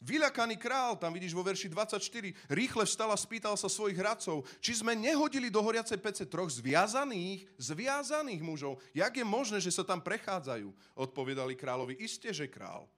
Vyľakaný 0.00 0.56
král, 0.56 0.96
tam 0.96 1.12
vidíš 1.12 1.36
vo 1.36 1.44
verši 1.44 1.68
24, 1.68 2.32
rýchle 2.48 2.88
vstal 2.88 3.12
a 3.12 3.20
spýtal 3.20 3.52
sa 3.60 3.68
svojich 3.68 4.00
hradcov, 4.00 4.48
či 4.56 4.80
sme 4.80 4.96
nehodili 4.96 5.52
do 5.52 5.60
horiacej 5.60 6.00
pece 6.00 6.24
troch 6.24 6.48
zviazaných, 6.48 7.44
zviazaných 7.60 8.40
mužov. 8.40 8.80
Jak 8.96 9.12
je 9.12 9.26
možné, 9.28 9.60
že 9.60 9.68
sa 9.68 9.84
tam 9.84 10.00
prechádzajú? 10.00 10.72
Odpovedali 10.96 11.52
kráľovi, 11.52 12.00
iste, 12.00 12.32
že 12.32 12.48
král. 12.48 12.88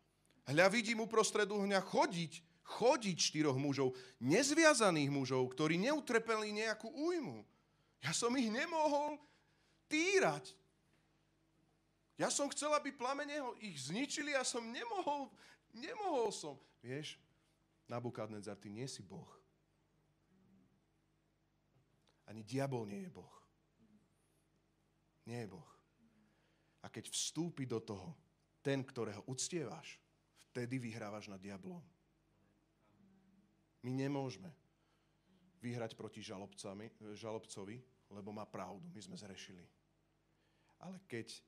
Hľa 0.47 0.71
vidím 0.71 1.03
uprostred 1.03 1.51
uhňa 1.51 1.83
chodiť, 1.83 2.52
chodiť 2.63 3.17
štyroch 3.19 3.59
mužov, 3.59 3.95
nezviazaných 4.23 5.11
mužov, 5.11 5.51
ktorí 5.53 5.77
neutrpeli 5.79 6.55
nejakú 6.55 6.89
újmu. 6.89 7.43
Ja 8.03 8.11
som 8.15 8.35
ich 8.39 8.51
nemohol 8.51 9.19
týrať. 9.91 10.55
Ja 12.19 12.31
som 12.31 12.47
chcel, 12.51 12.71
aby 12.75 12.95
plamene 12.95 13.43
ich 13.59 13.79
zničili 13.83 14.35
a 14.37 14.47
som 14.47 14.63
nemohol, 14.71 15.31
nemohol 15.75 16.31
som. 16.31 16.55
Vieš, 16.83 17.19
Nabukadnezar, 17.91 18.57
ty 18.57 18.71
nie 18.71 18.89
si 18.89 19.05
Boh. 19.05 19.29
Ani 22.25 22.41
diabol 22.47 22.89
nie 22.89 23.05
je 23.05 23.11
Boh. 23.13 23.37
Nie 25.29 25.45
je 25.45 25.53
Boh. 25.53 25.71
A 26.83 26.89
keď 26.89 27.13
vstúpi 27.13 27.69
do 27.69 27.85
toho 27.85 28.17
ten, 28.65 28.81
ktorého 28.81 29.23
uctievaš, 29.29 30.01
vtedy 30.49 30.79
vyhrávaš 30.81 31.29
nad 31.29 31.43
diablom. 31.43 31.83
My 33.83 33.91
nemôžeme 33.91 34.51
vyhrať 35.63 35.95
proti 35.95 36.23
žalobcovi, 36.23 37.77
lebo 38.11 38.31
má 38.35 38.47
pravdu, 38.47 38.87
my 38.91 39.01
sme 39.03 39.17
zrešili. 39.19 39.63
Ale 40.83 40.99
keď 41.07 41.39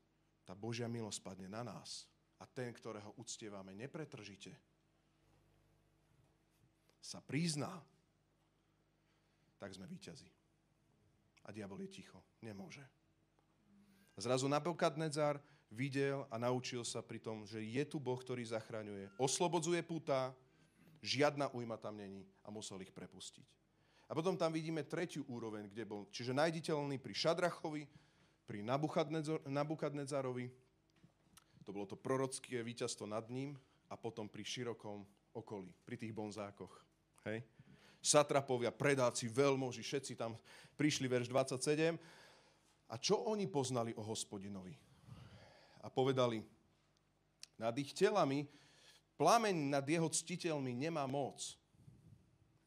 tá 0.47 0.55
Božia 0.55 0.87
milosť 0.87 1.19
padne 1.23 1.51
na 1.51 1.67
nás 1.67 2.07
a 2.39 2.47
ten, 2.47 2.71
ktorého 2.71 3.15
uctievame 3.19 3.75
nepretržite, 3.75 4.55
sa 7.05 7.21
prizná, 7.21 7.85
tak 9.61 9.77
sme 9.77 9.85
víťazi. 9.85 10.31
A 11.45 11.53
diabol 11.53 11.85
je 11.85 12.01
ticho. 12.01 12.17
Nemôže. 12.41 12.81
Zrazu 14.17 14.49
Nabokadnezar 14.49 15.37
videl 15.69 16.25
a 16.33 16.41
naučil 16.41 16.81
sa 16.87 17.05
pri 17.05 17.21
tom, 17.21 17.45
že 17.45 17.61
je 17.61 17.85
tu 17.85 18.01
Boh, 18.01 18.17
ktorý 18.17 18.41
zachraňuje. 18.47 19.21
Oslobodzuje 19.21 19.85
puta, 19.85 20.33
žiadna 21.05 21.53
újma 21.53 21.77
tam 21.77 22.01
není 22.01 22.25
a 22.41 22.49
musel 22.49 22.81
ich 22.81 22.89
prepustiť. 22.89 23.45
A 24.09 24.17
potom 24.17 24.37
tam 24.37 24.53
vidíme 24.53 24.85
tretiu 24.85 25.25
úroveň, 25.29 25.69
kde 25.69 25.85
bol, 25.85 26.09
čiže 26.09 26.33
najditeľný 26.33 26.97
pri 27.01 27.13
Šadrachovi, 27.13 27.85
pri 28.45 28.61
Nabukadnezarovi, 29.49 30.47
to 31.65 31.73
bolo 31.73 31.89
to 31.89 31.97
prorocké 31.97 32.61
víťazstvo 32.61 33.09
nad 33.09 33.25
ním 33.33 33.57
a 33.89 33.97
potom 33.97 34.29
pri 34.29 34.45
širokom 34.45 35.05
okolí, 35.33 35.73
pri 35.85 35.97
tých 35.97 36.13
bonzákoch. 36.13 36.73
Hej? 37.25 37.41
Satrapovia, 38.05 38.69
predáci, 38.69 39.33
veľmoži, 39.33 39.81
všetci 39.81 40.13
tam 40.21 40.37
prišli, 40.77 41.09
verš 41.09 41.33
27. 41.33 41.97
A 42.93 42.95
čo 43.01 43.25
oni 43.25 43.49
poznali 43.49 43.97
o 43.97 44.05
hospodinovi? 44.05 44.77
A 45.81 45.89
povedali, 45.89 46.45
nad 47.57 47.73
ich 47.81 47.97
telami 47.97 48.45
Plameň 49.15 49.71
nad 49.71 49.87
jeho 49.87 50.11
ctiteľmi 50.11 50.75
nemá 50.75 51.07
moc. 51.07 51.55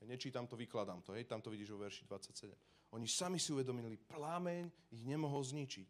Nečítam 0.08 0.48
to, 0.48 0.56
vykladám 0.56 1.04
to, 1.04 1.12
hej, 1.12 1.28
tam 1.28 1.43
to 1.43 1.52
vidíš 1.52 1.76
vo 1.76 1.84
verši 1.84 2.08
27. 2.08 2.56
Oni 2.95 3.04
sami 3.12 3.36
si 3.36 3.52
uvedomili, 3.52 4.00
plameň 4.00 4.72
ich 4.95 5.04
nemohol 5.04 5.43
zničiť. 5.43 5.88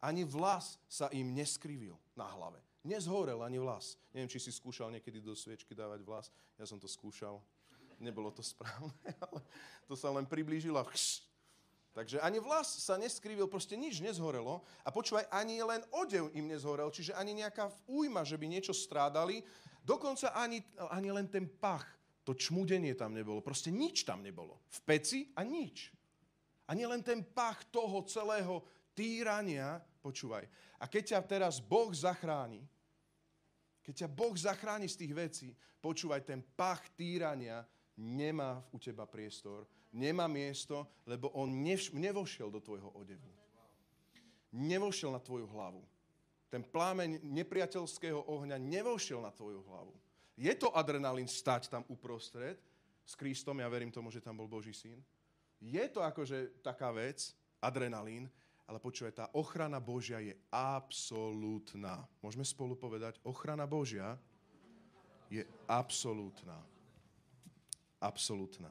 Ani 0.00 0.24
vlas 0.24 0.80
sa 0.88 1.12
im 1.12 1.36
neskrivil 1.36 2.00
na 2.16 2.24
hlave. 2.24 2.56
Nezhorel 2.84 3.40
ani 3.44 3.60
vlas. 3.60 4.00
Neviem, 4.16 4.32
či 4.32 4.40
si 4.40 4.52
skúšal 4.52 4.92
niekedy 4.92 5.20
do 5.20 5.36
sviečky 5.36 5.76
dávať 5.76 6.00
vlas. 6.04 6.32
Ja 6.56 6.64
som 6.64 6.80
to 6.80 6.88
skúšal. 6.88 7.40
Nebolo 8.00 8.32
to 8.32 8.40
správne, 8.40 8.92
ale 9.28 9.40
to 9.84 9.96
sa 9.96 10.08
len 10.08 10.24
priblížilo 10.24 10.80
Takže 11.94 12.18
ani 12.18 12.42
vlas 12.42 12.66
sa 12.82 12.98
neskrivil, 12.98 13.46
proste 13.46 13.78
nič 13.78 14.02
nezhorelo. 14.02 14.66
A 14.82 14.90
počúvaj, 14.90 15.30
ani 15.30 15.62
len 15.62 15.78
odev 15.94 16.26
im 16.34 16.50
nezhorel, 16.50 16.90
čiže 16.90 17.14
ani 17.14 17.38
nejaká 17.38 17.70
újma, 17.86 18.26
že 18.26 18.34
by 18.34 18.50
niečo 18.50 18.74
strádali. 18.74 19.46
Dokonca 19.84 20.32
ani, 20.32 20.64
ani 20.88 21.10
len 21.12 21.28
ten 21.28 21.44
pach, 21.44 21.84
to 22.24 22.32
čmudenie 22.32 22.96
tam 22.96 23.12
nebolo. 23.12 23.44
Proste 23.44 23.68
nič 23.68 24.08
tam 24.08 24.24
nebolo. 24.24 24.64
V 24.72 24.80
peci 24.88 25.28
a 25.36 25.44
nič. 25.44 25.92
Ani 26.64 26.88
len 26.88 27.04
ten 27.04 27.20
pach 27.20 27.68
toho 27.68 28.00
celého 28.08 28.64
týrania, 28.96 29.76
počúvaj. 30.00 30.48
A 30.80 30.88
keď 30.88 31.02
ťa 31.12 31.20
teraz 31.28 31.60
Boh 31.60 31.92
zachráni, 31.92 32.64
keď 33.84 33.94
ťa 34.04 34.08
Boh 34.08 34.32
zachráni 34.32 34.88
z 34.88 35.04
tých 35.04 35.12
vecí, 35.12 35.48
počúvaj, 35.84 36.24
ten 36.24 36.40
pach 36.40 36.80
týrania 36.96 37.60
nemá 38.00 38.64
u 38.72 38.80
teba 38.80 39.04
priestor, 39.04 39.68
nemá 39.92 40.24
miesto, 40.24 41.04
lebo 41.04 41.28
on 41.36 41.52
nevošiel 41.92 42.48
do 42.48 42.64
tvojho 42.64 42.88
odevu. 42.96 43.28
Nevošiel 44.56 45.12
na 45.12 45.20
tvoju 45.20 45.44
hlavu. 45.52 45.84
Ten 46.54 46.62
plámeň 46.62 47.18
nepriateľského 47.26 48.30
ohňa 48.30 48.62
nevošiel 48.62 49.18
na 49.18 49.34
tvoju 49.34 49.58
hlavu. 49.66 49.90
Je 50.38 50.54
to 50.54 50.70
adrenalín 50.70 51.26
stať 51.26 51.66
tam 51.66 51.82
uprostred 51.90 52.62
s 53.02 53.18
Kristom, 53.18 53.58
ja 53.58 53.66
verím 53.66 53.90
tomu, 53.90 54.06
že 54.14 54.22
tam 54.22 54.38
bol 54.38 54.46
Boží 54.46 54.70
syn. 54.70 55.02
Je 55.58 55.82
to 55.90 55.98
akože 55.98 56.62
taká 56.62 56.94
vec, 56.94 57.34
adrenalín, 57.58 58.30
ale 58.70 58.78
počúvaj, 58.78 59.18
tá 59.18 59.26
ochrana 59.34 59.82
Božia 59.82 60.22
je 60.22 60.38
absolútna. 60.54 62.06
Môžeme 62.22 62.46
spolu 62.46 62.78
povedať, 62.78 63.18
ochrana 63.26 63.66
Božia 63.66 64.14
je 65.26 65.42
absolútna. 65.66 66.62
Absolútna. 67.98 68.70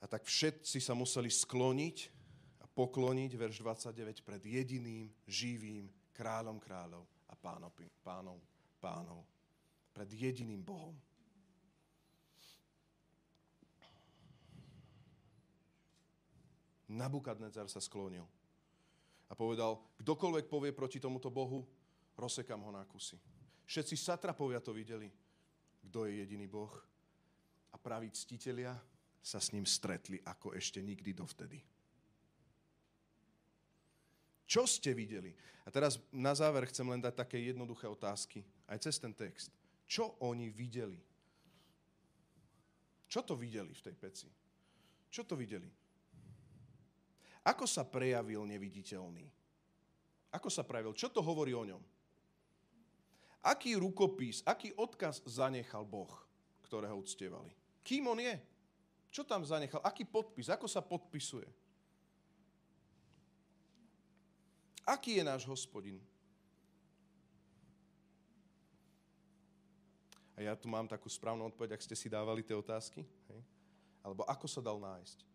A 0.00 0.08
tak 0.08 0.24
všetci 0.24 0.80
sa 0.80 0.96
museli 0.96 1.28
skloniť 1.28 2.15
pokloniť, 2.76 3.32
verš 3.40 3.64
29, 3.64 4.20
pred 4.20 4.42
jediným, 4.44 5.08
živým 5.24 5.88
kráľom 6.12 6.60
kráľov 6.60 7.08
a 7.24 7.34
pánov, 7.34 7.72
pánov, 8.04 8.36
pánov. 8.76 9.24
Pred 9.96 10.12
jediným 10.12 10.60
Bohom. 10.60 10.92
Nabukadnezar 16.86 17.66
sa 17.66 17.80
sklonil 17.80 18.22
a 19.26 19.34
povedal, 19.34 19.82
kdokoľvek 19.98 20.46
povie 20.46 20.70
proti 20.70 21.02
tomuto 21.02 21.34
Bohu, 21.34 21.66
rozsekam 22.14 22.62
ho 22.62 22.70
na 22.70 22.86
kusy. 22.86 23.18
Všetci 23.66 23.98
satrapovia 23.98 24.62
to 24.62 24.70
videli, 24.70 25.10
kto 25.82 26.06
je 26.06 26.22
jediný 26.22 26.46
Boh 26.46 26.70
a 27.74 27.76
praví 27.80 28.06
ctitelia 28.14 28.78
sa 29.18 29.42
s 29.42 29.50
ním 29.50 29.66
stretli 29.66 30.22
ako 30.22 30.54
ešte 30.54 30.78
nikdy 30.78 31.10
dovtedy. 31.10 31.58
Čo 34.46 34.62
ste 34.64 34.94
videli? 34.94 35.34
A 35.66 35.74
teraz 35.74 35.98
na 36.14 36.30
záver 36.30 36.70
chcem 36.70 36.86
len 36.86 37.02
dať 37.02 37.26
také 37.26 37.42
jednoduché 37.42 37.90
otázky, 37.90 38.46
aj 38.70 38.78
cez 38.86 39.02
ten 39.02 39.10
text. 39.10 39.50
Čo 39.86 40.14
oni 40.22 40.46
videli? 40.54 41.02
Čo 43.10 43.26
to 43.26 43.34
videli 43.34 43.74
v 43.74 43.84
tej 43.84 43.94
peci? 43.98 44.28
Čo 45.10 45.26
to 45.26 45.34
videli? 45.34 45.66
Ako 47.46 47.66
sa 47.66 47.86
prejavil 47.86 48.42
neviditeľný? 48.46 49.26
Ako 50.34 50.50
sa 50.50 50.66
prejavil? 50.66 50.94
Čo 50.94 51.10
to 51.10 51.22
hovorí 51.22 51.54
o 51.54 51.62
ňom? 51.62 51.82
Aký 53.46 53.78
rukopis, 53.78 54.42
aký 54.42 54.74
odkaz 54.74 55.22
zanechal 55.22 55.86
Boh, 55.86 56.10
ktorého 56.66 56.98
uctievali? 56.98 57.54
Kým 57.86 58.10
on 58.10 58.18
je? 58.18 58.34
Čo 59.14 59.22
tam 59.22 59.46
zanechal? 59.46 59.78
Aký 59.86 60.02
podpis? 60.02 60.50
Ako 60.50 60.66
sa 60.66 60.82
podpisuje? 60.82 61.46
Aký 64.86 65.18
je 65.18 65.24
náš 65.26 65.42
hospodin? 65.50 65.98
A 70.38 70.44
ja 70.46 70.54
tu 70.54 70.70
mám 70.70 70.86
takú 70.86 71.10
správnu 71.10 71.48
odpoveď, 71.50 71.74
ak 71.74 71.82
ste 71.82 71.98
si 71.98 72.06
dávali 72.06 72.46
tie 72.46 72.54
otázky. 72.54 73.02
Hej? 73.02 73.40
Alebo 74.04 74.22
ako 74.28 74.46
sa 74.46 74.62
dal 74.62 74.78
nájsť. 74.78 75.26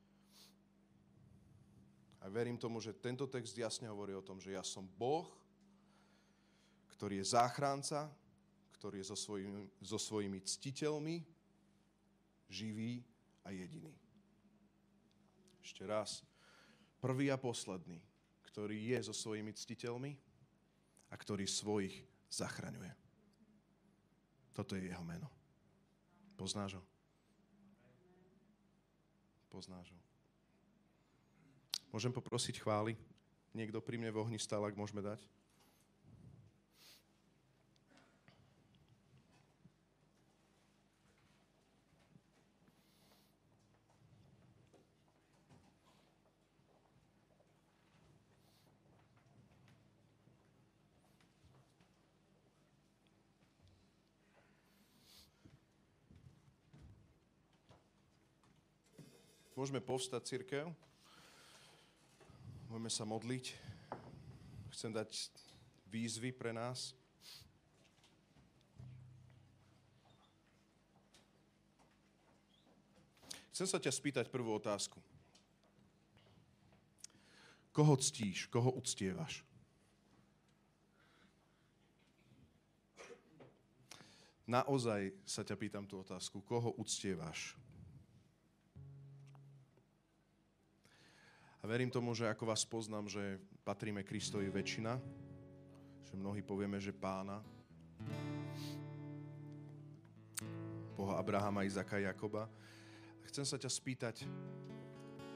A 2.22 2.30
verím 2.30 2.56
tomu, 2.56 2.78
že 2.78 2.94
tento 2.94 3.26
text 3.26 3.58
jasne 3.58 3.90
hovorí 3.90 4.14
o 4.14 4.22
tom, 4.22 4.38
že 4.38 4.54
ja 4.54 4.62
som 4.62 4.86
Boh, 4.86 5.26
ktorý 6.94 7.18
je 7.18 7.34
záchranca, 7.34 8.14
ktorý 8.78 9.02
je 9.02 9.10
so 9.10 9.18
svojimi, 9.18 9.66
so 9.82 9.98
svojimi 9.98 10.38
ctiteľmi, 10.38 11.26
živý 12.46 13.02
a 13.42 13.50
jediný. 13.50 13.98
Ešte 15.66 15.82
raz. 15.90 16.22
Prvý 17.02 17.34
a 17.34 17.42
posledný, 17.42 17.98
ktorý 18.52 18.76
je 18.96 19.00
so 19.08 19.16
svojimi 19.16 19.56
ctiteľmi 19.56 20.12
a 21.08 21.16
ktorý 21.16 21.48
svojich 21.48 21.96
zachraňuje. 22.28 22.92
Toto 24.52 24.76
je 24.76 24.92
jeho 24.92 25.04
meno. 25.08 25.32
Poznáš 26.36 26.76
ho? 26.76 26.84
Poznáš 29.48 29.88
ho. 29.92 30.00
Môžem 31.92 32.12
poprosiť 32.12 32.60
chvály? 32.60 32.96
Niekto 33.52 33.84
pri 33.84 34.00
mne 34.00 34.12
v 34.16 34.20
ohni 34.24 34.40
stál, 34.40 34.64
ak 34.64 34.80
môžeme 34.80 35.04
dať? 35.04 35.20
Môžeme 59.62 59.78
povstať, 59.78 60.26
církev. 60.26 60.74
Môžeme 62.66 62.90
sa 62.90 63.06
modliť. 63.06 63.54
Chcem 64.74 64.90
dať 64.90 65.30
výzvy 65.86 66.34
pre 66.34 66.50
nás. 66.50 66.98
Chcem 73.54 73.70
sa 73.70 73.78
ťa 73.78 73.94
spýtať 73.94 74.34
prvú 74.34 74.50
otázku. 74.58 74.98
Koho 77.70 77.94
ctíš? 78.02 78.50
Koho 78.50 78.74
uctievaš? 78.74 79.46
Naozaj 84.50 85.14
sa 85.22 85.46
ťa 85.46 85.54
pýtam 85.54 85.86
tú 85.86 86.02
otázku. 86.02 86.42
Koho 86.42 86.74
uctievaš? 86.82 87.62
A 91.62 91.70
verím 91.70 91.94
tomu, 91.94 92.18
že 92.18 92.26
ako 92.26 92.50
vás 92.50 92.66
poznám, 92.66 93.06
že 93.06 93.38
patríme 93.62 94.02
Kristovi 94.02 94.50
väčšina, 94.50 94.98
že 96.10 96.14
mnohí 96.18 96.42
povieme, 96.42 96.82
že 96.82 96.90
pána, 96.90 97.46
Boha 100.98 101.18
Abrahama, 101.22 101.66
Izaka, 101.66 102.02
Jakoba. 102.02 102.50
Chcem 103.30 103.46
sa 103.46 103.58
ťa 103.62 103.70
spýtať, 103.70 104.26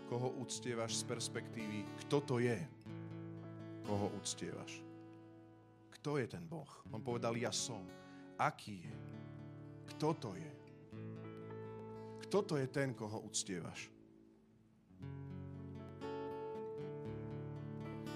koho 0.09 0.33
uctievaš 0.41 1.01
z 1.01 1.03
perspektívy, 1.09 1.85
kto 2.05 2.17
to 2.21 2.35
je, 2.41 2.57
koho 3.85 4.13
uctievaš. 4.17 4.81
Kto 6.01 6.21
je 6.21 6.25
ten 6.29 6.45
Boh? 6.45 6.69
On 6.93 7.01
povedal, 7.01 7.33
ja 7.37 7.49
som. 7.49 7.81
Aký 8.37 8.85
je? 8.85 8.95
Kto 9.93 10.13
to 10.17 10.31
je? 10.37 10.53
Kto 12.29 12.37
to 12.45 12.55
je 12.57 12.67
ten, 12.69 12.93
koho 12.93 13.21
uctievaš? 13.25 13.94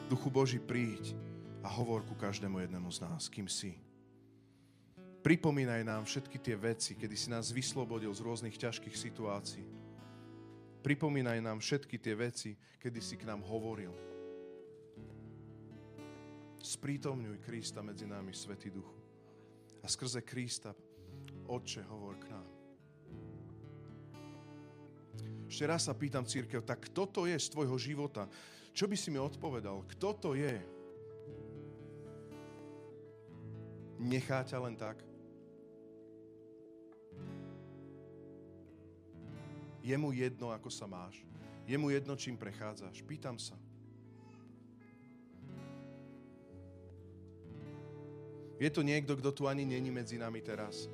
Duchu 0.09 0.33
Boží, 0.33 0.57
príď 0.57 1.13
a 1.61 1.69
hovor 1.69 2.01
ku 2.01 2.17
každému 2.17 2.65
jednému 2.65 2.89
z 2.89 3.05
nás, 3.05 3.29
kým 3.29 3.45
si. 3.45 3.77
Pripomínaj 5.21 5.85
nám 5.85 6.01
všetky 6.09 6.41
tie 6.41 6.57
veci, 6.57 6.97
kedy 6.97 7.13
si 7.13 7.29
nás 7.29 7.53
vyslobodil 7.53 8.09
z 8.09 8.25
rôznych 8.25 8.57
ťažkých 8.57 8.97
situácií. 8.97 9.69
Pripomínaj 10.81 11.37
nám 11.45 11.61
všetky 11.61 12.01
tie 12.01 12.17
veci, 12.17 12.57
kedy 12.81 12.97
si 12.97 13.21
k 13.21 13.29
nám 13.29 13.45
hovoril. 13.45 13.93
Sprítomňuj 16.57 17.45
Krista 17.45 17.85
medzi 17.85 18.09
nami, 18.09 18.33
Svetý 18.33 18.73
Duchu. 18.73 18.97
A 19.85 19.87
skrze 19.87 20.25
Krista, 20.25 20.73
Otče, 21.45 21.85
hovor 21.85 22.17
k 22.17 22.33
nám. 22.33 22.47
Ešte 25.45 25.69
raz 25.69 25.85
sa 25.85 25.93
pýtam 25.93 26.25
církev, 26.25 26.65
tak 26.65 26.89
kto 26.89 27.05
to 27.05 27.21
je 27.29 27.37
z 27.37 27.47
tvojho 27.53 27.77
života? 27.77 28.25
Čo 28.79 28.87
by 28.87 28.95
si 28.95 29.11
mi 29.11 29.19
odpovedal? 29.19 29.83
Kto 29.91 30.15
to 30.15 30.29
je? 30.39 30.55
Nechá 33.99 34.39
ťa 34.47 34.55
len 34.63 34.79
tak? 34.79 35.03
Je 39.83 39.91
mu 39.99 40.15
jedno, 40.15 40.55
ako 40.55 40.71
sa 40.71 40.87
máš. 40.87 41.19
Je 41.67 41.75
mu 41.75 41.91
jedno, 41.91 42.15
čím 42.15 42.39
prechádzaš. 42.39 43.03
Pýtam 43.03 43.35
sa. 43.35 43.59
Je 48.63 48.69
to 48.71 48.79
niekto, 48.79 49.19
kto 49.19 49.35
tu 49.35 49.43
ani 49.51 49.67
není 49.67 49.91
medzi 49.91 50.15
nami 50.15 50.39
teraz. 50.39 50.87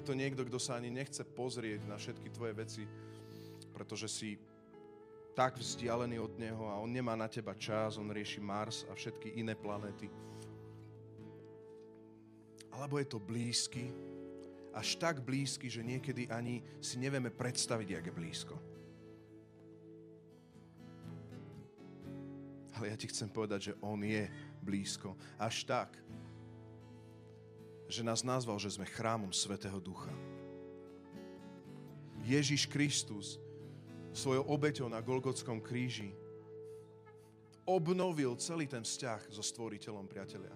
Je 0.00 0.08
to 0.08 0.16
niekto, 0.16 0.48
kto 0.48 0.56
sa 0.56 0.80
ani 0.80 0.88
nechce 0.88 1.20
pozrieť 1.20 1.84
na 1.84 2.00
všetky 2.00 2.32
tvoje 2.32 2.56
veci, 2.56 2.88
pretože 3.76 4.08
si 4.08 4.40
tak 5.36 5.60
vzdialený 5.60 6.16
od 6.16 6.40
Neho 6.40 6.72
a 6.72 6.80
On 6.80 6.88
nemá 6.88 7.12
na 7.20 7.28
teba 7.28 7.52
čas, 7.52 8.00
On 8.00 8.08
rieši 8.08 8.40
Mars 8.40 8.88
a 8.88 8.96
všetky 8.96 9.36
iné 9.36 9.52
planéty. 9.52 10.08
Alebo 12.72 12.96
je 12.96 13.12
to 13.12 13.20
blízky, 13.20 13.92
až 14.72 14.96
tak 14.96 15.20
blízky, 15.20 15.68
že 15.68 15.84
niekedy 15.84 16.32
ani 16.32 16.64
si 16.80 16.96
nevieme 16.96 17.28
predstaviť, 17.28 18.00
jak 18.00 18.04
je 18.08 18.16
blízko. 18.16 18.56
Ale 22.72 22.88
ja 22.88 22.96
ti 22.96 23.04
chcem 23.04 23.28
povedať, 23.28 23.60
že 23.68 23.78
On 23.84 24.00
je 24.00 24.24
blízko. 24.64 25.12
Až 25.36 25.68
tak, 25.68 25.92
že 27.90 28.06
nás 28.06 28.22
nazval, 28.22 28.56
že 28.62 28.70
sme 28.70 28.86
chrámom 28.86 29.34
Svetého 29.34 29.82
Ducha. 29.82 30.14
Ježiš 32.22 32.70
Kristus 32.70 33.42
svojou 34.14 34.46
obeťou 34.46 34.86
na 34.86 35.02
Golgotskom 35.02 35.58
kríži 35.58 36.14
obnovil 37.66 38.38
celý 38.38 38.70
ten 38.70 38.86
vzťah 38.86 39.30
so 39.30 39.42
stvoriteľom 39.42 40.06
priatelia. 40.06 40.54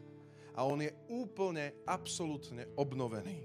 A 0.54 0.62
on 0.62 0.78
je 0.78 0.94
úplne, 1.10 1.74
absolútne 1.82 2.70
obnovený. 2.78 3.42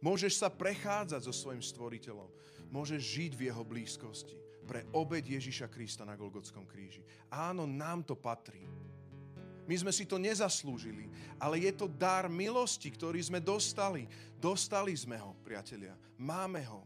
Môžeš 0.00 0.40
sa 0.40 0.48
prechádzať 0.52 1.28
so 1.28 1.32
svojim 1.32 1.64
stvoriteľom. 1.64 2.28
Môžeš 2.68 3.00
žiť 3.00 3.32
v 3.36 3.44
jeho 3.48 3.64
blízkosti 3.64 4.36
pre 4.64 4.84
obed 4.96 5.24
Ježiša 5.24 5.68
Krista 5.68 6.08
na 6.08 6.16
Golgotskom 6.16 6.64
kríži. 6.64 7.04
Áno, 7.28 7.68
nám 7.68 8.04
to 8.04 8.16
patrí. 8.16 8.64
My 9.64 9.74
sme 9.80 9.92
si 9.92 10.04
to 10.04 10.20
nezaslúžili, 10.20 11.08
ale 11.40 11.64
je 11.64 11.72
to 11.72 11.88
dar 11.88 12.28
milosti, 12.28 12.92
ktorý 12.92 13.20
sme 13.24 13.40
dostali. 13.40 14.04
Dostali 14.36 14.92
sme 14.92 15.16
ho, 15.16 15.32
priatelia. 15.40 15.96
Máme 16.20 16.60
ho. 16.68 16.84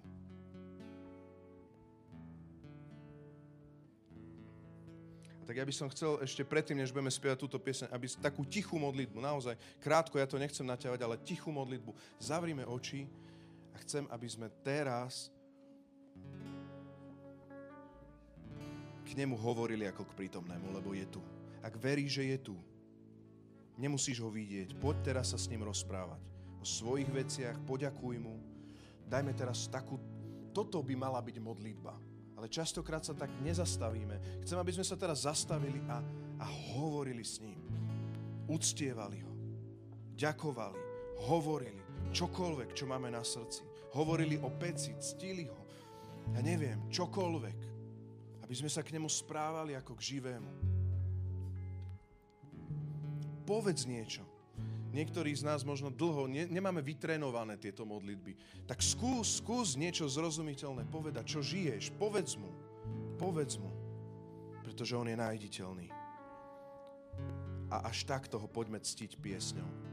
tak 5.48 5.56
ja 5.56 5.64
by 5.64 5.72
som 5.72 5.88
chcel 5.88 6.20
ešte 6.20 6.44
predtým, 6.44 6.76
než 6.76 6.92
budeme 6.92 7.08
spievať 7.08 7.40
túto 7.40 7.56
pieseň, 7.56 7.88
aby 7.88 8.04
takú 8.20 8.44
tichú 8.44 8.76
modlitbu, 8.76 9.16
naozaj 9.16 9.56
krátko, 9.80 10.20
ja 10.20 10.28
to 10.28 10.36
nechcem 10.36 10.60
naťavať, 10.60 11.00
ale 11.00 11.24
tichú 11.24 11.48
modlitbu. 11.48 11.88
Zavrime 12.20 12.68
oči 12.68 13.08
a 13.72 13.80
chcem, 13.80 14.04
aby 14.12 14.28
sme 14.28 14.52
teraz 14.60 15.32
k 19.08 19.10
nemu 19.16 19.40
hovorili 19.40 19.88
ako 19.88 20.04
k 20.12 20.16
prítomnému, 20.20 20.68
lebo 20.68 20.92
je 20.92 21.08
tu. 21.08 21.24
Ak 21.62 21.74
verí, 21.78 22.06
že 22.06 22.24
je 22.26 22.38
tu, 22.50 22.56
nemusíš 23.78 24.22
ho 24.22 24.30
vidieť. 24.30 24.78
Poď 24.78 24.96
teraz 25.12 25.34
sa 25.34 25.38
s 25.38 25.50
ním 25.50 25.66
rozprávať 25.66 26.20
o 26.58 26.64
svojich 26.66 27.06
veciach, 27.10 27.54
poďakuj 27.62 28.18
mu. 28.18 28.38
Dajme 29.06 29.32
teraz 29.32 29.70
takú, 29.70 29.96
toto 30.50 30.82
by 30.82 30.94
mala 30.98 31.22
byť 31.22 31.36
modlitba. 31.38 31.94
Ale 32.38 32.46
častokrát 32.46 33.02
sa 33.02 33.14
tak 33.14 33.30
nezastavíme. 33.42 34.42
Chcem, 34.46 34.58
aby 34.58 34.70
sme 34.70 34.86
sa 34.86 34.94
teraz 34.94 35.26
zastavili 35.26 35.82
a, 35.90 35.98
a 36.38 36.46
hovorili 36.74 37.26
s 37.26 37.42
ním. 37.42 37.58
Uctievali 38.46 39.18
ho. 39.26 39.32
Ďakovali. 40.14 40.80
Hovorili. 41.26 41.82
Čokoľvek, 42.14 42.78
čo 42.78 42.86
máme 42.86 43.10
na 43.10 43.26
srdci. 43.26 43.66
Hovorili 43.98 44.38
o 44.38 44.50
peci, 44.54 44.94
ctili 44.94 45.50
ho. 45.50 45.62
Ja 46.30 46.40
neviem, 46.44 46.86
čokoľvek 46.94 47.78
aby 48.48 48.56
sme 48.56 48.72
sa 48.72 48.80
k 48.80 48.96
nemu 48.96 49.12
správali 49.12 49.76
ako 49.76 49.92
k 49.92 50.16
živému. 50.16 50.67
Povedz 53.48 53.88
niečo. 53.88 54.28
Niektorí 54.92 55.32
z 55.32 55.48
nás 55.48 55.64
možno 55.64 55.88
dlho 55.88 56.28
ne, 56.28 56.44
nemáme 56.44 56.84
vytrénované 56.84 57.56
tieto 57.56 57.88
modlitby. 57.88 58.36
Tak 58.68 58.84
skús, 58.84 59.40
skús 59.40 59.72
niečo 59.72 60.04
zrozumiteľné 60.04 60.84
povedať, 60.92 61.24
čo 61.24 61.40
žiješ. 61.40 61.96
Povedz 61.96 62.36
mu. 62.36 62.52
Povedz 63.16 63.56
mu. 63.56 63.72
Pretože 64.60 64.96
on 65.00 65.08
je 65.08 65.16
nájditeľný. 65.16 65.88
A 67.72 67.88
až 67.88 68.04
tak 68.04 68.28
toho 68.28 68.44
poďme 68.44 68.84
ctiť 68.84 69.16
piesňou. 69.16 69.87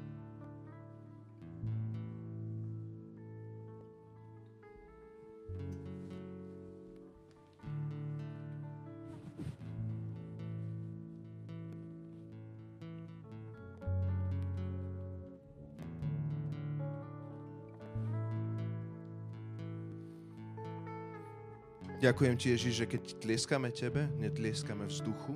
Ďakujem 22.05 22.37
ti, 22.37 22.53
Ježiš, 22.53 22.73
že 22.77 22.85
keď 22.85 23.03
tlieskame 23.17 23.73
tebe, 23.73 24.05
netlieskame 24.21 24.85
vzduchu, 24.85 25.33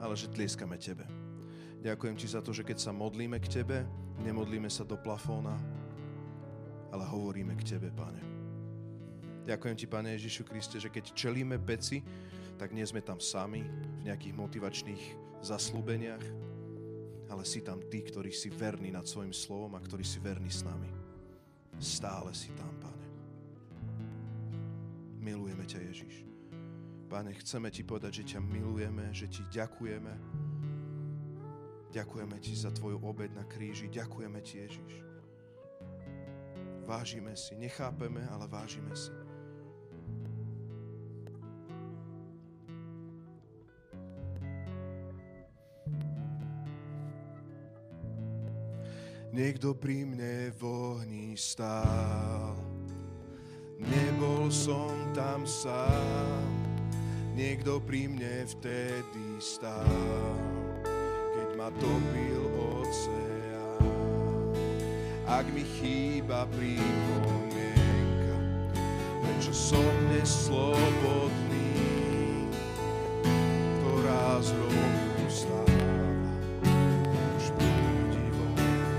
ale 0.00 0.16
že 0.16 0.32
tlieskame 0.32 0.80
tebe. 0.80 1.04
Ďakujem 1.84 2.16
ti 2.16 2.24
za 2.24 2.40
to, 2.40 2.56
že 2.56 2.64
keď 2.64 2.80
sa 2.80 2.88
modlíme 2.88 3.36
k 3.44 3.60
tebe, 3.60 3.84
nemodlíme 4.24 4.72
sa 4.72 4.80
do 4.88 4.96
plafóna, 4.96 5.52
ale 6.88 7.04
hovoríme 7.04 7.52
k 7.52 7.76
tebe, 7.76 7.92
pane. 7.92 8.24
Ďakujem 9.44 9.76
ti, 9.76 9.84
pane 9.84 10.16
Ježišu 10.16 10.48
Kriste, 10.48 10.80
že 10.80 10.88
keď 10.88 11.12
čelíme 11.12 11.60
peci, 11.60 12.00
tak 12.56 12.72
nie 12.72 12.88
sme 12.88 13.04
tam 13.04 13.20
sami 13.20 13.60
v 13.60 14.08
nejakých 14.08 14.40
motivačných 14.40 15.02
zaslúbeniach, 15.44 16.24
ale 17.28 17.44
si 17.44 17.60
tam 17.60 17.84
tí, 17.92 18.00
ktorí 18.00 18.32
si 18.32 18.48
verní 18.48 18.88
nad 18.88 19.04
svojim 19.04 19.36
slovom 19.36 19.76
a 19.76 19.84
ktorí 19.84 20.00
si 20.00 20.16
verní 20.16 20.48
s 20.48 20.64
nami. 20.64 20.88
Stále 21.76 22.32
si 22.32 22.48
tam, 22.56 22.72
pane. 22.80 22.85
Milujeme 25.26 25.66
ťa, 25.66 25.82
Ježiš. 25.90 26.22
Pane, 27.10 27.34
chceme 27.42 27.66
ti 27.74 27.82
povedať, 27.82 28.22
že 28.22 28.38
ťa 28.38 28.46
milujeme, 28.46 29.10
že 29.10 29.26
ti 29.26 29.42
ďakujeme. 29.50 30.14
Ďakujeme 31.90 32.36
ti 32.38 32.54
za 32.54 32.70
tvoju 32.70 33.02
obed 33.02 33.34
na 33.34 33.42
kríži. 33.42 33.90
Ďakujeme 33.90 34.38
ti, 34.46 34.62
Ježiš. 34.62 35.02
Vážime 36.86 37.34
si, 37.34 37.58
nechápeme, 37.58 38.22
ale 38.30 38.46
vážime 38.46 38.94
si. 38.94 39.10
Niekto 49.34 49.74
pri 49.74 50.06
mne 50.06 50.54
v 50.54 50.62
ohni 50.62 51.34
stál 51.34 52.65
Nebol 54.46 54.62
som 54.62 54.94
tam 55.10 55.42
sám, 55.42 56.46
niekto 57.34 57.82
pri 57.82 58.06
mne 58.06 58.46
vtedy 58.46 59.42
stál, 59.42 60.38
keď 61.34 61.48
ma 61.58 61.66
topil 61.82 62.46
oceán. 62.78 63.90
Ak 65.26 65.50
mi 65.50 65.66
chýba 65.66 66.46
pripomienka, 66.54 68.38
prečo 69.26 69.50
som 69.50 69.90
neslobodný, 70.14 71.74
ktorá 73.82 74.46
z 74.46 74.54
hrobu 74.54 75.26
stáva. 75.26 75.90
Už 77.34 77.50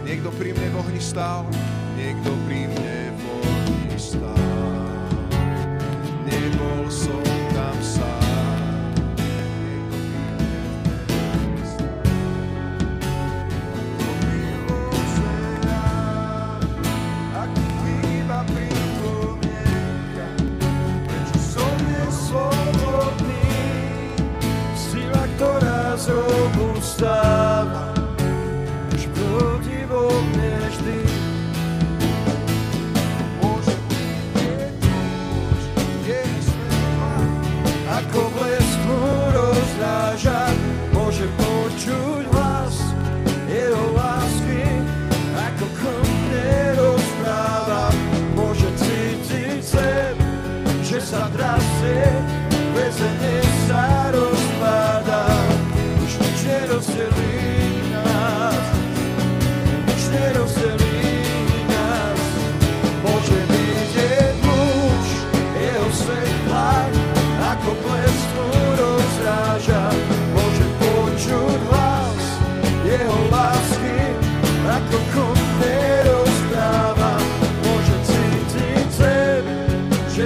Niekto 0.04 0.28
pri 0.36 0.52
mne 0.52 0.68
v 0.76 0.78
ohni 0.84 1.00
stál, 1.00 1.48
niekto 1.96 2.36
pri 2.44 2.68
mne 2.68 3.16
v 3.16 3.22
ohni 3.32 3.96
stál. 3.96 4.47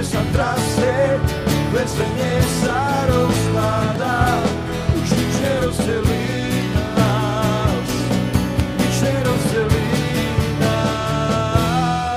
bude 0.02 0.18
sa 0.18 0.26
trasieť, 0.34 1.22
vesenie 1.70 2.42
sa 2.66 3.06
rozpadá, 3.06 4.42
už 4.98 5.14
nič 5.14 5.34
nerozdelí 5.38 6.26
nás, 6.98 7.86
nič 8.82 8.96
nás. 10.58 12.10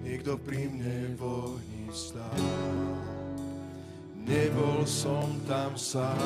Niekto 0.00 0.40
pri 0.40 0.72
mne 0.72 1.12
v 1.12 1.20
ohni 1.20 1.92
nebol 4.24 4.88
som 4.88 5.28
tam 5.44 5.76
sám, 5.76 6.24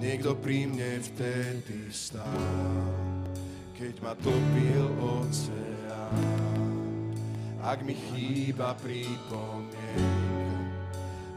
niekto 0.00 0.32
pri 0.40 0.72
mne 0.72 1.04
vtedy 1.04 1.92
stál 1.92 3.05
keď 3.76 3.94
ma 4.00 4.16
topil 4.24 4.88
oceán. 5.04 6.16
Ak 7.60 7.84
mi 7.84 7.92
chýba 7.92 8.72
pripomienka, 8.80 10.56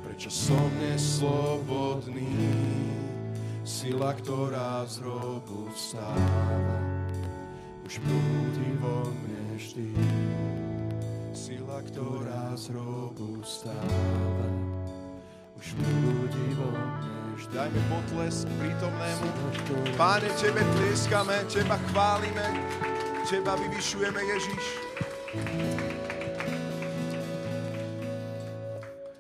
prečo 0.07 0.31
som 0.31 0.71
neslobodný, 0.79 2.31
sila, 3.67 4.15
ktorá 4.15 4.87
z 4.87 5.03
hrobu 5.03 5.67
vstáva, 5.75 6.79
už 7.83 7.99
prúdi 7.99 8.71
vo 8.79 9.11
mne 9.11 9.59
vždy. 9.59 9.91
Sila, 11.35 11.83
ktorá 11.91 12.55
z 12.55 12.71
hrobu 12.71 13.43
vstáva, 13.43 14.47
už 15.59 15.75
prúdi 15.75 16.47
vo 16.55 16.71
mne. 16.71 17.18
Dajme 17.47 17.79
potlesk 17.87 18.43
prítomnému. 18.59 19.28
Páne, 19.95 20.28
Tebe 20.36 20.59
tlieskame, 20.75 21.39
Teba 21.47 21.79
chválime, 21.87 22.43
Teba 23.24 23.55
vyvyšujeme, 23.55 24.20
Ježiš. 24.20 24.63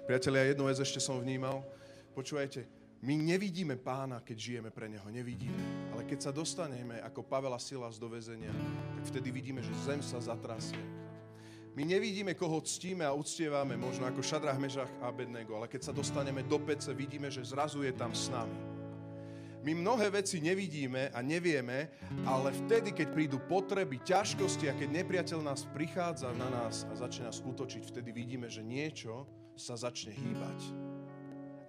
Priatelia, 0.03 0.51
jednu 0.51 0.67
vec 0.67 0.83
ešte 0.83 0.99
som 0.99 1.21
vnímal. 1.23 1.63
Počúvajte, 2.11 2.67
my 2.99 3.15
nevidíme 3.15 3.79
pána, 3.79 4.19
keď 4.19 4.35
žijeme 4.35 4.69
pre 4.75 4.91
neho, 4.91 5.07
nevidíme. 5.07 5.93
Ale 5.95 6.03
keď 6.03 6.27
sa 6.27 6.31
dostaneme 6.35 6.99
ako 6.99 7.23
Pavela 7.23 7.61
Silas 7.61 7.95
do 7.95 8.11
väzenia, 8.11 8.51
tak 8.99 9.15
vtedy 9.15 9.31
vidíme, 9.31 9.63
že 9.63 9.71
zem 9.87 10.03
sa 10.03 10.19
zatrasie. 10.19 11.08
My 11.79 11.87
nevidíme, 11.87 12.35
koho 12.35 12.59
ctíme 12.59 13.07
a 13.07 13.15
uctievame, 13.15 13.79
možno 13.79 14.03
ako 14.03 14.19
Šadrach, 14.19 14.59
Mežach 14.59 14.91
a 14.99 15.07
Abednego, 15.07 15.55
ale 15.55 15.71
keď 15.71 15.87
sa 15.87 15.93
dostaneme 15.95 16.43
do 16.43 16.59
pece, 16.59 16.91
vidíme, 16.91 17.31
že 17.31 17.39
zrazu 17.47 17.87
je 17.87 17.95
tam 17.95 18.11
s 18.11 18.27
nami. 18.27 18.51
My 19.63 19.71
mnohé 19.71 20.11
veci 20.11 20.43
nevidíme 20.43 21.07
a 21.15 21.23
nevieme, 21.23 21.87
ale 22.27 22.51
vtedy, 22.51 22.91
keď 22.91 23.07
prídu 23.15 23.39
potreby, 23.47 24.03
ťažkosti 24.03 24.67
a 24.67 24.75
keď 24.75 24.91
nepriateľ 24.91 25.39
nás 25.39 25.63
prichádza 25.71 26.35
na 26.35 26.51
nás 26.51 26.83
a 26.91 26.99
začne 26.99 27.31
nás 27.31 27.39
útočiť, 27.39 27.87
vtedy 27.87 28.11
vidíme, 28.11 28.51
že 28.51 28.59
niečo 28.59 29.23
sa 29.55 29.79
začne 29.79 30.11
hýbať. 30.11 30.59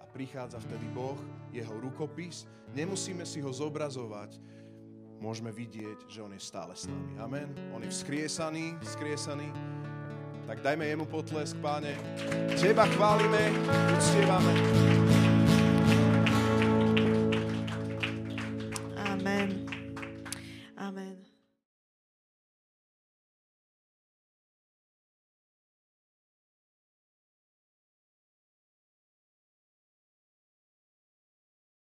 A 0.03 0.11
prichádza 0.11 0.59
vtedy 0.59 0.91
Boh, 0.91 1.19
jeho 1.55 1.71
rukopis. 1.79 2.51
Nemusíme 2.75 3.23
si 3.23 3.39
ho 3.39 3.51
zobrazovať, 3.55 4.43
môžeme 5.23 5.55
vidieť, 5.55 6.11
že 6.11 6.19
on 6.19 6.35
je 6.35 6.43
stále 6.43 6.75
s 6.75 6.83
nami. 6.91 7.15
Amen. 7.15 7.55
On 7.71 7.79
je 7.79 7.87
vzkriesaný, 7.87 8.75
vzkriesaný. 8.83 9.47
Tak 10.51 10.59
dajme 10.61 10.85
jemu 10.85 11.05
potlesk, 11.07 11.55
páne. 11.63 11.95
Teba 12.59 12.83
chválime, 12.83 13.55
uctievame. 13.95 14.51